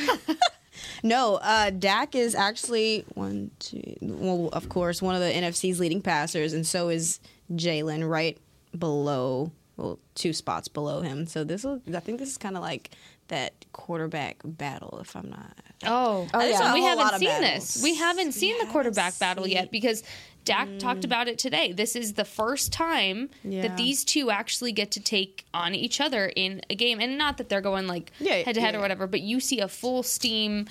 no. 1.04 1.36
Uh, 1.38 1.70
Dak 1.70 2.14
is 2.16 2.36
actually 2.36 3.06
one, 3.14 3.52
two. 3.60 3.96
Well, 4.02 4.50
of 4.54 4.68
course, 4.70 5.02
one 5.02 5.16
of 5.16 5.22
the 5.22 5.28
NFC's 5.32 5.80
leading 5.80 6.02
passers, 6.02 6.54
and 6.54 6.68
so 6.68 6.90
is 6.90 7.20
Jalen, 7.54 8.08
right 8.08 8.38
below, 8.78 9.52
well, 9.78 10.00
two 10.16 10.34
spots 10.34 10.68
below 10.68 11.02
him. 11.02 11.26
So 11.26 11.44
this 11.44 11.64
will. 11.64 11.82
I 11.94 12.00
think 12.00 12.20
this 12.20 12.30
is 12.30 12.38
kind 12.38 12.56
of 12.56 12.62
like 12.62 12.92
that 13.30 13.54
quarterback 13.72 14.38
battle, 14.44 15.00
if 15.02 15.16
I'm 15.16 15.30
not. 15.30 15.58
Oh, 15.86 16.28
Oh, 16.34 16.42
yeah. 16.42 16.50
yeah. 16.50 16.74
we 16.74 16.84
haven't 16.84 17.20
seen 17.20 17.42
this. 17.42 17.82
We 17.82 17.96
haven't 17.96 18.34
seen 18.34 18.58
the 18.60 18.66
quarterback 18.66 19.18
battle 19.20 19.46
seen- 19.46 19.54
yet 19.54 19.72
because 19.72 20.04
Dak 20.44 20.68
talked 20.80 21.02
mm. 21.02 21.06
about 21.06 21.28
it 21.30 21.38
today. 21.38 21.72
This 21.72 21.96
is 21.96 22.14
the 22.14 22.26
first 22.26 22.74
time 22.74 23.30
Yeah. 23.44 23.62
that 23.62 23.78
these 23.78 24.04
two 24.04 24.32
actually 24.32 24.74
get 24.74 24.92
to 24.92 25.00
take 25.00 25.46
on 25.54 25.74
each 25.76 26.02
other 26.02 26.32
in 26.36 26.62
a 26.70 26.76
game, 26.76 27.00
and 27.00 27.18
not 27.18 27.38
that 27.38 27.48
they're 27.48 27.62
going 27.62 27.88
like 27.88 28.12
head 28.20 28.56
to 28.56 28.62
head 28.62 28.76
or 28.76 28.80
whatever, 28.82 29.08
but 29.08 29.22
you 29.22 29.40
see 29.40 29.60
a 29.60 29.68
full 29.68 30.04
steam 30.04 30.68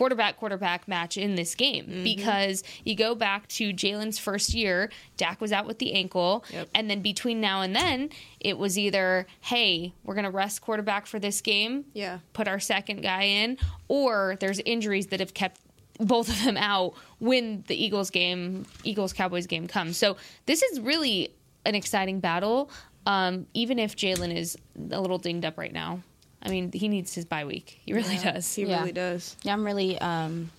quarterback 0.00 0.38
quarterback 0.38 0.88
match 0.88 1.18
in 1.18 1.34
this 1.34 1.54
game 1.54 1.84
Mm-hmm. 1.84 2.04
because 2.04 2.64
you 2.86 2.94
go 2.96 3.14
back 3.14 3.46
to 3.48 3.70
Jalen's 3.74 4.18
first 4.18 4.54
year, 4.54 4.90
Dak 5.18 5.42
was 5.42 5.52
out 5.52 5.66
with 5.66 5.78
the 5.78 5.92
ankle, 5.92 6.42
Yep. 6.50 6.68
and 6.74 6.88
then 6.88 7.02
between 7.02 7.38
now 7.38 7.60
and 7.60 7.76
then, 7.76 8.08
it 8.40 8.56
was 8.56 8.78
either 8.78 9.26
hey, 9.42 9.92
we're 10.02 10.14
gonna 10.14 10.30
rest 10.30 10.62
quarterback 10.62 11.06
for 11.06 11.18
this 11.18 11.42
game, 11.42 11.84
Yeah. 11.92 12.20
put 12.32 12.48
our 12.48 12.58
second 12.58 13.02
guy 13.02 13.24
in, 13.24 13.58
or 13.88 14.38
there's 14.40 14.58
injuries 14.60 15.08
that 15.08 15.20
have 15.20 15.34
kept 15.34 15.60
both 15.98 16.30
of 16.30 16.42
them 16.46 16.56
out 16.56 16.94
when 17.18 17.62
the 17.66 17.74
Eagles 17.84 18.08
game, 18.08 18.64
Eagles 18.84 19.12
Cowboys 19.12 19.46
game 19.46 19.68
comes. 19.68 19.98
So 19.98 20.16
this 20.46 20.62
is 20.62 20.80
really 20.80 21.34
an 21.66 21.74
exciting 21.74 22.20
battle. 22.20 22.70
Um, 23.04 23.46
even 23.52 23.78
if 23.78 23.96
Jalen 23.96 24.34
is 24.34 24.56
a 24.90 24.98
little 24.98 25.18
dinged 25.18 25.44
up 25.44 25.58
right 25.58 25.72
now, 25.74 26.00
I 26.42 26.48
mean 26.48 26.72
he 26.72 26.88
needs 26.88 27.14
his 27.14 27.24
bye 27.24 27.44
week. 27.44 27.80
He 27.84 27.92
really 27.92 28.16
does. 28.18 28.54
He 28.54 28.64
Yeah. 28.64 28.80
really 28.80 28.92
does. 28.92 29.36
Yeah, 29.42 29.52
I'm 29.52 29.64
really, 29.64 29.98
um, 30.00 30.50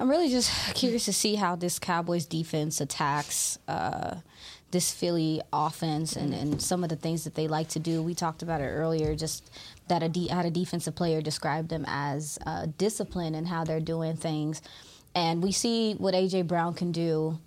I'm 0.00 0.08
really 0.08 0.28
just 0.30 0.50
curious 0.74 1.04
to 1.06 1.12
see 1.12 1.34
how 1.34 1.56
this 1.56 1.78
Cowboys 1.78 2.24
defense 2.24 2.80
attacks 2.80 3.58
uh, 3.68 4.16
this 4.70 4.92
Philly 4.92 5.40
offense 5.52 6.14
and, 6.14 6.34
and 6.34 6.60
some 6.60 6.82
of 6.84 6.90
the 6.90 6.96
things 6.96 7.24
that 7.24 7.34
they 7.34 7.48
like 7.48 7.68
to 7.70 7.78
do. 7.78 8.02
We 8.02 8.14
talked 8.14 8.42
about 8.42 8.60
it 8.60 8.66
earlier, 8.66 9.14
just 9.16 9.50
that 9.88 10.02
a 10.02 10.08
de- 10.10 10.28
had 10.28 10.44
a 10.44 10.50
defensive 10.50 10.94
player 10.94 11.22
described 11.22 11.70
them 11.70 11.84
as 11.88 12.38
uh, 12.46 12.66
discipline 12.76 13.34
and 13.34 13.48
how 13.48 13.64
they're 13.64 13.80
doing 13.80 14.14
things, 14.16 14.60
and 15.14 15.42
we 15.42 15.52
see 15.52 15.94
what 15.94 16.12
AJ 16.14 16.46
Brown 16.46 16.74
can 16.74 16.92
do 16.92 17.38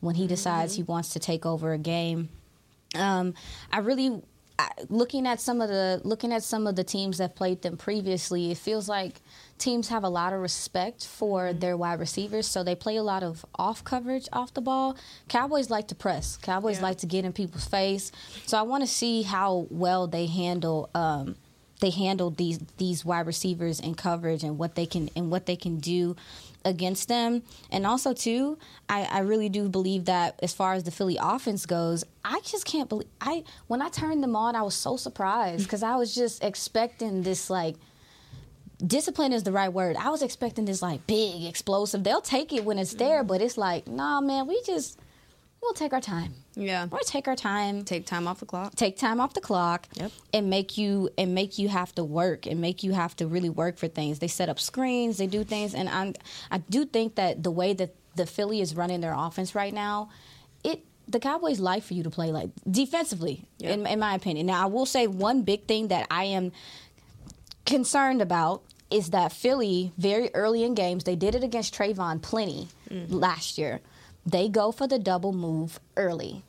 when 0.00 0.14
he 0.14 0.26
decides 0.26 0.74
he 0.76 0.82
wants 0.82 1.08
to 1.14 1.18
take 1.18 1.44
over 1.46 1.72
a 1.72 1.78
game. 1.78 2.28
Um, 2.94 3.32
I 3.72 3.78
really, 3.78 4.22
I, 4.58 4.70
looking 4.88 5.26
at 5.26 5.40
some 5.40 5.60
of 5.60 5.68
the 5.68 6.00
looking 6.04 6.32
at 6.32 6.42
some 6.42 6.66
of 6.66 6.74
the 6.74 6.82
teams 6.84 7.18
that 7.18 7.36
played 7.36 7.62
them 7.62 7.76
previously, 7.76 8.50
it 8.50 8.58
feels 8.58 8.88
like 8.88 9.20
teams 9.58 9.88
have 9.88 10.02
a 10.04 10.08
lot 10.08 10.32
of 10.32 10.40
respect 10.40 11.06
for 11.06 11.52
their 11.52 11.76
wide 11.76 12.00
receivers, 12.00 12.46
so 12.46 12.64
they 12.64 12.74
play 12.74 12.96
a 12.96 13.02
lot 13.02 13.22
of 13.22 13.44
off 13.54 13.84
coverage 13.84 14.28
off 14.32 14.52
the 14.54 14.60
ball. 14.60 14.96
Cowboys 15.28 15.70
like 15.70 15.88
to 15.88 15.94
press. 15.94 16.36
Cowboys 16.38 16.78
Yeah. 16.78 16.82
like 16.82 16.98
to 16.98 17.06
get 17.06 17.24
in 17.24 17.32
people's 17.32 17.66
face. 17.66 18.10
So 18.46 18.58
I 18.58 18.62
want 18.62 18.82
to 18.82 18.88
see 18.88 19.22
how 19.22 19.66
well 19.70 20.06
they 20.08 20.26
handle. 20.26 20.90
Um, 20.94 21.36
they 21.80 21.90
handle 21.90 22.30
these 22.30 22.58
these 22.78 23.04
wide 23.04 23.26
receivers 23.28 23.78
in 23.78 23.94
coverage 23.94 24.42
and 24.42 24.58
what 24.58 24.74
they 24.74 24.86
can 24.86 25.08
and 25.14 25.30
what 25.30 25.46
they 25.46 25.54
can 25.54 25.78
do 25.78 26.16
against 26.64 27.08
them. 27.08 27.42
And 27.70 27.86
also 27.86 28.12
too, 28.12 28.58
I, 28.88 29.04
I 29.04 29.18
really 29.20 29.48
do 29.48 29.68
believe 29.68 30.06
that 30.06 30.38
as 30.42 30.52
far 30.52 30.74
as 30.74 30.84
the 30.84 30.90
Philly 30.90 31.18
offense 31.20 31.66
goes, 31.66 32.04
I 32.24 32.40
just 32.44 32.64
can't 32.64 32.88
believe 32.88 33.08
I 33.20 33.44
when 33.66 33.82
I 33.82 33.88
turned 33.88 34.22
them 34.22 34.36
on, 34.36 34.56
I 34.56 34.62
was 34.62 34.74
so 34.74 34.96
surprised 34.96 35.60
mm-hmm. 35.60 35.64
because 35.64 35.82
I 35.82 35.96
was 35.96 36.14
just 36.14 36.42
expecting 36.42 37.22
this 37.22 37.50
like 37.50 37.76
discipline 38.84 39.32
is 39.32 39.42
the 39.42 39.52
right 39.52 39.72
word. 39.72 39.96
I 39.96 40.10
was 40.10 40.22
expecting 40.22 40.64
this 40.64 40.82
like 40.82 41.06
big 41.06 41.44
explosive. 41.44 42.04
They'll 42.04 42.20
take 42.20 42.52
it 42.52 42.64
when 42.64 42.78
it's 42.78 42.94
there, 42.94 43.20
mm-hmm. 43.20 43.28
but 43.28 43.42
it's 43.42 43.58
like, 43.58 43.88
nah, 43.88 44.20
man, 44.20 44.46
we 44.46 44.62
just 44.62 44.98
we'll 45.62 45.74
take 45.74 45.92
our 45.92 46.00
time. 46.00 46.34
Yeah. 46.54 46.86
We'll 46.86 47.00
take 47.00 47.28
our 47.28 47.36
time. 47.36 47.84
Take 47.84 48.06
time 48.06 48.26
off 48.26 48.40
the 48.40 48.46
clock. 48.46 48.74
take 48.74 48.96
time 48.96 49.20
off 49.20 49.34
the 49.34 49.40
clock 49.40 49.86
Yep. 49.94 50.12
and 50.32 50.50
make 50.50 50.78
you 50.78 51.10
and 51.18 51.34
make 51.34 51.58
you 51.58 51.68
have 51.68 51.94
to 51.96 52.04
work 52.04 52.46
and 52.46 52.60
make 52.60 52.82
you 52.82 52.92
have 52.92 53.14
to 53.16 53.26
really 53.26 53.50
work 53.50 53.76
for 53.76 53.88
things. 53.88 54.18
They 54.18 54.28
set 54.28 54.48
up 54.48 54.58
screens, 54.58 55.18
they 55.18 55.26
do 55.26 55.44
things, 55.44 55.74
and 55.74 55.88
I 55.88 56.14
I 56.50 56.58
do 56.58 56.84
think 56.84 57.14
that 57.16 57.42
the 57.42 57.50
way 57.50 57.72
that 57.74 57.94
the 58.16 58.26
Philly 58.26 58.60
is 58.60 58.74
running 58.74 59.00
their 59.00 59.14
offense 59.16 59.54
right 59.54 59.72
now, 59.72 60.10
it 60.64 60.84
the 61.06 61.20
Cowboys 61.20 61.60
like 61.60 61.82
for 61.82 61.94
you 61.94 62.02
to 62.02 62.10
play 62.10 62.32
like 62.32 62.50
defensively, 62.70 63.44
in, 63.60 63.86
in 63.86 63.98
my 63.98 64.14
opinion. 64.14 64.46
Now 64.46 64.62
I 64.62 64.66
will 64.66 64.86
say 64.86 65.06
one 65.06 65.42
big 65.42 65.64
thing 65.66 65.88
that 65.88 66.06
I 66.10 66.24
am 66.24 66.52
concerned 67.64 68.22
about 68.22 68.62
is 68.90 69.10
that 69.10 69.32
Philly, 69.32 69.92
very 69.98 70.30
early 70.34 70.64
in 70.64 70.74
games, 70.74 71.04
they 71.04 71.16
did 71.16 71.34
it 71.34 71.44
against 71.44 71.74
Trevon 71.74 72.22
plenty 72.22 72.68
mm. 72.90 73.06
last 73.10 73.58
year. 73.58 73.80
They 74.30 74.48
go 74.50 74.72
for 74.72 74.86
the 74.86 74.98
double 74.98 75.32
move 75.32 75.80
early. 75.96 76.42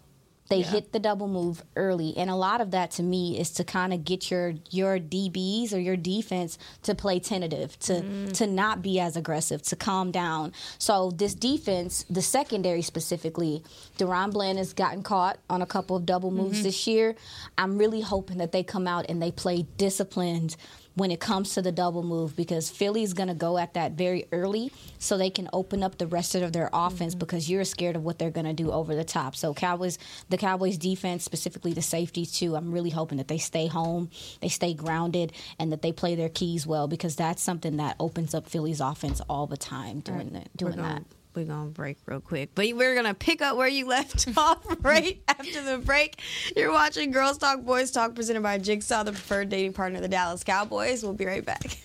They 0.49 0.61
hit 0.61 0.93
the 0.93 0.99
double 0.99 1.27
move 1.27 1.63
early, 1.75 2.17
and 2.17 2.27
a 2.27 2.35
lot 2.35 2.59
of 2.59 2.71
that 2.71 2.89
to 2.91 3.03
me 3.03 3.39
is 3.39 3.51
to 3.51 3.63
kind 3.63 3.93
of 3.93 4.03
get 4.03 4.31
your 4.31 4.55
your 4.71 4.97
DBs 4.97 5.73
or 5.73 5.77
your 5.77 5.95
defense 5.95 6.57
to 6.83 6.95
play 6.95 7.19
tentative, 7.19 7.77
to 7.81 7.93
mm. 8.01 8.33
to 8.33 8.47
not 8.47 8.81
be 8.81 8.99
as 8.99 9.15
aggressive, 9.15 9.61
to 9.61 9.75
calm 9.75 10.09
down. 10.09 10.51
So 10.79 11.11
this 11.11 11.35
defense, 11.35 12.03
the 12.09 12.23
secondary 12.23 12.81
specifically, 12.81 13.63
DaRon 13.99 14.33
Bland 14.33 14.57
has 14.57 14.73
gotten 14.73 15.03
caught 15.03 15.37
on 15.51 15.61
a 15.61 15.67
couple 15.67 15.95
of 15.95 16.07
double 16.07 16.31
moves 16.31 16.57
mm-hmm. 16.57 16.63
this 16.63 16.87
year. 16.87 17.15
I'm 17.55 17.77
really 17.77 18.01
hoping 18.01 18.39
that 18.39 18.51
they 18.51 18.63
come 18.63 18.87
out 18.87 19.05
and 19.07 19.21
they 19.21 19.31
play 19.31 19.67
disciplined 19.77 20.55
when 20.99 21.11
it 21.11 21.21
comes 21.21 21.53
to 21.53 21.61
the 21.61 21.71
double 21.71 22.03
move 22.03 22.35
because 22.35 22.69
Philly's 22.69 23.13
going 23.13 23.29
to 23.29 23.33
go 23.33 23.57
at 23.57 23.73
that 23.75 23.93
very 23.93 24.25
early 24.33 24.69
so 24.97 25.17
they 25.17 25.29
can 25.29 25.47
open 25.53 25.81
up 25.81 25.97
the 25.97 26.07
rest 26.07 26.35
of 26.35 26.51
their 26.51 26.69
offense 26.73 27.15
because 27.15 27.49
you're 27.49 27.63
scared 27.63 27.95
of 27.95 28.03
what 28.03 28.19
they're 28.19 28.29
going 28.29 28.45
to 28.45 28.53
do 28.53 28.69
over 28.69 28.93
the 28.93 29.05
top. 29.05 29.35
So 29.35 29.53
Cowboys 29.53 29.97
the 30.27 30.37
Cowboys 30.37 30.77
defense 30.77 31.23
specifically 31.23 31.71
the 31.71 31.81
safeties 31.81 32.33
too. 32.33 32.55
I'm 32.57 32.71
really 32.71 32.89
hoping 32.89 33.17
that 33.17 33.29
they 33.29 33.37
stay 33.37 33.67
home, 33.67 34.09
they 34.41 34.49
stay 34.49 34.73
grounded 34.73 35.31
and 35.57 35.71
that 35.71 35.81
they 35.81 35.93
play 35.93 36.15
their 36.15 36.29
keys 36.29 36.67
well 36.67 36.89
because 36.89 37.15
that's 37.15 37.41
something 37.41 37.77
that 37.77 37.95
opens 37.99 38.33
up 38.33 38.47
Philly's 38.47 38.81
offense 38.81 39.21
all 39.29 39.47
the 39.47 39.57
time 39.57 40.01
doing 40.01 40.33
the, 40.33 40.43
doing 40.57 40.75
that. 40.75 41.03
We're 41.35 41.45
gonna 41.45 41.69
break 41.69 41.97
real 42.05 42.21
quick, 42.21 42.49
but 42.55 42.65
we're 42.73 42.95
gonna 42.95 43.13
pick 43.13 43.41
up 43.41 43.55
where 43.55 43.67
you 43.67 43.87
left 43.87 44.27
off 44.37 44.65
right 44.81 45.21
after 45.27 45.61
the 45.61 45.77
break. 45.77 46.19
You're 46.55 46.71
watching 46.71 47.11
Girls 47.11 47.37
Talk 47.37 47.63
Boys 47.63 47.91
Talk, 47.91 48.15
presented 48.15 48.41
by 48.41 48.57
Jigsaw, 48.57 49.03
the 49.03 49.11
preferred 49.11 49.49
dating 49.49 49.73
partner 49.73 49.97
of 49.97 50.01
the 50.01 50.09
Dallas 50.09 50.43
Cowboys. 50.43 51.03
We'll 51.03 51.13
be 51.13 51.25
right 51.25 51.45
back. 51.45 51.77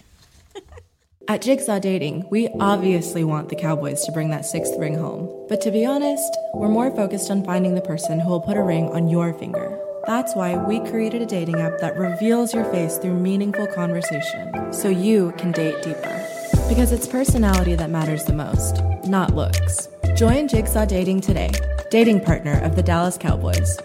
At 1.29 1.41
Jigsaw 1.41 1.79
Dating, 1.79 2.29
we 2.31 2.49
obviously 2.61 3.25
want 3.25 3.49
the 3.49 3.57
Cowboys 3.57 4.05
to 4.05 4.13
bring 4.13 4.29
that 4.31 4.45
sixth 4.45 4.75
ring 4.79 4.95
home. 4.95 5.47
But 5.49 5.61
to 5.63 5.71
be 5.71 5.87
honest, 5.87 6.37
we're 6.53 6.69
more 6.69 6.91
focused 6.91 7.31
on 7.31 7.45
finding 7.45 7.75
the 7.75 7.81
person 7.81 8.21
who 8.21 8.29
will 8.29 8.41
put 8.41 8.59
a 8.59 8.63
ring 8.63 8.91
on 8.91 9.09
your 9.09 9.33
finger. 9.33 9.81
That's 10.07 10.35
why 10.35 10.57
we 10.57 10.81
created 10.81 11.23
a 11.23 11.27
dating 11.27 11.63
app 11.63 11.79
that 11.79 11.97
reveals 11.97 12.53
your 12.53 12.65
face 12.67 12.99
through 12.99 13.15
meaningful 13.15 13.67
conversation, 13.69 14.73
so 14.73 14.89
you 14.89 15.33
can 15.39 15.53
date 15.53 15.83
deeper. 15.83 16.24
Because 16.69 16.93
it's 16.93 17.07
personality 17.07 17.75
that 17.75 17.91
matters 17.91 18.25
the 18.25 18.33
most, 18.33 18.83
not 19.07 19.35
looks. 19.35 19.89
Join 20.17 20.49
Jigsaw 20.49 20.87
Dating 20.87 21.21
today, 21.21 21.51
dating 21.91 22.21
partner 22.23 22.59
of 22.63 22.75
the 22.75 22.83
Dallas 22.83 23.19
Cowboys. 23.19 23.79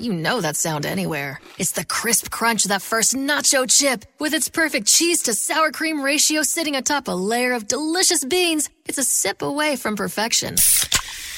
You 0.00 0.12
know 0.12 0.40
that 0.40 0.56
sound 0.56 0.86
anywhere. 0.86 1.40
It's 1.58 1.72
the 1.72 1.84
crisp 1.84 2.30
crunch 2.30 2.64
of 2.64 2.68
that 2.68 2.82
first 2.82 3.14
nacho 3.14 3.68
chip. 3.68 4.04
With 4.18 4.32
its 4.32 4.48
perfect 4.48 4.86
cheese 4.86 5.22
to 5.22 5.34
sour 5.34 5.70
cream 5.72 6.00
ratio 6.00 6.42
sitting 6.42 6.76
atop 6.76 7.08
a 7.08 7.12
layer 7.12 7.52
of 7.52 7.68
delicious 7.68 8.24
beans, 8.24 8.70
it's 8.86 8.98
a 8.98 9.04
sip 9.04 9.42
away 9.42 9.76
from 9.76 9.96
perfection. 9.96 10.56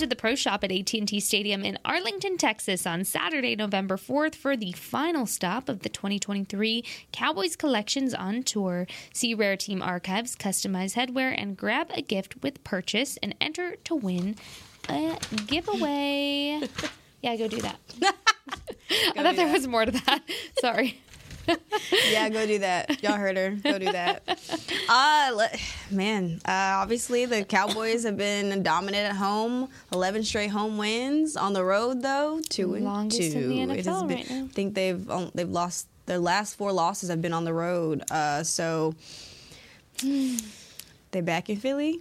To 0.00 0.06
the 0.06 0.16
Pro 0.16 0.34
Shop 0.34 0.64
at 0.64 0.72
AT&T 0.72 1.20
Stadium 1.20 1.62
in 1.62 1.78
Arlington, 1.84 2.38
Texas 2.38 2.86
on 2.86 3.04
Saturday, 3.04 3.54
November 3.54 3.98
4th 3.98 4.34
for 4.34 4.56
the 4.56 4.72
final 4.72 5.26
stop 5.26 5.68
of 5.68 5.80
the 5.80 5.90
2023 5.90 6.82
Cowboys 7.12 7.54
Collections 7.54 8.14
on 8.14 8.42
Tour. 8.42 8.86
See 9.12 9.34
Rare 9.34 9.58
Team 9.58 9.82
Archives, 9.82 10.34
customize 10.36 10.94
headwear, 10.94 11.34
and 11.36 11.54
grab 11.54 11.90
a 11.92 12.00
gift 12.00 12.42
with 12.42 12.64
purchase 12.64 13.18
and 13.22 13.34
enter 13.42 13.76
to 13.84 13.94
win 13.94 14.36
a 14.88 15.18
giveaway. 15.46 16.62
yeah, 17.20 17.36
go 17.36 17.46
do 17.46 17.60
that. 17.60 17.78
I 18.02 19.22
thought 19.22 19.36
there 19.36 19.52
was 19.52 19.66
more 19.66 19.84
to 19.84 19.90
that. 19.90 20.22
Sorry. 20.60 20.98
yeah, 22.10 22.28
go 22.28 22.46
do 22.46 22.58
that. 22.60 23.02
Y'all 23.02 23.14
heard 23.16 23.36
her. 23.36 23.50
Go 23.50 23.78
do 23.78 23.90
that. 23.90 24.22
Uh, 24.88 25.30
le- 25.34 25.94
man, 25.94 26.40
uh, 26.44 26.50
obviously 26.82 27.24
the 27.26 27.44
Cowboys 27.44 28.04
have 28.04 28.16
been 28.16 28.62
dominant 28.62 29.10
at 29.10 29.16
home. 29.16 29.68
Eleven 29.92 30.22
straight 30.22 30.50
home 30.50 30.78
wins 30.78 31.36
on 31.36 31.52
the 31.52 31.64
road, 31.64 32.02
though 32.02 32.40
two 32.48 32.74
and 32.74 32.84
Longest 32.84 33.32
two. 33.32 33.38
in 33.50 33.68
the 33.68 33.76
NFL 33.82 34.06
been- 34.08 34.16
right 34.18 34.30
now. 34.30 34.44
I 34.44 34.48
think 34.48 34.74
they've 34.74 35.10
on- 35.10 35.30
they've 35.34 35.48
lost 35.48 35.86
their 36.06 36.18
last 36.18 36.56
four 36.56 36.72
losses 36.72 37.08
have 37.08 37.22
been 37.22 37.32
on 37.32 37.44
the 37.44 37.52
road. 37.54 38.02
Uh, 38.10 38.42
so 38.42 38.94
they 40.02 41.20
back 41.20 41.48
in 41.50 41.56
Philly, 41.56 42.00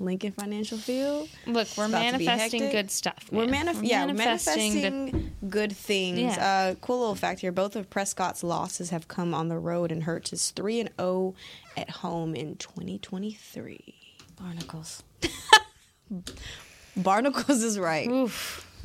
Lincoln 0.00 0.32
Financial 0.32 0.76
Field. 0.78 1.28
Look, 1.46 1.68
we're 1.76 1.84
It's 1.84 1.92
about 1.92 2.12
to 2.12 2.18
be 2.18 2.26
manifesting 2.26 2.70
good 2.70 2.90
stuff. 2.90 3.26
We're, 3.30 3.46
manif- 3.46 3.76
We're 3.76 3.82
yeah, 3.84 4.06
manifesting 4.06 4.72
good- 4.72 4.82
manifesting 4.82 5.32
good, 5.48 5.72
things. 5.76 6.18
Yeah. 6.20 6.72
Uh, 6.72 6.74
cool 6.80 7.00
little 7.00 7.14
fact 7.14 7.40
here: 7.40 7.52
both 7.52 7.76
of 7.76 7.88
Prescott's 7.90 8.42
losses 8.42 8.90
have 8.90 9.08
come 9.08 9.34
on 9.34 9.48
the 9.48 9.58
road, 9.58 9.92
and 9.92 10.02
Hurts 10.02 10.32
is 10.32 10.50
three 10.50 10.80
and 10.80 10.90
zero 10.98 11.34
at 11.76 11.90
home 11.90 12.34
in 12.34 12.56
2023. 12.56 13.94
Barnacles. 14.40 15.02
Barnacles 16.96 17.62
is 17.62 17.78
right. 17.78 18.08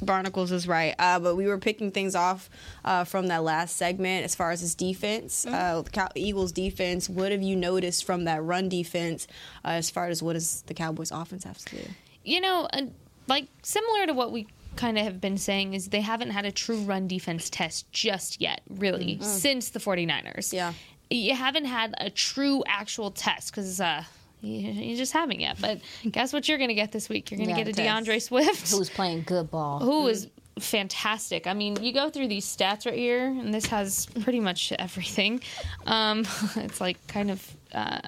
Barnacles 0.02 0.52
is 0.52 0.68
right. 0.68 0.96
Uh, 0.98 1.20
but 1.20 1.36
we 1.36 1.48
were 1.48 1.58
picking 1.58 1.92
things 1.92 2.16
off 2.16 2.50
uh, 2.86 3.04
from 3.04 3.28
that 3.28 3.44
last 3.44 3.76
segment 3.78 4.24
as 4.26 4.36
far 4.36 4.52
as 4.52 4.62
his 4.62 4.76
defense. 4.76 5.46
Uh, 5.46 5.82
the 5.84 5.90
Cow- 5.90 6.10
Eagles 6.16 6.52
defense. 6.52 7.10
What 7.10 7.32
have 7.32 7.42
you 7.42 7.56
noticed 7.56 8.06
from 8.06 8.24
that 8.26 8.44
run 8.44 8.70
defense 8.70 9.28
uh, 9.66 9.70
as 9.70 9.90
far 9.90 10.08
as 10.08 10.24
what 10.24 10.34
does 10.34 10.62
the 10.68 10.74
Cowboys 10.74 11.12
offense 11.12 11.44
have 11.44 11.58
to 11.58 11.76
do? 11.76 11.84
you 12.24 12.42
know, 12.42 12.68
uh, 12.74 12.82
like 13.28 13.48
similar 13.64 14.06
to 14.06 14.14
what 14.14 14.32
we 14.32 14.46
kind 14.76 14.98
of 14.98 15.04
have 15.04 15.20
been 15.20 15.38
saying 15.38 15.74
is 15.74 15.88
they 15.88 16.02
haven't 16.02 16.30
had 16.32 16.46
a 16.46 16.52
true 16.52 16.80
run 16.82 17.08
defense 17.08 17.50
test 17.50 17.92
just 17.92 18.40
yet, 18.40 18.62
really, 18.70 19.18
Mm. 19.18 19.24
since 19.24 19.70
the 19.70 19.80
49ers. 19.80 20.54
Yeah. 20.54 20.74
You 21.10 21.34
haven't 21.34 21.66
had 21.66 21.96
a 21.98 22.10
true 22.10 22.64
actual 22.68 23.10
test 23.10 23.52
because 23.52 23.82
uh, 23.82 24.04
you, 24.42 24.72
you 24.72 24.98
just 24.98 25.14
haven't 25.14 25.40
yet. 25.40 25.58
But 25.60 25.80
guess 26.10 26.32
what 26.34 26.48
you're 26.48 26.58
going 26.58 26.70
to 26.70 26.76
get 26.76 26.92
this 26.92 27.10
week? 27.10 27.32
You're 27.32 27.38
going 27.38 27.50
to 27.50 27.56
Yeah, 27.58 27.64
get 27.64 27.68
a. 27.80 27.84
D'Andre 27.84 28.20
Swift. 28.20 28.72
Who's 28.72 28.90
playing 28.90 29.24
good 29.26 29.52
ball. 29.52 29.80
who 29.80 30.08
is 30.08 30.28
fantastic. 30.60 31.48
I 31.48 31.54
mean, 31.54 31.82
you 31.84 31.94
go 31.94 32.10
through 32.10 32.28
these 32.28 32.46
stats 32.46 32.86
right 32.86 32.98
here, 32.98 33.26
and 33.28 33.54
this 33.54 33.66
has 33.68 34.06
pretty 34.24 34.40
much 34.40 34.72
everything. 34.78 35.42
Um, 35.86 36.26
it's 36.58 36.82
like 36.82 37.06
kind 37.08 37.32
of 37.32 37.56
uh, 37.74 38.00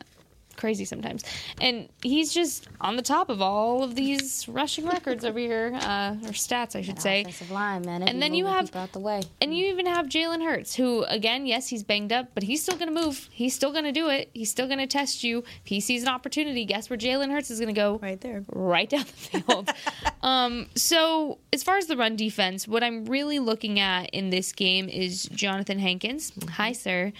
crazy 0.61 0.85
sometimes. 0.85 1.23
And 1.59 1.89
he's 2.03 2.31
just 2.31 2.67
on 2.79 2.95
the 2.95 3.01
top 3.01 3.29
of 3.29 3.41
all 3.41 3.83
of 3.83 3.95
these 3.95 4.47
rushing 4.47 4.85
records 4.85 5.25
over 5.25 5.39
here, 5.39 5.71
uh, 5.73 6.15
or 6.23 6.33
stats, 6.33 6.75
I 6.75 6.83
should 6.83 7.01
say. 7.01 7.21
Offensive 7.21 7.49
line, 7.49 7.81
man. 7.81 8.03
And 8.03 8.21
then 8.21 8.35
you 8.35 8.45
have 8.45 8.73
out 8.75 8.93
the 8.93 8.99
way. 8.99 9.23
And 9.41 9.57
you 9.57 9.65
even 9.65 9.87
have 9.87 10.05
Jalen 10.05 10.43
Hurts, 10.43 10.75
who 10.75 11.03
again, 11.05 11.47
yes, 11.47 11.67
he's 11.67 11.81
banged 11.81 12.13
up, 12.13 12.27
but 12.35 12.43
he's 12.43 12.61
still 12.61 12.77
going 12.77 12.93
to 12.93 13.01
move. 13.01 13.27
He's 13.31 13.55
still 13.55 13.71
going 13.71 13.85
to 13.85 13.91
do 13.91 14.09
it. 14.09 14.29
He's 14.33 14.51
still 14.51 14.67
going 14.67 14.79
to 14.79 14.87
test 14.87 15.23
you. 15.23 15.39
If 15.39 15.65
he 15.65 15.79
sees 15.79 16.03
an 16.03 16.09
opportunity, 16.09 16.63
guess 16.63 16.89
where 16.89 16.97
Jalen 16.97 17.31
Hurts 17.31 17.49
is 17.49 17.59
going 17.59 17.73
to 17.73 17.79
go? 17.79 17.97
Right 17.97 18.21
there, 18.21 18.45
right 18.49 18.89
down 18.89 19.01
the 19.01 19.39
field. 19.39 19.69
um, 20.21 20.69
so 20.75 21.39
as 21.51 21.63
far 21.63 21.77
as 21.77 21.87
the 21.87 21.97
run 21.97 22.15
defense, 22.15 22.67
what 22.67 22.83
I'm 22.83 23.05
really 23.05 23.39
looking 23.39 23.79
at 23.79 24.11
in 24.11 24.29
this 24.29 24.53
game 24.53 24.87
is 24.87 25.23
Jonathan 25.23 25.79
Hankins. 25.79 26.31
Hi, 26.51 26.71
sir. 26.71 27.13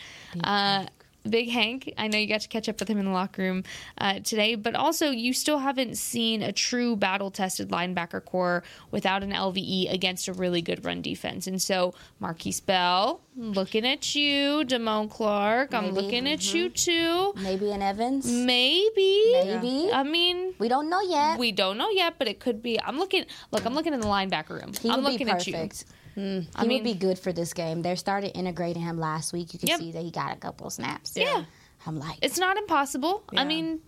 Uh, 0.44 0.86
Big 1.30 1.50
Hank. 1.50 1.94
I 1.98 2.08
know 2.08 2.18
you 2.18 2.28
got 2.28 2.42
to 2.42 2.48
catch 2.48 2.68
up 2.68 2.80
with 2.80 2.90
him 2.90 2.98
in 2.98 3.06
the 3.06 3.12
locker 3.12 3.44
room 3.44 3.64
uh, 3.98 4.20
today, 4.20 4.56
but 4.56 4.76
also 4.76 5.12
you 5.12 5.34
still 5.34 5.60
haven't 5.60 5.98
seen 5.98 6.42
a 6.42 6.52
true 6.52 6.96
battle 6.96 7.30
tested 7.32 7.70
linebacker 7.70 8.24
corps 8.24 8.64
without 8.90 9.24
an 9.24 9.32
LVE 9.32 9.92
against 9.92 10.28
a 10.28 10.34
really 10.34 10.62
good 10.62 10.84
run 10.84 11.02
defense. 11.02 11.48
And 11.48 11.62
so, 11.62 11.94
Markquese 12.22 12.66
Bell, 12.66 13.22
looking 13.36 13.86
at 13.86 14.16
you. 14.16 14.64
Damone 14.66 15.10
Clark, 15.10 15.74
I'm 15.74 15.86
Maybe. 15.86 15.96
looking 15.96 16.28
at 16.28 16.54
you 16.54 16.70
too. 16.70 17.34
Maybe 17.38 17.72
an 17.72 17.82
Evans. 17.82 18.30
Maybe. 18.30 19.34
Maybe. 19.34 19.92
I 19.92 20.04
mean, 20.04 20.56
we 20.60 20.68
don't 20.68 20.90
know 20.90 21.02
yet. 21.02 21.38
We 21.38 21.52
don't 21.52 21.78
know 21.78 21.90
yet, 21.90 22.16
but 22.18 22.28
it 22.28 22.40
could 22.40 22.62
be. 22.64 22.82
I'm 22.82 22.98
looking. 22.98 23.26
Look, 23.52 23.66
I'm 23.66 23.74
looking 23.74 23.94
in 23.94 24.00
the 24.00 24.08
linebacker 24.08 24.62
room. 24.62 24.74
He 24.74 24.90
I'm 24.90 25.02
looking 25.02 25.28
be 25.28 25.32
at 25.32 25.48
you. 25.48 25.70
Perfect. 26.16 26.50
I 26.56 26.62
he 26.62 26.68
mean- 26.68 26.78
would 26.80 26.84
be 26.84 26.94
good 26.94 27.20
for 27.20 27.32
this 27.34 27.54
game. 27.54 27.82
They 27.82 27.96
started 27.96 28.38
integrating 28.38 28.82
him 28.84 28.98
last 29.00 29.34
week. 29.34 29.54
You 29.54 29.60
can 29.60 29.70
Yep. 29.70 29.80
see 29.80 29.92
that 29.92 30.04
he 30.04 30.12
got 30.12 30.34
a 30.34 30.40
couple 30.40 30.68
of 30.68 30.74
snaps. 30.74 31.14
Yeah. 31.16 31.46
I'm 31.86 31.98
like, 32.00 32.20
It's 32.22 32.38
not 32.38 32.58
impossible. 32.58 33.24
I 33.36 33.44
mean, 33.44 33.80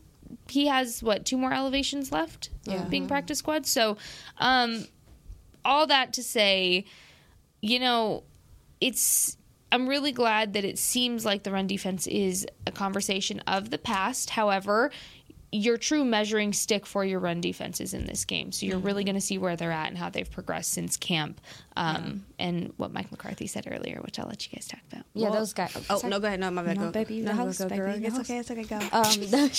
he 0.49 0.67
has 0.67 1.03
what 1.03 1.26
two 1.26 1.38
more 1.38 1.53
elevations 1.53 2.11
left 2.11 2.49
Yeah. 2.65 2.84
being 2.86 3.07
practice 3.07 3.39
squad. 3.39 3.65
So, 3.67 3.97
um, 4.39 4.88
all 5.65 5.86
that 5.88 6.13
to 6.13 6.24
say, 6.24 6.86
you 7.61 7.80
know, 7.80 8.24
it's. 8.82 9.38
I'm 9.71 9.88
really 9.88 10.11
glad 10.11 10.53
that 10.53 10.63
it 10.65 10.78
seems 10.78 11.26
like 11.26 11.41
the 11.43 11.51
run 11.51 11.65
defense 11.65 12.05
is 12.05 12.45
a 12.67 12.71
conversation 12.71 13.39
of 13.47 13.71
the 13.71 13.80
past. 13.80 14.30
However, 14.30 14.91
your 15.54 15.78
true 15.78 16.04
measuring 16.04 16.51
stick 16.51 16.86
for 16.86 17.06
your 17.06 17.20
run 17.20 17.39
defense 17.39 17.80
is 17.80 17.93
in 17.93 18.08
this 18.08 18.26
game. 18.26 18.51
So 18.51 18.66
you're 18.66 18.80
really 18.80 19.04
going 19.04 19.16
to 19.16 19.22
see 19.22 19.38
where 19.38 19.56
they're 19.56 19.72
at 19.72 19.88
and 19.89 19.97
how 19.97 20.10
they've 20.10 20.30
progressed 20.30 20.72
since 20.72 20.97
camp, 20.97 21.39
um, 21.78 22.26
and 22.39 22.74
what 22.78 22.91
Mike 22.91 23.12
McCarthy 23.12 23.45
said 23.45 23.68
earlier, 23.70 23.99
which 24.04 24.18
I'll 24.20 24.28
let 24.28 24.45
you 24.45 24.58
guys 24.58 24.68
talk 24.68 24.82
about. 24.91 25.06
yeah, 25.14 25.30
those 25.30 25.54
guys. 25.54 25.76
Oh 25.89 25.99
sorry. 25.99 26.10
no, 26.10 26.20
go 26.20 26.28
ahead. 26.28 26.39
No, 26.39 26.49
my 26.49 26.64
bad. 26.64 26.78
No, 26.78 26.86
go, 26.86 26.91
baby, 26.91 27.22
no, 27.22 27.32
no, 27.32 27.38
house, 27.38 27.60
go, 27.60 27.70
baby, 27.70 27.78
girl. 27.78 27.95
It's 27.95 28.20
okay. 28.20 28.38
It's 28.39 28.51
okay. 28.51 28.64
Go. 28.64 28.80
Um, 28.93 29.04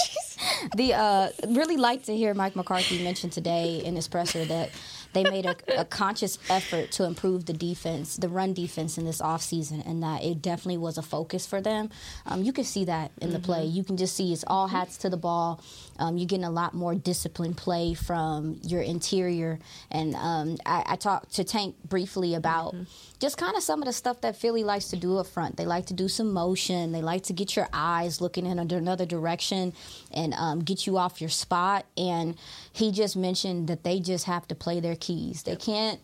the 0.77 0.95
uh, 0.95 1.29
really 1.49 1.77
like 1.77 2.05
to 2.05 2.17
hear 2.17 2.35
Mike 2.35 2.57
McCarthy 2.57 3.03
mention 3.03 3.31
today 3.31 3.83
in 3.85 3.97
his 3.97 4.09
presser 4.09 4.45
that 4.45 4.71
they 5.13 5.23
made 5.23 5.47
a, 5.47 5.57
a 5.79 5.85
conscious 5.85 6.39
effort 6.51 6.91
to 6.93 7.05
improve 7.05 7.47
the 7.47 7.53
defense, 7.53 8.17
the 8.17 8.29
run 8.29 8.53
defense 8.53 8.99
in 8.99 9.05
this 9.05 9.21
offseason, 9.21 9.87
and 9.89 10.03
that 10.03 10.23
it 10.23 10.43
definitely 10.43 10.79
was 10.79 10.99
a 10.99 11.03
focus 11.03 11.47
for 11.47 11.61
them. 11.61 11.91
Um, 12.27 12.43
you 12.43 12.53
can 12.53 12.65
see 12.65 12.85
that 12.85 13.13
in 13.21 13.33
the 13.33 13.39
play. 13.39 13.65
You 13.65 13.85
can 13.85 13.97
just 13.97 14.17
see 14.17 14.33
it's 14.33 14.45
all 14.47 14.69
hats 14.69 14.97
to 14.99 15.09
the 15.09 15.17
ball. 15.17 15.61
Um, 15.99 16.17
you're 16.17 16.27
getting 16.27 16.45
a 16.45 16.51
lot 16.51 16.75
more 16.75 16.95
disciplined 16.95 17.57
play 17.57 17.95
from 17.95 18.61
your 18.63 18.83
interior. 18.83 19.59
And 19.91 20.15
um, 20.15 20.57
I, 20.67 20.85
I 20.87 20.97
talked 20.97 21.35
to 21.35 21.45
Tank 21.45 21.77
briefly 21.85 22.35
about 22.35 22.75
just 23.21 23.39
kind 23.39 23.57
of 23.57 23.63
some 23.63 23.81
of 23.81 23.87
the 23.87 23.93
stuff 23.93 24.21
that 24.23 24.37
Philly 24.37 24.65
likes 24.65 24.89
to 24.89 24.97
do 24.97 25.19
up 25.19 25.27
front. 25.27 25.57
They 25.57 25.67
like 25.67 25.87
to 25.87 25.95
do 25.95 26.09
some 26.09 26.33
motion. 26.33 26.93
They 26.93 27.03
like 27.03 27.23
to 27.25 27.33
get 27.33 27.57
your 27.57 27.69
eyes 27.73 28.21
looking 28.21 28.47
in 28.47 28.59
another 28.59 29.07
direction 29.07 29.73
and 30.13 30.35
um, 30.35 30.61
get 30.61 30.87
you 30.87 30.99
off 30.99 31.21
your 31.21 31.31
spot. 31.31 31.87
And 31.97 32.37
he 32.73 32.93
just 32.93 33.17
mentioned 33.17 33.69
that 33.69 33.85
they 33.85 34.01
just 34.01 34.25
have 34.25 34.49
to 34.49 34.55
play 34.55 34.81
their 34.81 34.97
keys. 34.97 35.43
They 35.43 35.57
can't 35.57 36.01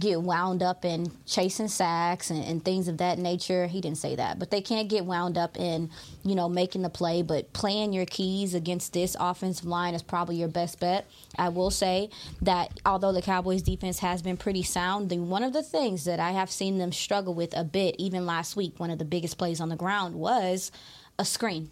get 0.00 0.22
wound 0.22 0.62
up 0.62 0.84
in 0.84 1.12
chasing 1.26 1.68
sacks 1.68 2.30
and, 2.30 2.42
and 2.44 2.64
things 2.64 2.88
of 2.88 2.98
that 2.98 3.18
nature. 3.18 3.66
He 3.66 3.80
didn't 3.80 3.98
say 3.98 4.16
that, 4.16 4.38
but 4.38 4.50
they 4.50 4.60
can't 4.60 4.88
get 4.88 5.04
wound 5.04 5.36
up 5.36 5.58
in, 5.58 5.90
you 6.24 6.34
know, 6.34 6.48
making 6.48 6.82
the 6.82 6.88
play. 6.88 7.22
But 7.22 7.52
playing 7.52 7.92
your 7.92 8.06
keys 8.06 8.54
against 8.54 8.92
this 8.92 9.16
offensive 9.20 9.66
line 9.66 9.94
is 9.94 10.02
probably 10.02 10.36
your 10.36 10.48
best 10.48 10.80
bet. 10.80 11.06
I 11.38 11.50
will 11.50 11.70
say 11.70 12.10
that 12.40 12.80
although 12.86 13.12
the 13.12 13.22
Cowboys 13.22 13.62
defense 13.62 13.98
has 13.98 14.22
been 14.22 14.36
pretty 14.36 14.62
sound, 14.62 15.10
the, 15.10 15.18
one 15.18 15.44
of 15.44 15.52
the 15.52 15.62
things 15.62 16.04
that 16.04 16.18
I 16.20 16.32
have 16.32 16.50
seen 16.50 16.78
them 16.78 16.92
struggle 16.92 17.34
with 17.34 17.56
a 17.56 17.64
bit, 17.64 17.94
even 17.98 18.26
last 18.26 18.56
week, 18.56 18.78
one 18.78 18.90
of 18.90 18.98
the 18.98 19.04
biggest 19.04 19.38
plays 19.38 19.60
on 19.60 19.68
the 19.68 19.76
ground 19.76 20.14
was 20.14 20.72
a 21.18 21.24
screen. 21.24 21.70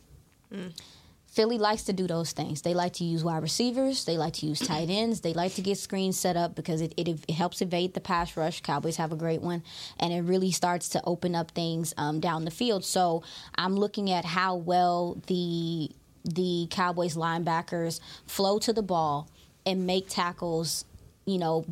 Mm. 0.52 0.72
Philly 1.30 1.58
likes 1.58 1.84
to 1.84 1.92
do 1.92 2.08
those 2.08 2.32
things. 2.32 2.62
They 2.62 2.74
like 2.74 2.94
to 2.94 3.04
use 3.04 3.22
wide 3.22 3.42
receivers. 3.42 4.04
They 4.04 4.16
like 4.16 4.34
to 4.34 4.46
use 4.46 4.58
tight 4.58 4.90
ends. 4.90 5.20
They 5.20 5.32
like 5.32 5.54
to 5.54 5.62
get 5.62 5.78
screens 5.78 6.18
set 6.18 6.36
up 6.36 6.56
because 6.56 6.80
it, 6.80 6.92
it, 6.96 7.06
it 7.06 7.32
helps 7.32 7.62
evade 7.62 7.94
the 7.94 8.00
pass 8.00 8.36
rush. 8.36 8.60
Cowboys 8.62 8.96
have 8.96 9.12
a 9.12 9.16
great 9.16 9.40
one. 9.40 9.62
And 10.00 10.12
it 10.12 10.22
really 10.22 10.50
starts 10.50 10.88
to 10.90 11.02
open 11.04 11.36
up 11.36 11.52
things 11.52 11.94
um, 11.96 12.18
down 12.18 12.44
the 12.44 12.50
field. 12.50 12.84
So 12.84 13.22
I'm 13.54 13.76
looking 13.76 14.10
at 14.10 14.24
how 14.24 14.56
well 14.56 15.22
the 15.28 15.90
the 16.22 16.66
Cowboys 16.70 17.16
linebackers 17.16 17.98
flow 18.26 18.58
to 18.58 18.74
the 18.74 18.82
ball 18.82 19.26
and 19.64 19.86
make 19.86 20.06
tackles, 20.08 20.84
you 21.24 21.38
know, 21.38 21.64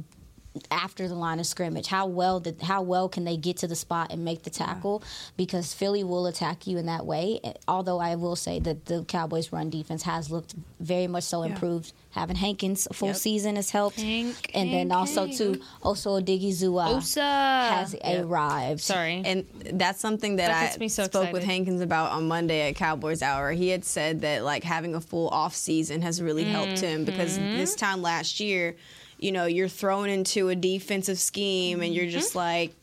after 0.70 1.08
the 1.08 1.14
line 1.14 1.40
of 1.40 1.46
scrimmage. 1.46 1.86
How 1.86 2.06
well 2.06 2.40
did 2.40 2.62
how 2.62 2.82
well 2.82 3.08
can 3.08 3.24
they 3.24 3.36
get 3.36 3.56
to 3.58 3.66
the 3.66 3.76
spot 3.76 4.12
and 4.12 4.24
make 4.24 4.42
the 4.42 4.50
tackle? 4.50 5.02
Because 5.36 5.74
Philly 5.74 6.04
will 6.04 6.26
attack 6.26 6.66
you 6.66 6.78
in 6.78 6.86
that 6.86 7.06
way. 7.06 7.40
Although 7.66 7.98
I 8.00 8.14
will 8.16 8.36
say 8.36 8.58
that 8.60 8.86
the 8.86 9.04
Cowboys' 9.04 9.52
run 9.52 9.70
defense 9.70 10.02
has 10.02 10.30
looked 10.30 10.54
very 10.80 11.06
much 11.06 11.24
so 11.24 11.42
Yeah. 11.42 11.50
improved. 11.50 11.92
Having 12.10 12.36
Hankins 12.36 12.88
a 12.90 12.94
full 12.94 13.08
Yep. 13.08 13.16
season 13.16 13.56
has 13.56 13.70
helped, 13.70 14.00
Hank, 14.00 14.50
and 14.54 14.72
then 14.72 14.90
also 14.90 15.26
Hank. 15.26 15.36
too, 15.36 15.60
also 15.82 16.18
Odighizuwa 16.18 16.96
Osa 16.96 17.20
has 17.20 17.94
arrived. 18.02 18.80
Sorry. 18.80 19.22
And 19.24 19.44
that's 19.74 20.00
something 20.00 20.36
that, 20.36 20.48
That 20.48 20.74
I 20.74 20.78
me 20.78 20.88
so 20.88 21.04
spoke 21.04 21.32
with. 21.32 21.44
Hankins 21.44 21.80
about 21.80 22.10
on 22.10 22.26
Monday 22.26 22.68
at 22.68 22.76
Cowboys 22.76 23.22
Hour. 23.22 23.52
He 23.52 23.68
had 23.68 23.84
said 23.84 24.22
that 24.22 24.42
like 24.42 24.64
having 24.64 24.94
a 24.94 25.00
full 25.00 25.28
off 25.28 25.54
season 25.54 26.02
has 26.02 26.20
really 26.20 26.44
helped 26.44 26.72
mm-hmm. 26.72 26.86
him 26.86 27.04
because 27.04 27.36
this 27.36 27.74
time 27.74 28.02
last 28.02 28.40
year, 28.40 28.74
you 29.18 29.32
know, 29.32 29.46
you're 29.46 29.68
thrown 29.68 30.08
into 30.08 30.48
a 30.48 30.54
defensive 30.54 31.18
scheme 31.18 31.82
and 31.82 31.94
you're 31.94 32.06
just 32.10 32.30
Mm-hmm. 32.30 32.38
like, 32.38 32.74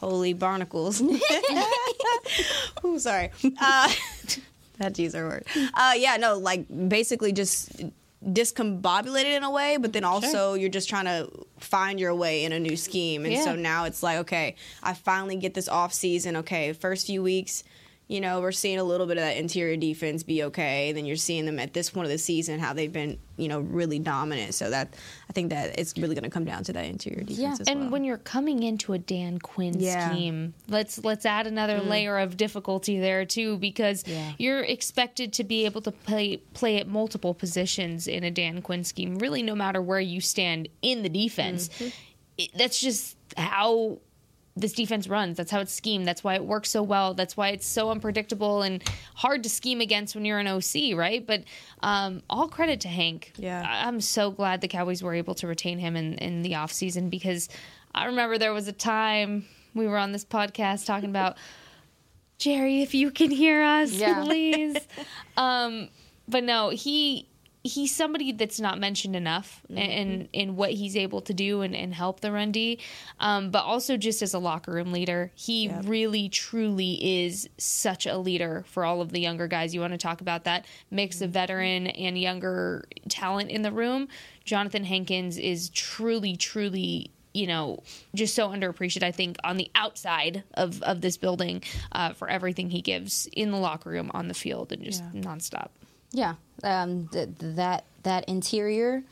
holy 0.00 0.32
barnacles. 0.32 1.02
Sorry. 2.98 3.30
Uh, 3.60 3.92
that 4.78 4.98
word. 5.14 5.44
Uh, 5.74 5.94
yeah, 5.96 6.16
no, 6.16 6.38
like 6.38 6.66
basically 6.88 7.32
just 7.32 7.70
discombobulated 8.24 9.36
in 9.36 9.42
a 9.42 9.50
way, 9.50 9.76
but 9.76 9.92
then 9.92 10.04
also 10.04 10.54
you're 10.54 10.68
just 10.70 10.88
trying 10.88 11.04
to 11.06 11.28
find 11.58 11.98
your 11.98 12.14
way 12.14 12.44
in 12.44 12.52
a 12.52 12.60
new 12.60 12.76
scheme. 12.76 13.24
And 13.24 13.42
so 13.42 13.54
now 13.54 13.84
it's 13.84 14.02
like, 14.02 14.18
okay, 14.18 14.56
I 14.82 14.94
finally 14.94 15.36
get 15.36 15.54
this 15.54 15.68
off 15.68 15.92
season. 15.92 16.36
Okay, 16.38 16.72
first 16.72 17.06
few 17.06 17.22
weeks, 17.22 17.64
you 18.08 18.20
know, 18.20 18.40
we're 18.42 18.52
seeing 18.52 18.78
a 18.78 18.84
little 18.84 19.06
bit 19.06 19.16
of 19.16 19.22
that 19.22 19.38
interior 19.38 19.76
defense 19.76 20.22
be 20.22 20.42
okay. 20.44 20.88
And 20.88 20.98
then 20.98 21.06
you're 21.06 21.16
seeing 21.16 21.46
them 21.46 21.58
at 21.58 21.72
this 21.72 21.88
point 21.88 22.04
of 22.04 22.10
the 22.10 22.18
season 22.18 22.60
how 22.60 22.74
they've 22.74 22.92
been, 22.92 23.18
you 23.38 23.48
know, 23.48 23.60
really 23.60 23.98
dominant. 23.98 24.54
So 24.54 24.68
that 24.68 24.92
I 25.30 25.32
think 25.32 25.48
that 25.50 25.78
it's 25.78 25.96
really 25.96 26.14
going 26.14 26.24
to 26.24 26.28
come 26.30 26.44
down 26.44 26.62
to 26.64 26.74
that 26.74 26.84
interior 26.84 27.22
defense 27.22 27.60
as 27.60 27.68
and 27.68 27.80
well. 27.82 27.90
when 27.90 28.04
you're 28.04 28.18
coming 28.18 28.62
into 28.64 28.92
a 28.92 28.98
Dan 28.98 29.38
Quinn 29.38 29.80
Yeah. 29.80 30.10
scheme, 30.10 30.52
let's 30.68 31.02
let's 31.04 31.24
add 31.24 31.46
another 31.46 31.78
Mm. 31.78 31.88
layer 31.88 32.18
of 32.18 32.36
difficulty 32.36 32.98
there 32.98 33.24
too, 33.24 33.56
because 33.56 34.04
Yeah. 34.06 34.32
you're 34.36 34.62
expected 34.62 35.32
to 35.34 35.44
be 35.44 35.64
able 35.64 35.80
to 35.82 35.92
play 35.92 36.36
play 36.52 36.76
at 36.78 36.86
multiple 36.88 37.32
positions 37.32 38.06
in 38.06 38.24
a 38.24 38.30
Dan 38.30 38.60
Quinn 38.60 38.84
scheme. 38.84 39.16
Really, 39.16 39.42
no 39.42 39.54
matter 39.54 39.80
where 39.80 40.00
you 40.00 40.20
stand 40.20 40.68
in 40.82 41.02
the 41.02 41.08
defense, 41.08 41.68
Mm-hmm. 41.68 41.88
it, 42.38 42.50
that's 42.56 42.78
just 42.80 43.16
how 43.38 43.98
this 44.54 44.72
defense 44.74 45.08
runs. 45.08 45.36
That's 45.38 45.50
how 45.50 45.60
it's 45.60 45.72
schemed. 45.72 46.06
That's 46.06 46.22
why 46.22 46.34
it 46.34 46.44
works 46.44 46.68
so 46.70 46.82
well. 46.82 47.14
That's 47.14 47.36
why 47.36 47.48
it's 47.48 47.66
so 47.66 47.90
unpredictable 47.90 48.62
and 48.62 48.82
hard 49.14 49.42
to 49.44 49.48
scheme 49.48 49.80
against 49.80 50.14
when 50.14 50.24
you're 50.26 50.38
an 50.38 50.46
OC, 50.46 50.94
right? 50.94 51.26
But 51.26 51.44
um, 51.82 52.22
all 52.28 52.48
credit 52.48 52.80
to 52.82 52.88
Hank. 52.88 53.32
Yeah. 53.36 53.62
I- 53.66 53.86
I'm 53.88 54.00
so 54.02 54.30
glad 54.30 54.60
the 54.60 54.68
Cowboys 54.68 55.02
were 55.02 55.14
able 55.14 55.34
to 55.36 55.46
retain 55.46 55.78
him 55.78 55.96
in, 55.96 56.14
in 56.14 56.42
the 56.42 56.52
offseason 56.52 57.08
because 57.08 57.48
I 57.94 58.06
remember 58.06 58.36
there 58.36 58.52
was 58.52 58.68
a 58.68 58.72
time 58.72 59.46
we 59.74 59.86
were 59.86 59.96
on 59.96 60.12
this 60.12 60.24
podcast 60.24 60.84
talking 60.84 61.08
about 61.08 61.36
Jerry, 62.38 62.82
if 62.82 62.92
you 62.92 63.10
can 63.10 63.30
hear 63.30 63.62
us, 63.62 63.92
Yeah. 63.92 64.22
please. 64.24 64.76
um, 65.36 65.88
but 66.28 66.44
no, 66.44 66.70
he 66.70 67.28
he's 67.64 67.94
somebody 67.94 68.32
that's 68.32 68.58
not 68.58 68.78
mentioned 68.78 69.14
enough 69.16 69.62
Mm-hmm. 69.70 69.78
in 69.78 70.28
in 70.32 70.56
what 70.56 70.72
he's 70.72 70.96
able 70.96 71.22
to 71.22 71.32
do 71.32 71.62
and, 71.62 71.74
and 71.74 71.94
help 71.94 72.20
the 72.20 72.30
run 72.30 72.52
D. 72.52 72.78
Um, 73.20 73.50
but 73.50 73.64
also 73.64 73.96
just 73.96 74.20
as 74.20 74.34
a 74.34 74.38
locker 74.38 74.72
room 74.72 74.92
leader, 74.92 75.30
he 75.34 75.70
really 75.84 76.28
truly 76.28 77.24
is 77.24 77.48
such 77.58 78.06
a 78.06 78.18
leader 78.18 78.64
for 78.68 78.84
all 78.84 79.00
of 79.00 79.12
the 79.12 79.20
younger 79.20 79.46
guys. 79.48 79.74
You 79.74 79.80
want 79.80 79.92
to 79.92 79.98
talk 79.98 80.20
about 80.20 80.44
that 80.44 80.66
mix 80.90 81.22
of 81.22 81.30
veteran 81.30 81.86
and 81.86 82.18
younger 82.18 82.84
talent 83.08 83.50
in 83.50 83.62
the 83.62 83.72
room. 83.72 84.08
Jonathan 84.44 84.84
Hankins 84.84 85.38
is 85.38 85.70
truly, 85.70 86.36
truly 86.36 87.10
you 87.32 87.46
know, 87.46 87.82
just 88.14 88.34
so 88.34 88.50
underappreciated, 88.50 89.02
I 89.02 89.10
think, 89.10 89.38
on 89.42 89.56
the 89.56 89.70
outside 89.74 90.44
of, 90.52 90.82
of 90.82 91.00
this 91.00 91.16
building 91.16 91.62
uh, 91.92 92.12
for 92.12 92.28
everything 92.28 92.68
he 92.68 92.82
gives 92.82 93.26
in 93.32 93.52
the 93.52 93.56
locker 93.56 93.88
room, 93.88 94.10
on 94.12 94.28
the 94.28 94.34
field, 94.34 94.70
and 94.70 94.82
just 94.84 95.02
nonstop. 95.14 95.68
Yeah, 96.12 96.34
um, 96.62 97.08
th- 97.12 97.28
th- 97.38 97.56
that 97.56 97.84
that 98.02 98.28
interior 98.28 99.02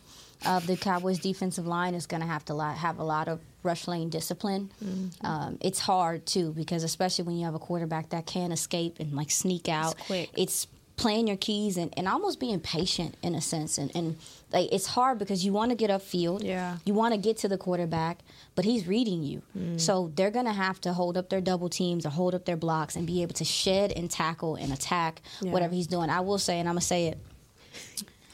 of 0.46 0.66
the 0.66 0.76
Cowboys' 0.76 1.18
defensive 1.18 1.66
line 1.66 1.94
is 1.94 2.06
going 2.06 2.20
to 2.20 2.26
have 2.26 2.44
to 2.46 2.58
have 2.58 2.98
a 2.98 3.04
lot 3.04 3.28
of 3.28 3.40
rush 3.62 3.86
lane 3.86 4.08
discipline. 4.08 4.70
Mm-hmm. 4.82 5.26
Um, 5.26 5.58
it's 5.60 5.80
hard 5.80 6.26
too 6.26 6.52
because 6.52 6.82
especially 6.82 7.24
when 7.24 7.36
you 7.36 7.44
have 7.44 7.54
a 7.54 7.58
quarterback 7.58 8.10
that 8.10 8.26
can 8.26 8.52
escape 8.52 8.98
and 9.00 9.12
like 9.14 9.30
sneak 9.30 9.68
out, 9.68 9.98
quick. 9.98 10.30
it's 10.36 10.66
playing 11.00 11.26
your 11.26 11.36
keys 11.38 11.76
and, 11.78 11.92
and 11.96 12.06
almost 12.06 12.38
being 12.38 12.60
patient 12.60 13.14
in 13.22 13.34
a 13.34 13.40
sense 13.40 13.78
and, 13.78 13.90
and 13.94 14.16
like 14.52 14.68
it's 14.70 14.86
hard 14.86 15.18
because 15.18 15.44
you 15.44 15.52
want 15.52 15.70
to 15.70 15.74
get 15.74 15.88
upfield 15.90 16.44
Yeah. 16.44 16.76
you 16.84 16.92
want 16.92 17.14
to 17.14 17.18
get 17.18 17.38
to 17.38 17.48
the 17.48 17.56
quarterback 17.56 18.18
but 18.54 18.64
he's 18.66 18.86
reading 18.86 19.22
you 19.22 19.40
Mm. 19.56 19.80
so 19.80 20.12
they're 20.14 20.30
going 20.30 20.44
to 20.44 20.52
have 20.52 20.78
to 20.82 20.92
hold 20.92 21.16
up 21.16 21.30
their 21.30 21.40
double 21.40 21.70
teams 21.70 22.04
or 22.04 22.10
hold 22.10 22.34
up 22.34 22.44
their 22.44 22.56
blocks 22.58 22.96
and 22.96 23.06
be 23.06 23.22
able 23.22 23.32
to 23.34 23.44
shed 23.46 23.92
and 23.96 24.10
tackle 24.10 24.56
and 24.56 24.72
attack 24.74 25.22
Yeah. 25.40 25.52
whatever 25.52 25.74
he's 25.74 25.86
doing 25.86 26.10
i 26.10 26.20
will 26.20 26.38
say 26.38 26.58
and 26.60 26.68
i'm 26.68 26.74
going 26.74 26.80
to 26.80 26.86
say 26.86 27.06
it 27.06 27.18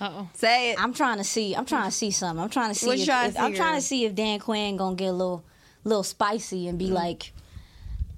Uh 0.01 0.11
oh. 0.12 0.29
Say 0.35 0.73
it. 0.73 0.83
I'm 0.83 0.93
trying 0.93 1.17
to 1.19 1.25
see. 1.25 1.55
I'm 1.57 1.64
trying 1.64 1.89
to 1.93 1.97
see 2.03 2.11
something. 2.11 2.43
I'm 2.45 2.51
trying 2.51 2.69
to 2.75 2.79
see. 2.79 2.87
What 2.87 2.99
you 2.99 3.05
If, 3.05 3.09
trying 3.09 3.29
if- 3.31 3.35
to 3.37 3.41
I'm 3.41 3.51
figure? 3.53 3.62
trying 3.64 3.77
to 3.77 3.87
see 3.91 4.05
if 4.05 4.14
Dan 4.14 4.39
Quinn 4.41 4.77
gonna 4.77 4.95
get 4.95 5.07
a 5.09 5.12
little, 5.23 5.43
little 5.85 6.03
spicy 6.03 6.69
and 6.69 6.79
be 6.79 6.89
like, 6.89 7.33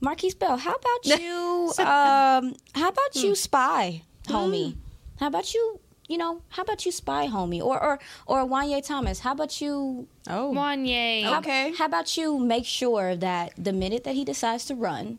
Markquese 0.02 0.36
Bell, 0.38 0.56
how 0.56 0.74
about 0.74 1.02
you? 1.20 1.72
um, 1.78 2.54
how 2.74 2.88
about 2.88 3.14
you 3.14 3.34
spy, 3.36 4.02
homie? 4.28 4.76
How 5.20 5.26
about 5.28 5.52
you? 5.54 5.80
You 6.08 6.16
know, 6.16 6.40
how 6.48 6.62
about 6.62 6.86
you 6.86 6.92
spy, 6.92 7.26
homie? 7.26 7.60
Or 7.62 7.76
or 7.82 7.98
or 8.26 8.44
Juanyeh 8.46 8.84
Thomas, 8.86 9.20
how 9.20 9.32
about 9.32 9.60
you? 9.60 10.06
Oh. 10.28 10.52
Wanye. 10.54 11.24
How, 11.24 11.38
Okay. 11.40 11.72
How 11.76 11.84
about 11.86 12.16
you 12.16 12.38
make 12.38 12.64
sure 12.64 13.14
that 13.16 13.52
the 13.58 13.72
minute 13.72 14.04
that 14.04 14.14
he 14.14 14.24
decides 14.24 14.64
to 14.66 14.74
run, 14.74 15.18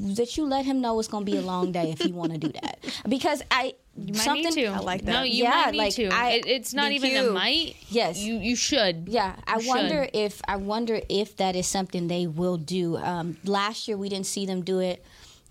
that 0.00 0.36
you 0.36 0.44
let 0.46 0.64
him 0.64 0.80
know 0.80 0.98
it's 0.98 1.08
gonna 1.08 1.24
be 1.24 1.36
a 1.36 1.40
long 1.42 1.72
day 1.72 1.90
if 1.92 2.04
you 2.04 2.12
want 2.14 2.32
to 2.32 2.38
do 2.38 2.48
that. 2.60 2.78
Because 3.08 3.42
I 3.50 3.74
You 3.96 4.14
might 4.14 4.22
something 4.22 4.44
need 4.54 4.66
to. 4.66 4.66
I 4.66 4.78
like 4.78 5.04
that. 5.04 5.12
No, 5.12 5.22
you 5.22 5.42
Yeah, 5.44 5.50
might 5.50 5.70
need 5.72 5.78
like, 5.78 5.94
to. 5.94 6.06
I- 6.08 6.30
it, 6.38 6.46
it's 6.46 6.72
not 6.74 6.90
even 6.92 7.16
a 7.16 7.30
might. 7.30 7.76
Yes. 7.88 8.18
You 8.18 8.34
you 8.38 8.54
should. 8.56 9.08
Yeah, 9.08 9.34
I 9.46 9.58
You 9.58 9.68
wonder 9.68 10.08
if 10.12 10.40
I 10.46 10.56
wonder 10.56 11.00
if 11.08 11.36
that 11.36 11.54
is 11.56 11.66
something 11.66 12.06
they 12.08 12.26
will 12.26 12.56
do. 12.58 12.96
Um, 12.96 13.36
last 13.44 13.86
year 13.88 13.96
we 13.96 14.08
didn't 14.08 14.26
see 14.26 14.46
them 14.46 14.62
do 14.62 14.78
it. 14.80 15.04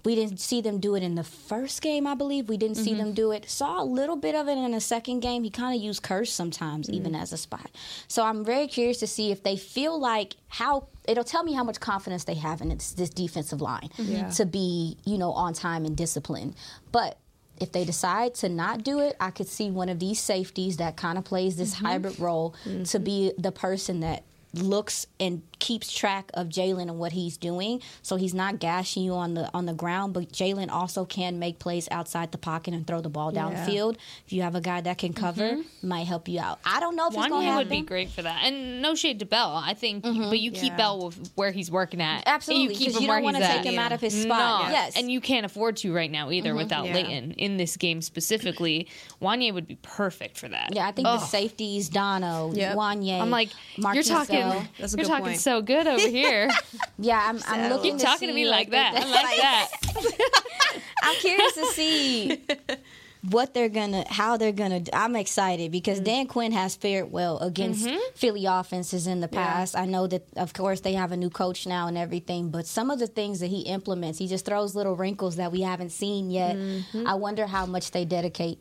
We 0.05 0.15
didn't 0.15 0.39
see 0.39 0.61
them 0.61 0.79
do 0.79 0.95
it 0.95 1.03
in 1.03 1.15
the 1.15 1.23
first 1.23 1.81
game, 1.81 2.07
I 2.07 2.15
believe. 2.15 2.47
We 2.47 2.55
didn't 2.55 2.77
see 2.77 2.91
Mm-hmm. 2.91 2.97
them 2.99 3.13
do 3.13 3.31
it. 3.31 3.49
Saw 3.49 3.81
a 3.81 3.83
little 3.83 4.15
bit 4.15 4.35
of 4.35 4.47
it 4.47 4.57
in 4.57 4.71
the 4.71 4.79
second 4.79 5.19
game. 5.19 5.43
He 5.43 5.49
kind 5.49 5.75
of 5.75 5.83
used 5.83 6.01
Kearse 6.01 6.29
sometimes, 6.29 6.89
even 6.89 7.11
Mm. 7.11 7.21
as 7.21 7.33
a 7.33 7.37
spy. 7.37 7.65
So 8.07 8.23
I'm 8.23 8.45
very 8.45 8.67
curious 8.67 8.99
to 8.99 9.07
see 9.07 9.31
if 9.31 9.43
they 9.43 9.57
feel 9.57 9.99
like 9.99 10.35
how 10.47 10.87
it'll 11.07 11.23
tell 11.25 11.43
me 11.43 11.53
how 11.53 11.63
much 11.63 11.79
confidence 11.81 12.23
they 12.23 12.35
have 12.35 12.61
in 12.61 12.69
this, 12.69 12.91
this 12.93 13.09
defensive 13.09 13.59
line 13.61 13.89
Yeah. 13.97 14.29
to 14.31 14.45
be, 14.45 14.97
you 15.05 15.17
know, 15.17 15.31
on 15.31 15.53
time 15.53 15.83
and 15.85 15.95
disciplined. 15.97 16.55
But 16.91 17.17
if 17.59 17.71
they 17.71 17.83
decide 17.83 18.35
to 18.35 18.49
not 18.49 18.83
do 18.83 18.99
it, 18.99 19.15
I 19.19 19.31
could 19.31 19.47
see 19.47 19.71
one 19.71 19.89
of 19.89 19.99
these 19.99 20.19
safeties 20.21 20.77
that 20.77 20.95
kind 20.95 21.17
of 21.17 21.23
plays 21.25 21.55
this 21.57 21.73
hybrid 21.73 22.19
role 22.19 22.53
to 22.85 22.99
be 22.99 23.33
the 23.37 23.51
person 23.51 24.01
that 24.01 24.23
looks 24.53 25.05
and 25.19 25.41
keeps 25.59 25.91
track 25.91 26.29
of 26.33 26.47
Jalen 26.47 26.83
and 26.83 26.99
what 26.99 27.11
he's 27.11 27.37
doing. 27.37 27.81
So 28.01 28.15
he's 28.15 28.33
not 28.33 28.59
gashing 28.59 29.03
you 29.03 29.13
on 29.13 29.33
the 29.33 29.49
on 29.53 29.65
the 29.65 29.73
ground, 29.73 30.13
but 30.13 30.31
Jalen 30.31 30.69
also 30.69 31.05
can 31.05 31.39
make 31.39 31.59
plays 31.59 31.87
outside 31.91 32.31
the 32.31 32.37
pocket 32.37 32.73
and 32.73 32.85
throw 32.85 33.01
the 33.01 33.09
ball 33.09 33.31
downfield. 33.31 33.97
If 34.25 34.33
you 34.33 34.41
have 34.41 34.55
a 34.55 34.61
guy 34.61 34.81
that 34.81 34.97
can 34.97 35.13
cover, 35.13 35.43
mm-hmm. 35.43 35.87
might 35.87 36.07
help 36.07 36.27
you 36.27 36.39
out. 36.39 36.59
I 36.65 36.79
don't 36.79 36.95
know 36.95 37.07
if 37.07 37.13
it's 37.13 37.17
going 37.27 37.29
to 37.31 37.35
Juanyeh 37.37 37.43
happen. 37.43 37.57
would 37.57 37.69
be 37.69 37.81
great 37.81 38.09
for 38.09 38.21
that. 38.21 38.43
And 38.43 38.81
no 38.81 38.95
shade 38.95 39.19
to 39.19 39.25
Bell. 39.25 39.55
I 39.55 39.73
think, 39.73 40.03
mm-hmm. 40.03 40.29
but 40.29 40.39
you 40.39 40.51
keep 40.51 40.71
Yeah. 40.73 40.77
Bell 40.77 41.05
with 41.07 41.31
where 41.35 41.51
he's 41.51 41.71
working 41.71 42.01
at. 42.01 42.23
Absolutely, 42.25 42.73
You 42.73 42.77
keep 42.79 42.87
'cause 42.87 42.97
him 42.97 43.03
you 43.03 43.07
where 43.09 43.17
don't 43.17 43.23
wanna 43.25 43.39
take 43.39 43.59
at. 43.59 43.65
him 43.65 43.79
out 43.79 43.91
of 43.91 44.01
his 44.01 44.21
spot. 44.21 44.65
No. 44.65 44.71
Yes. 44.71 44.95
And 44.95 45.11
you 45.11 45.21
can't 45.21 45.45
afford 45.45 45.77
to 45.77 45.93
right 45.93 46.11
now 46.11 46.29
either 46.31 46.49
mm-hmm. 46.49 46.57
without 46.57 46.85
Yeah. 46.85 46.93
Leighton 46.95 47.31
in 47.33 47.57
this 47.57 47.77
game 47.77 48.01
specifically. 48.01 48.87
Juanyeh 49.21 49.53
would 49.53 49.67
be 49.67 49.75
perfect 49.81 50.37
for 50.37 50.47
that. 50.49 50.69
Yeah, 50.73 50.87
I 50.87 50.91
think 50.91 51.05
the 51.07 51.13
Ugh. 51.13 51.19
safeties, 51.27 51.89
Dono, 51.89 52.51
Yep. 52.53 52.75
Juanyeh. 52.75 53.19
I'm 53.21 53.29
like, 53.29 53.49
Markquese 53.77 53.93
you're 53.95 54.03
talking, 54.03 54.67
That's 54.79 54.93
a 54.93 54.97
you're 54.97 55.03
good 55.05 55.09
talking 55.09 55.25
point. 55.25 55.39
So 55.47 55.61
good 55.61 55.87
over 55.87 56.07
here. 56.07 56.49
Yeah, 56.99 57.21
I'm, 57.23 57.39
I'm 57.47 57.69
looking 57.71 57.91
Keep 57.93 57.99
to 57.99 58.05
talking 58.05 58.27
to 58.29 58.33
me 58.33 58.47
like 58.49 58.67
the- 58.69 58.71
that. 58.71 58.93
I 58.95 59.05
like 59.23 59.37
that. 59.37 60.81
I'm 61.03 61.15
curious 61.17 61.53
to 61.53 61.65
see 61.67 62.43
what 63.29 63.53
they're 63.53 63.69
gonna, 63.69 64.03
how 64.11 64.37
they're 64.37 64.51
gonna. 64.51 64.81
I'm 64.93 65.15
excited 65.15 65.71
because 65.71 65.99
Dan 65.99 66.25
Quinn 66.25 66.51
has 66.53 66.75
fared 66.75 67.11
well 67.11 67.37
against 67.39 67.85
Mm-hmm. 67.85 67.99
Philly 68.15 68.45
offenses 68.47 69.05
in 69.05 69.19
the 69.21 69.27
past. 69.27 69.75
I 69.77 69.85
know 69.85 70.07
that, 70.07 70.23
of 70.37 70.53
course, 70.53 70.81
they 70.81 70.93
have 70.93 71.11
a 71.11 71.17
new 71.17 71.29
coach 71.29 71.67
now 71.67 71.87
and 71.87 71.97
everything, 71.99 72.49
but 72.49 72.65
some 72.65 72.89
of 72.89 72.97
the 72.97 73.07
things 73.07 73.39
that 73.41 73.47
he 73.51 73.61
implements, 73.61 74.17
he 74.17 74.27
just 74.27 74.43
throws 74.45 74.73
little 74.75 74.95
wrinkles 74.95 75.35
that 75.35 75.51
we 75.51 75.61
haven't 75.61 75.91
seen 75.91 76.31
yet. 76.31 76.55
Mm-hmm. 76.55 77.05
I 77.07 77.13
wonder 77.13 77.45
how 77.45 77.67
much 77.67 77.91
they 77.91 78.05
dedicate 78.05 78.57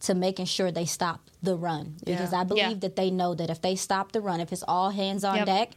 to 0.00 0.14
making 0.14 0.46
sure 0.46 0.70
they 0.72 0.86
stop 0.86 1.20
the 1.42 1.56
run 1.56 1.94
because 2.04 2.32
Yeah. 2.32 2.40
I 2.40 2.44
believe 2.44 2.64
Yeah. 2.68 2.74
that 2.80 2.96
they 2.96 3.10
know 3.10 3.34
that 3.34 3.48
if 3.48 3.62
they 3.62 3.74
stop 3.74 4.12
the 4.12 4.20
run, 4.20 4.40
if 4.40 4.52
it's 4.52 4.62
all 4.68 4.90
hands 4.90 5.24
on 5.24 5.36
Yep. 5.36 5.46
deck, 5.46 5.70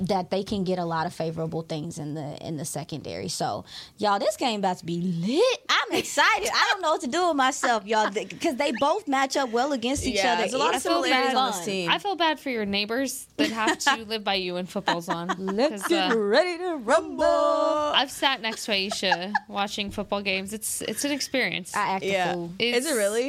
that 0.00 0.30
they 0.30 0.42
can 0.42 0.64
get 0.64 0.78
a 0.78 0.84
lot 0.84 1.06
of 1.06 1.14
favorable 1.14 1.62
things 1.62 1.98
in 1.98 2.14
the 2.14 2.36
in 2.46 2.56
the 2.58 2.64
secondary. 2.64 3.28
So, 3.28 3.64
y'all, 3.98 4.18
this 4.18 4.36
game 4.36 4.60
about 4.60 4.78
to 4.78 4.84
be 4.84 5.00
lit. 5.00 5.62
I'm 5.68 5.92
excited. 5.98 6.48
I 6.52 6.68
don't 6.72 6.82
know 6.82 6.90
what 6.92 7.00
to 7.02 7.06
do 7.06 7.28
with 7.28 7.36
myself, 7.36 7.86
y'all, 7.86 8.10
because 8.10 8.56
they 8.56 8.72
both 8.78 9.08
match 9.08 9.36
up 9.36 9.50
well 9.50 9.72
against 9.72 10.06
each 10.06 10.16
Yeah, 10.16 10.32
other. 10.34 10.42
there's 10.42 10.52
a 10.54 10.58
lot 10.58 10.74
of 10.74 10.82
similarities 10.82 11.34
on 11.34 11.52
this 11.52 11.64
team. 11.64 11.90
I 11.90 11.98
feel 11.98 12.16
bad 12.16 12.38
for 12.38 12.50
your 12.50 12.66
neighbors 12.66 13.26
that 13.36 13.50
have 13.50 13.78
to 13.78 14.04
live 14.08 14.24
by 14.24 14.34
you 14.34 14.54
when 14.54 14.66
football's 14.66 15.08
on. 15.08 15.28
Let's 15.38 15.86
get 15.88 16.12
uh, 16.12 16.18
ready 16.18 16.58
to 16.58 16.76
rumble. 16.76 17.24
I've 17.24 18.10
sat 18.10 18.42
next 18.42 18.66
to 18.66 18.72
Aisha 18.72 19.32
watching 19.48 19.90
football 19.90 20.20
games. 20.22 20.52
It's 20.52 20.82
it's 20.82 21.04
an 21.04 21.12
experience. 21.12 21.74
I 21.74 21.86
act 21.94 22.04
a 22.04 22.32
fool. 22.34 22.50
It's- 22.58 22.84
Is 22.84 22.90
it 22.90 22.94
really? 22.94 23.25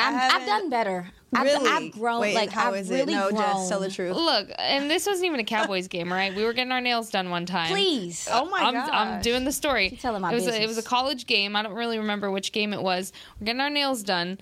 I'm, 0.00 0.40
I've 0.40 0.46
done 0.46 0.70
better. 0.70 1.10
I've, 1.32 1.44
Really? 1.44 1.68
I've 1.70 1.92
grown. 1.92 2.20
Wait, 2.20 2.34
like 2.34 2.50
how 2.50 2.72
I've 2.72 2.80
is 2.80 2.90
really 2.90 3.12
it? 3.12 3.16
No, 3.16 3.30
grown. 3.30 3.40
just 3.40 3.68
tell 3.68 3.80
the 3.80 3.90
truth. 3.90 4.16
Look, 4.16 4.48
and 4.58 4.90
this 4.90 5.06
wasn't 5.06 5.26
even 5.26 5.38
a 5.40 5.44
Cowboys 5.44 5.86
game, 5.86 6.12
right? 6.12 6.34
We 6.34 6.44
were 6.44 6.52
getting 6.52 6.72
our 6.72 6.80
nails 6.80 7.10
done 7.10 7.30
one 7.30 7.46
time. 7.46 7.70
Please. 7.70 8.28
Oh 8.30 8.46
my 8.46 8.60
I'm. 8.60 8.76
I'm 8.76 9.22
doing 9.22 9.44
the 9.44 9.52
story. 9.52 9.90
She's 9.90 10.02
telling 10.02 10.22
my 10.22 10.32
it 10.32 10.34
was 10.34 10.48
a, 10.48 10.60
it 10.62 10.66
was 10.66 10.78
a 10.78 10.82
college 10.82 11.26
game. 11.26 11.54
I 11.54 11.62
don't 11.62 11.74
really 11.74 11.98
remember 11.98 12.30
which 12.30 12.52
game 12.52 12.72
it 12.72 12.82
was. 12.82 13.12
We're 13.38 13.46
getting 13.46 13.60
our 13.60 13.70
nails 13.70 14.02
done. 14.02 14.38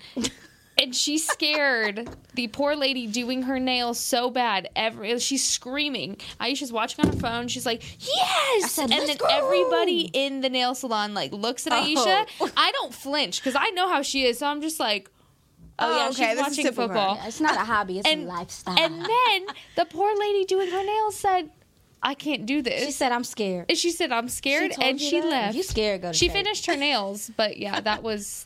And 0.81 0.95
she 0.95 1.17
scared 1.17 2.09
the 2.35 2.47
poor 2.47 2.73
lady 2.73 3.05
doing 3.05 3.41
her 3.43 3.59
nails 3.59 3.99
so 3.99 4.29
bad. 4.29 4.69
Every 4.77 5.19
she's 5.19 5.45
screaming. 5.45 6.15
Aisha's 6.39 6.71
watching 6.71 7.03
on 7.03 7.11
her 7.11 7.19
phone. 7.19 7.49
She's 7.49 7.65
like, 7.65 7.83
"Yes!" 7.99 8.71
said, 8.71 8.89
and 8.89 9.07
then 9.07 9.17
go." 9.17 9.25
everybody 9.29 10.09
in 10.13 10.39
the 10.39 10.49
nail 10.49 10.73
salon 10.73 11.13
like 11.13 11.33
looks 11.33 11.67
at 11.67 11.73
Aisha. 11.73 12.25
Oh. 12.39 12.49
I 12.55 12.71
don't 12.71 12.93
flinch 12.93 13.43
because 13.43 13.55
I 13.59 13.71
know 13.71 13.89
how 13.89 14.01
she 14.01 14.25
is. 14.25 14.39
So 14.39 14.47
I'm 14.47 14.61
just 14.61 14.79
like, 14.79 15.11
"Oh, 15.79 15.91
Oh, 15.91 15.97
yeah, 15.97 16.09
okay, 16.09 16.13
she's 16.27 16.35
this 16.35 16.41
watching 16.41 16.63
typical. 16.65 16.87
football." 16.87 17.19
It's 17.25 17.39
not 17.39 17.55
a 17.55 17.65
hobby. 17.65 17.99
It's 17.99 18.07
And 18.07 18.23
a 18.23 18.27
lifestyle. 18.27 18.77
And 18.79 19.01
then 19.01 19.45
the 19.75 19.85
poor 19.85 20.11
lady 20.17 20.45
doing 20.45 20.69
her 20.71 20.83
nails 20.83 21.15
said, 21.15 21.49
"I 22.03 22.13
can't 22.13 22.45
do 22.45 22.61
this." 22.61 22.85
she 22.85 22.91
said, 22.91 23.11
"I'm 23.11 23.23
scared." 23.23 23.65
And 23.69 23.77
she 23.77 23.91
said, 23.91 24.11
"I'm 24.11 24.29
scared," 24.29 24.71
told 24.73 24.87
and 24.87 25.01
you 25.01 25.09
she 25.09 25.19
that? 25.21 25.27
left. 25.29 25.49
If 25.51 25.55
you 25.55 25.63
scared, 25.63 26.01
go 26.01 26.11
to 26.11 26.17
She 26.17 26.27
church. 26.27 26.35
finished 26.35 26.65
her 26.67 26.75
nails, 26.75 27.31
but 27.35 27.57
yeah, 27.57 27.79
that 27.81 28.03
was 28.03 28.45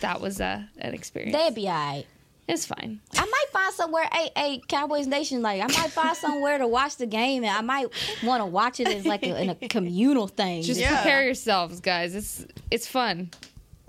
that 0.00 0.20
was 0.20 0.40
uh, 0.40 0.62
an 0.78 0.94
experience. 0.94 1.36
They'd 1.36 1.54
be 1.54 1.68
all 1.68 1.74
right. 1.74 2.04
it's 2.48 2.64
fine. 2.66 2.98
I 3.14 3.20
might 3.24 3.44
find 3.52 3.74
somewhere, 3.74 4.08
hey, 4.12 4.30
hey, 4.34 4.60
Cowboys 4.66 5.06
Nation, 5.06 5.42
like 5.42 5.60
I 5.62 5.66
might 5.66 5.92
find 5.92 6.16
somewhere 6.16 6.56
to 6.58 6.66
watch 6.66 6.96
the 6.96 7.06
game, 7.06 7.44
and 7.44 7.52
I 7.56 7.60
might 7.60 7.88
want 8.24 8.40
to 8.40 8.46
watch 8.46 8.80
it 8.80 8.88
as 8.88 9.04
like 9.06 9.22
a, 9.22 9.40
in 9.40 9.50
a 9.50 9.54
communal 9.68 10.26
thing. 10.26 10.62
Just 10.62 10.80
Yeah. 10.80 10.94
prepare 11.00 11.22
yourselves, 11.24 11.80
guys. 11.80 12.14
It's 12.14 12.44
it's 12.70 12.86
fun. 12.88 13.30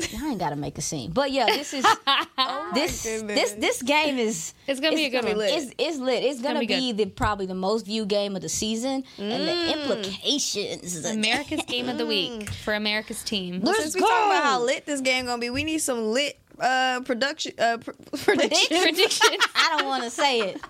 I 0.02 0.30
ain't 0.30 0.40
got 0.40 0.52
to 0.52 0.56
make 0.56 0.78
a 0.78 0.82
scene, 0.82 1.12
but 1.12 1.32
yeah, 1.32 1.46
this 1.48 1.74
is 1.74 1.84
this 2.74 3.04
this 3.04 3.52
this 3.54 3.82
game 3.82 4.18
is 4.18 4.54
It's 4.68 4.80
gonna 4.80 4.96
be 4.96 5.06
a 5.06 5.10
good 5.10 5.22
gonna 5.24 5.36
one. 5.36 5.40
lit. 5.40 5.54
It's, 5.64 5.74
it's 5.78 5.98
lit. 5.98 6.24
It's 6.24 6.42
gonna, 6.42 6.56
gonna 6.56 6.68
be 6.68 6.94
be, 6.94 7.04
the 7.04 7.10
probably 7.10 7.46
the 7.46 7.54
most 7.56 7.86
viewed 7.86 8.08
game 8.08 8.36
of 8.36 8.42
the 8.42 8.50
season, 8.50 9.04
and 9.18 9.48
the 9.48 9.52
Mm. 9.52 9.74
implications. 9.82 11.06
America's 11.06 11.62
game 11.68 11.90
of 11.90 11.98
the 11.98 12.06
week 12.16 12.50
for 12.50 12.74
America's 12.74 13.24
team. 13.24 13.62
Let's 13.62 13.80
Since 13.82 13.96
we 13.96 14.02
talking 14.02 14.32
about 14.32 14.44
how 14.44 14.62
lit 14.64 14.86
this 14.86 15.02
game 15.02 15.26
gonna 15.26 15.40
be, 15.42 15.50
we 15.50 15.64
need 15.64 15.80
some 15.80 16.06
lit 16.14 16.40
uh 16.60 17.02
production 17.06 17.54
uh 17.58 17.78
pr- 17.78 17.92
predictions. 18.24 18.82
Predictions. 18.82 19.44
I 19.56 19.76
don't 19.78 19.88
want 19.88 20.04
to 20.04 20.10
say 20.10 20.40
it. 20.42 20.62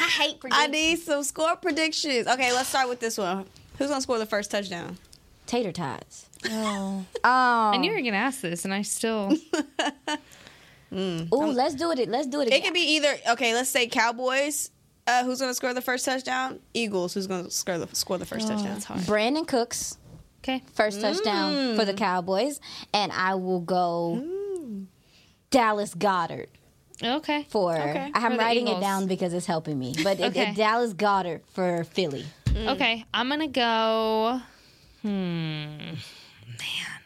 I 0.00 0.04
hate 0.08 0.38
I 0.50 0.66
need 0.66 0.98
some 0.98 1.22
score 1.22 1.54
predictions. 1.56 2.26
Okay, 2.26 2.52
let's 2.52 2.68
start 2.68 2.88
with 2.88 3.00
this 3.00 3.18
one. 3.18 3.44
Who's 3.78 3.88
gonna 3.88 4.00
score 4.00 4.18
the 4.18 4.26
first 4.26 4.50
touchdown? 4.50 4.98
tater 5.46 5.72
tots. 5.72 6.27
Oh. 6.46 7.04
Oh, 7.24 7.70
I 7.74 7.76
knew 7.78 7.86
you 7.90 7.92
were 7.92 7.98
um. 7.98 8.04
gonna 8.04 8.16
ask 8.16 8.40
this, 8.40 8.64
and 8.64 8.72
I 8.72 8.82
still. 8.82 9.36
Mm. 10.92 11.32
Ooh, 11.32 11.52
let's 11.52 11.74
do 11.74 11.90
it. 11.90 12.08
Let's 12.08 12.26
do 12.26 12.40
it. 12.40 12.44
It 12.44 12.48
Again. 12.48 12.62
can 12.62 12.72
be 12.72 12.80
either 12.94 13.14
okay. 13.32 13.52
Let's 13.54 13.68
say 13.68 13.88
Cowboys. 13.88 14.70
Uh, 15.06 15.24
who's 15.24 15.40
gonna 15.40 15.54
score 15.54 15.74
the 15.74 15.82
first 15.82 16.04
touchdown? 16.04 16.60
Eagles. 16.74 17.14
Who's 17.14 17.26
gonna 17.26 17.50
score 17.50 17.78
the 17.78 17.94
score 17.94 18.18
the 18.18 18.26
first 18.26 18.46
Oh, 18.46 18.52
touchdown? 18.52 18.72
that's 18.72 18.84
hard. 18.84 19.00
Brandin 19.00 19.46
Cooks. 19.46 19.98
Okay. 20.42 20.62
first 20.72 21.00
touchdown 21.00 21.76
for 21.76 21.84
the 21.84 21.92
mm. 21.92 21.98
Cowboys, 21.98 22.60
and 22.94 23.12
I 23.12 23.34
will 23.34 23.60
go 23.60 24.22
mm. 24.24 24.86
Dallas 25.50 25.94
Goedert 25.94 26.46
Okay. 27.02 27.44
for. 27.50 27.76
Okay. 27.76 28.10
I'm 28.14 28.32
For 28.32 28.36
the 28.36 28.38
writing 28.38 28.68
it 28.68 28.80
down 28.80 29.06
because 29.08 29.34
it's 29.34 29.46
helping 29.46 29.78
me, 29.78 29.94
but 30.02 30.18
it, 30.20 30.26
Okay. 30.30 30.50
it, 30.50 30.56
Dallas 30.56 30.94
Goedert 30.94 31.40
for 31.52 31.84
Philly. 31.84 32.24
Okay. 32.56 33.04
I'm 33.12 33.28
gonna 33.28 33.48
go. 33.48 34.40
Hmm. 35.02 35.94
Man. 36.58 37.00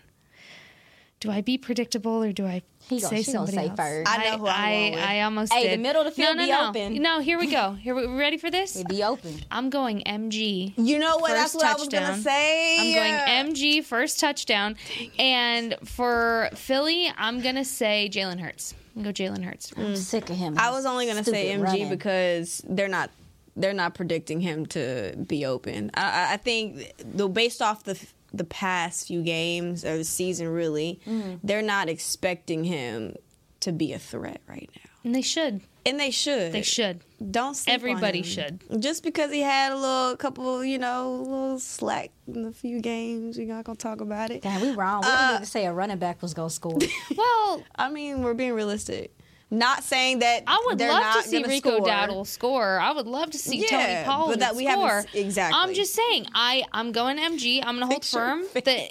Do 1.21 1.31
I 1.31 1.41
be 1.41 1.57
predictable 1.57 2.21
or 2.21 2.33
do 2.33 2.47
I 2.47 2.63
He 2.81 3.01
gonna, 3.01 3.17
Say 3.17 3.23
she 3.23 3.33
gonna 3.33 3.47
somebody 3.47 3.69
say 3.69 3.71
else. 3.71 3.79
first. 3.79 4.11
I 4.11 4.25
know 4.25 4.39
who 4.39 4.47
I'm 4.49 4.61
I, 4.65 4.91
with. 4.91 5.05
I 5.05 5.21
almost 5.21 5.53
Hey, 5.53 5.77
the 5.77 5.81
middle 5.81 6.03
of 6.03 6.07
the 6.07 6.11
field 6.11 6.37
no, 6.37 6.43
no, 6.43 6.47
be 6.47 6.51
no. 6.51 6.69
open. 6.69 7.03
No, 7.03 7.21
here 7.21 7.39
we 7.39 7.47
go. 7.49 7.75
Here 7.75 7.95
we 7.95 8.09
we 8.09 8.19
ready 8.19 8.39
for 8.39 8.51
this? 8.51 8.75
It 8.75 8.89
be 8.89 9.05
open. 9.05 9.37
I'm 9.49 9.71
going 9.71 10.03
MG. 10.05 10.73
You 10.77 10.99
know 10.99 11.19
what? 11.19 11.29
That's 11.31 11.53
First 11.53 11.55
what 11.55 11.67
I 11.67 11.75
was 11.75 11.87
gonna 11.87 12.07
touchdown. 12.07 12.23
say. 12.23 12.97
I'm 12.99 13.47
going 13.47 13.55
MG 13.55 13.85
first 13.85 14.19
touchdown, 14.19 14.75
and 15.17 15.77
for 15.85 16.51
Philly, 16.55 17.13
I'm 17.17 17.41
gonna 17.41 17.65
say 17.65 18.11
Jalen 18.13 18.41
Hurts. 18.41 18.75
I'm 18.97 19.05
go 19.05 19.11
Jalen 19.13 19.45
Hurts. 19.45 19.73
I'm 19.77 19.95
mm. 19.95 19.97
sick 19.97 20.29
of 20.29 20.37
him. 20.37 20.57
I 20.59 20.71
was 20.73 20.87
only 20.87 21.07
gonna 21.07 21.23
say 21.23 21.55
MG 21.55 21.63
running. 21.63 21.89
because 21.89 22.63
they're 22.69 22.89
not 22.89 23.11
they're 23.55 23.75
not 23.75 23.95
predicting 23.95 24.41
him 24.41 24.67
to 24.67 25.15
be 25.29 25.47
open. 25.47 25.91
I- 25.95 26.31
I, 26.31 26.33
I 26.33 26.37
think 26.37 26.93
the 26.99 27.29
based 27.29 27.63
off 27.63 27.85
the 27.85 27.95
the 28.33 28.45
past 28.45 29.07
few 29.09 29.23
games 29.23 29.85
or 29.85 29.97
the 29.99 30.05
season, 30.05 30.49
really, 30.49 31.01
Mm-hmm. 31.07 31.35
they're 31.43 31.63
not 31.63 31.89
expecting 31.89 32.65
him 32.65 33.17
to 33.61 33.73
be 33.73 33.93
a 33.93 33.99
threat 33.99 34.41
right 34.49 34.69
now, 34.75 34.91
And 35.05 35.15
they 35.15 35.23
should. 35.23 35.61
and 35.87 36.01
they 36.01 36.11
should. 36.11 36.53
They 36.53 36.63
should. 36.63 37.01
Don't 37.31 37.55
sleep 37.57 37.73
on 37.73 37.75
Everybody 37.75 38.19
him. 38.19 38.25
should. 38.25 38.61
Just 38.81 39.05
because 39.05 39.31
he 39.31 39.41
had 39.41 39.71
a 39.73 39.77
little 39.77 40.17
couple, 40.17 40.65
you 40.65 40.79
know, 40.79 41.15
a 41.15 41.23
little 41.23 41.59
slack 41.61 42.11
in 42.27 42.45
a 42.47 42.53
few 42.53 42.81
games, 42.81 43.39
we're 43.39 43.47
not 43.47 43.65
gonna 43.65 43.77
talk 43.77 44.01
about 44.01 44.31
it. 44.31 44.43
Damn, 44.43 44.61
we 44.63 44.73
wrong. 44.73 45.03
We 45.05 45.09
Uh, 45.09 45.17
didn't 45.19 45.35
even 45.37 45.47
say 45.47 45.67
a 45.67 45.73
running 45.73 45.99
back 45.99 46.21
was 46.23 46.35
gonna 46.35 46.51
score. 46.51 46.79
Well, 47.17 47.63
I 47.77 47.89
mean, 47.91 48.23
we're 48.23 48.35
being 48.35 48.53
realistic. 48.55 49.17
Not 49.53 49.85
saying 49.85 50.21
that 50.21 50.45
I 50.47 50.63
would 50.67 50.79
they're 50.79 50.89
love 50.91 51.03
not 51.03 51.23
to 51.25 51.29
see 51.29 51.45
Rico 51.45 51.77
score. 51.77 51.87
Dowdle 51.87 52.27
score. 52.27 52.81
I 52.81 52.91
would 52.93 53.07
love 53.07 53.31
to 53.33 53.39
see 53.39 53.59
Yeah, 53.59 53.69
Tony 53.69 54.05
Pollard 54.07 54.33
but 54.33 54.39
that 54.41 54.57
we 54.57 54.65
score. 54.67 54.89
haven't 54.89 55.15
exactly. 55.15 55.61
I'm 55.61 55.75
just 55.75 55.93
saying. 55.95 56.27
I 56.35 56.65
I'm 56.73 56.91
going 56.93 57.19
MG. 57.19 57.59
I'm 57.61 57.75
gonna 57.77 57.85
hold 57.85 57.97
Fix 57.97 58.15
your 58.15 58.23
firm 58.23 58.45
that 58.55 58.91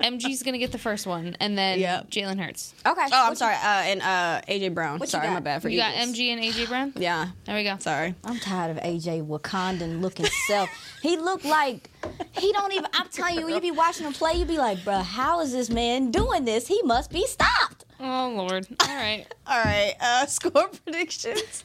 MG's 0.00 0.42
gonna 0.42 0.58
get 0.58 0.72
the 0.72 0.78
first 0.78 1.06
one, 1.06 1.36
and 1.40 1.56
then 1.56 1.78
Yep. 1.78 2.10
Jalen 2.10 2.38
Hurts. 2.44 2.74
Okay. 2.84 3.00
Oh, 3.12 3.26
I'm 3.28 3.34
sorry. 3.36 3.54
Uh, 3.54 3.60
and 3.64 4.02
uh, 4.02 4.42
AJ 4.48 4.74
Brown. 4.74 4.98
What 4.98 5.06
you 5.06 5.12
sorry, 5.12 5.28
got? 5.28 5.34
my 5.34 5.40
bad 5.40 5.62
for 5.62 5.68
You 5.70 5.78
got 5.78 5.94
MG 5.94 6.32
and 6.32 6.42
AJ 6.42 6.66
Brown. 6.68 6.92
Yeah. 6.96 7.28
There 7.44 7.54
we 7.54 7.62
go. 7.62 7.76
Sorry. 7.78 8.14
I'm 8.24 8.38
tired 8.40 8.76
of 8.76 8.82
AJ 8.82 9.26
Wakandan 9.26 10.02
looking 10.02 10.26
self. 10.48 10.68
He 11.00 11.16
looked 11.16 11.44
like 11.46 11.88
he 12.32 12.52
don't 12.52 12.72
even. 12.72 12.88
I'm 12.92 13.08
telling 13.08 13.36
you, 13.38 13.44
when 13.46 13.54
you 13.54 13.60
be 13.60 13.70
watching 13.70 14.04
him 14.04 14.12
play, 14.12 14.34
You'd 14.34 14.48
be 14.48 14.58
like, 14.58 14.78
bruh, 14.78 15.02
how 15.02 15.40
is 15.40 15.52
this 15.52 15.70
man 15.70 16.10
doing 16.10 16.44
this? 16.44 16.66
He 16.66 16.82
must 16.82 17.10
be 17.10 17.24
stopped. 17.26 17.84
Oh 18.00 18.32
Lord. 18.36 18.66
All 18.86 18.94
right. 18.96 19.26
All 19.46 19.62
right. 19.62 19.94
Uh, 20.00 20.26
score 20.26 20.68
predictions. 20.84 21.64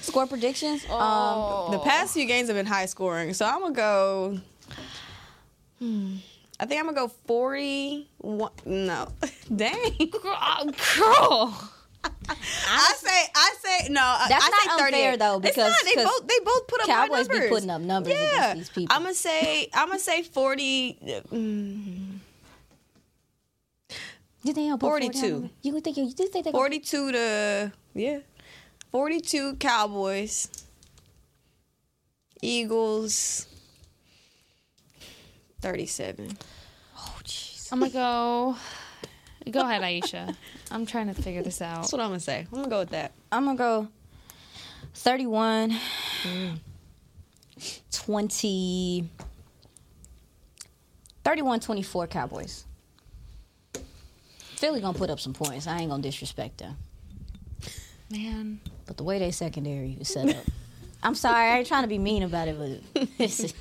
Score 0.00 0.26
predictions. 0.26 0.84
Um, 0.84 0.90
Oh. 0.98 1.68
The 1.72 1.78
past 1.80 2.14
few 2.14 2.24
games 2.24 2.48
have 2.48 2.56
been 2.56 2.66
high 2.66 2.86
scoring, 2.86 3.34
so 3.34 3.44
I'm 3.46 3.60
gonna 3.60 3.74
go. 3.74 4.38
Hmm. 5.78 6.16
I 6.58 6.64
think 6.64 6.80
I'm 6.80 6.86
gonna 6.86 6.96
go 6.96 7.08
41. 7.26 8.50
No, 8.64 9.08
dang. 9.54 9.92
Girl, 10.10 10.64
girl. 10.96 11.70
I 12.68 12.94
say, 12.96 13.30
I 13.34 13.54
say, 13.62 13.88
no. 13.90 14.00
I- 14.00 14.26
That's 14.28 14.44
I 14.44 14.48
not 14.48 14.60
say 14.60 14.68
38. 14.84 14.84
unfair, 15.08 15.16
though, 15.18 15.36
It's 15.38 15.48
because- 15.56 15.70
not. 15.72 15.84
they 15.84 15.92
'cause 15.94 16.04
both 16.04 16.26
they 16.28 16.38
both 16.44 16.66
put 16.68 16.80
up 16.82 16.86
high 16.88 17.08
Cowboys 17.08 17.28
be 17.28 17.34
numbers. 17.34 17.50
putting 17.50 17.70
up 17.70 17.80
numbers 17.82 18.12
yeah. 18.14 18.52
against 18.52 18.56
these 18.56 18.68
people. 18.70 18.96
I'm 18.96 19.02
gonna 19.02 19.14
say, 19.14 19.68
I'm 19.74 19.88
gonna 19.88 19.98
say 19.98 20.22
40. 20.22 20.98
mm, 21.32 22.05
you 24.46 24.54
think 24.54 24.70
I'll 24.70 24.78
put 24.78 24.88
42. 24.88 25.18
on 25.18 25.40
them? 25.42 25.50
You 25.62 25.80
think 25.80 25.96
you, 25.96 26.04
you 26.04 26.10
think 26.10 26.32
they 26.32 26.42
gonna 26.42 26.52
42 26.52 27.12
to 27.12 27.72
yeah 27.94 28.18
42 28.92 29.56
cowboys 29.56 30.48
eagles 32.42 33.46
37 35.60 36.36
Oh 36.98 37.18
jeez. 37.24 37.72
I'm 37.72 37.80
gonna 37.80 37.90
go. 37.92 38.56
Go 39.50 39.60
ahead, 39.60 39.82
Aisha. 39.82 40.34
I'm 40.70 40.86
trying 40.86 41.06
to 41.06 41.14
figure 41.14 41.42
this 41.42 41.62
out. 41.62 41.82
that's 41.82 41.92
what 41.92 42.00
i'm 42.00 42.08
gonna 42.08 42.20
say 42.20 42.46
i'm 42.52 42.58
gonna 42.58 42.68
go 42.68 42.80
with 42.80 42.90
that 42.90 43.12
I'm 43.30 43.44
gonna 43.44 43.56
go 43.56 43.88
31 44.94 45.76
mm. 46.22 46.58
20 47.90 49.08
31 51.24 51.60
24 51.60 52.06
Cowboys. 52.06 52.65
Philly 54.56 54.80
gonna 54.80 54.96
put 54.98 55.10
up 55.10 55.20
some 55.20 55.32
points. 55.32 55.66
I 55.66 55.78
ain't 55.78 55.90
gonna 55.90 56.02
disrespect 56.02 56.58
them. 56.58 56.76
Man, 58.10 58.60
But 58.86 58.96
the 58.96 59.02
way 59.04 59.18
they 59.18 59.30
secondary 59.32 59.96
is 60.00 60.08
set 60.08 60.28
up. 60.34 60.44
I'm 61.02 61.14
sorry, 61.14 61.50
I 61.50 61.58
ain't 61.58 61.66
trying 61.66 61.82
to 61.82 61.88
be 61.88 61.98
mean 61.98 62.22
about 62.22 62.48
it, 62.48 62.56
but 62.58 63.04
it's 63.18 63.52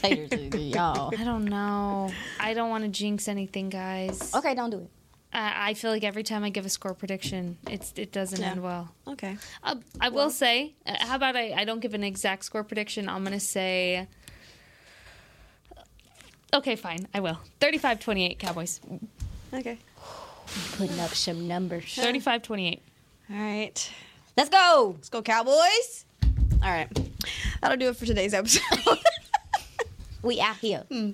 taters 0.00 0.30
to 0.30 0.58
y'all. 0.58 1.12
I 1.16 1.24
don't 1.24 1.44
know. 1.44 2.10
I 2.40 2.54
don't 2.54 2.70
want 2.70 2.84
to 2.84 2.90
jinx 2.90 3.28
anything, 3.28 3.68
guys. 3.68 4.32
Okay, 4.34 4.54
don't 4.54 4.70
do 4.70 4.78
it. 4.78 4.90
I, 5.32 5.70
I 5.70 5.74
feel 5.74 5.90
like 5.90 6.04
every 6.04 6.22
time 6.22 6.42
I 6.44 6.50
give 6.50 6.64
a 6.64 6.68
score 6.70 6.94
prediction, 6.94 7.58
it's 7.68 7.92
it 7.96 8.12
doesn't 8.12 8.40
Yeah. 8.40 8.50
end 8.52 8.62
well. 8.62 8.88
okay 9.06 9.36
Uh, 9.62 9.74
I 10.00 10.08
will 10.08 10.30
say, 10.30 10.74
uh, 10.86 10.94
how 11.00 11.16
about 11.16 11.36
I, 11.36 11.52
I 11.52 11.64
don't 11.64 11.80
give 11.80 11.94
an 11.94 12.02
exact 12.04 12.44
score 12.44 12.64
prediction? 12.64 13.08
I'm 13.08 13.24
going 13.24 13.38
to 13.38 13.44
say. 13.44 14.06
Okay, 16.54 16.76
fine. 16.76 17.08
I 17.12 17.20
will. 17.20 17.38
35 17.60 18.00
28 18.00 18.38
Cowboys. 18.38 18.80
okay 19.52 19.78
Putting 20.76 20.98
up 21.00 21.10
some 21.10 21.46
numbers. 21.48 21.94
35 21.94 22.42
28. 22.42 22.82
all 23.30 23.36
right 23.36 23.90
Let's 24.36 24.50
go. 24.50 24.92
let's 24.96 25.08
go 25.08 25.22
cowboys 25.22 26.04
all 26.62 26.70
right 26.70 26.88
that'll 27.60 27.76
do 27.76 27.88
it 27.88 27.96
for 27.96 28.06
today's 28.06 28.34
episode 28.34 28.62
We 30.20 30.40
out 30.40 30.56
here. 30.56 30.82
Hmm. 30.90 31.12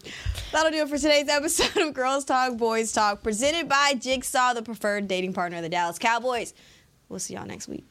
That'll 0.50 0.70
do 0.70 0.78
it 0.78 0.88
for 0.88 0.96
today's 0.96 1.28
episode 1.28 1.76
of 1.76 1.92
Girls 1.92 2.24
Talk, 2.24 2.56
Boys 2.56 2.90
Talk, 2.90 3.22
presented 3.22 3.68
by 3.68 3.92
Jigsaw, 4.00 4.54
the 4.54 4.62
preferred 4.62 5.08
dating 5.08 5.34
partner 5.34 5.58
of 5.58 5.62
the 5.62 5.68
Dallas 5.68 5.98
Cowboys. 5.98 6.54
We'll 7.10 7.18
see 7.18 7.34
y'all 7.34 7.44
next 7.46 7.68
week. 7.68 7.84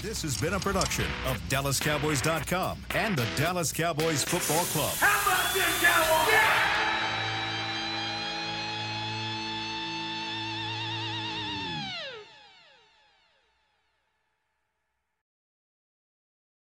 This 0.00 0.22
has 0.22 0.40
been 0.40 0.54
a 0.54 0.60
production 0.60 1.04
of 1.26 1.36
DallasCowboys.com 1.50 2.78
and 2.94 3.16
the 3.16 3.26
Dallas 3.36 3.70
Cowboys 3.70 4.24
Football 4.24 4.64
Club. 4.64 4.94
How 4.94 5.30
about 5.30 5.52
this, 5.54 5.82
Cowboys? 5.82 6.71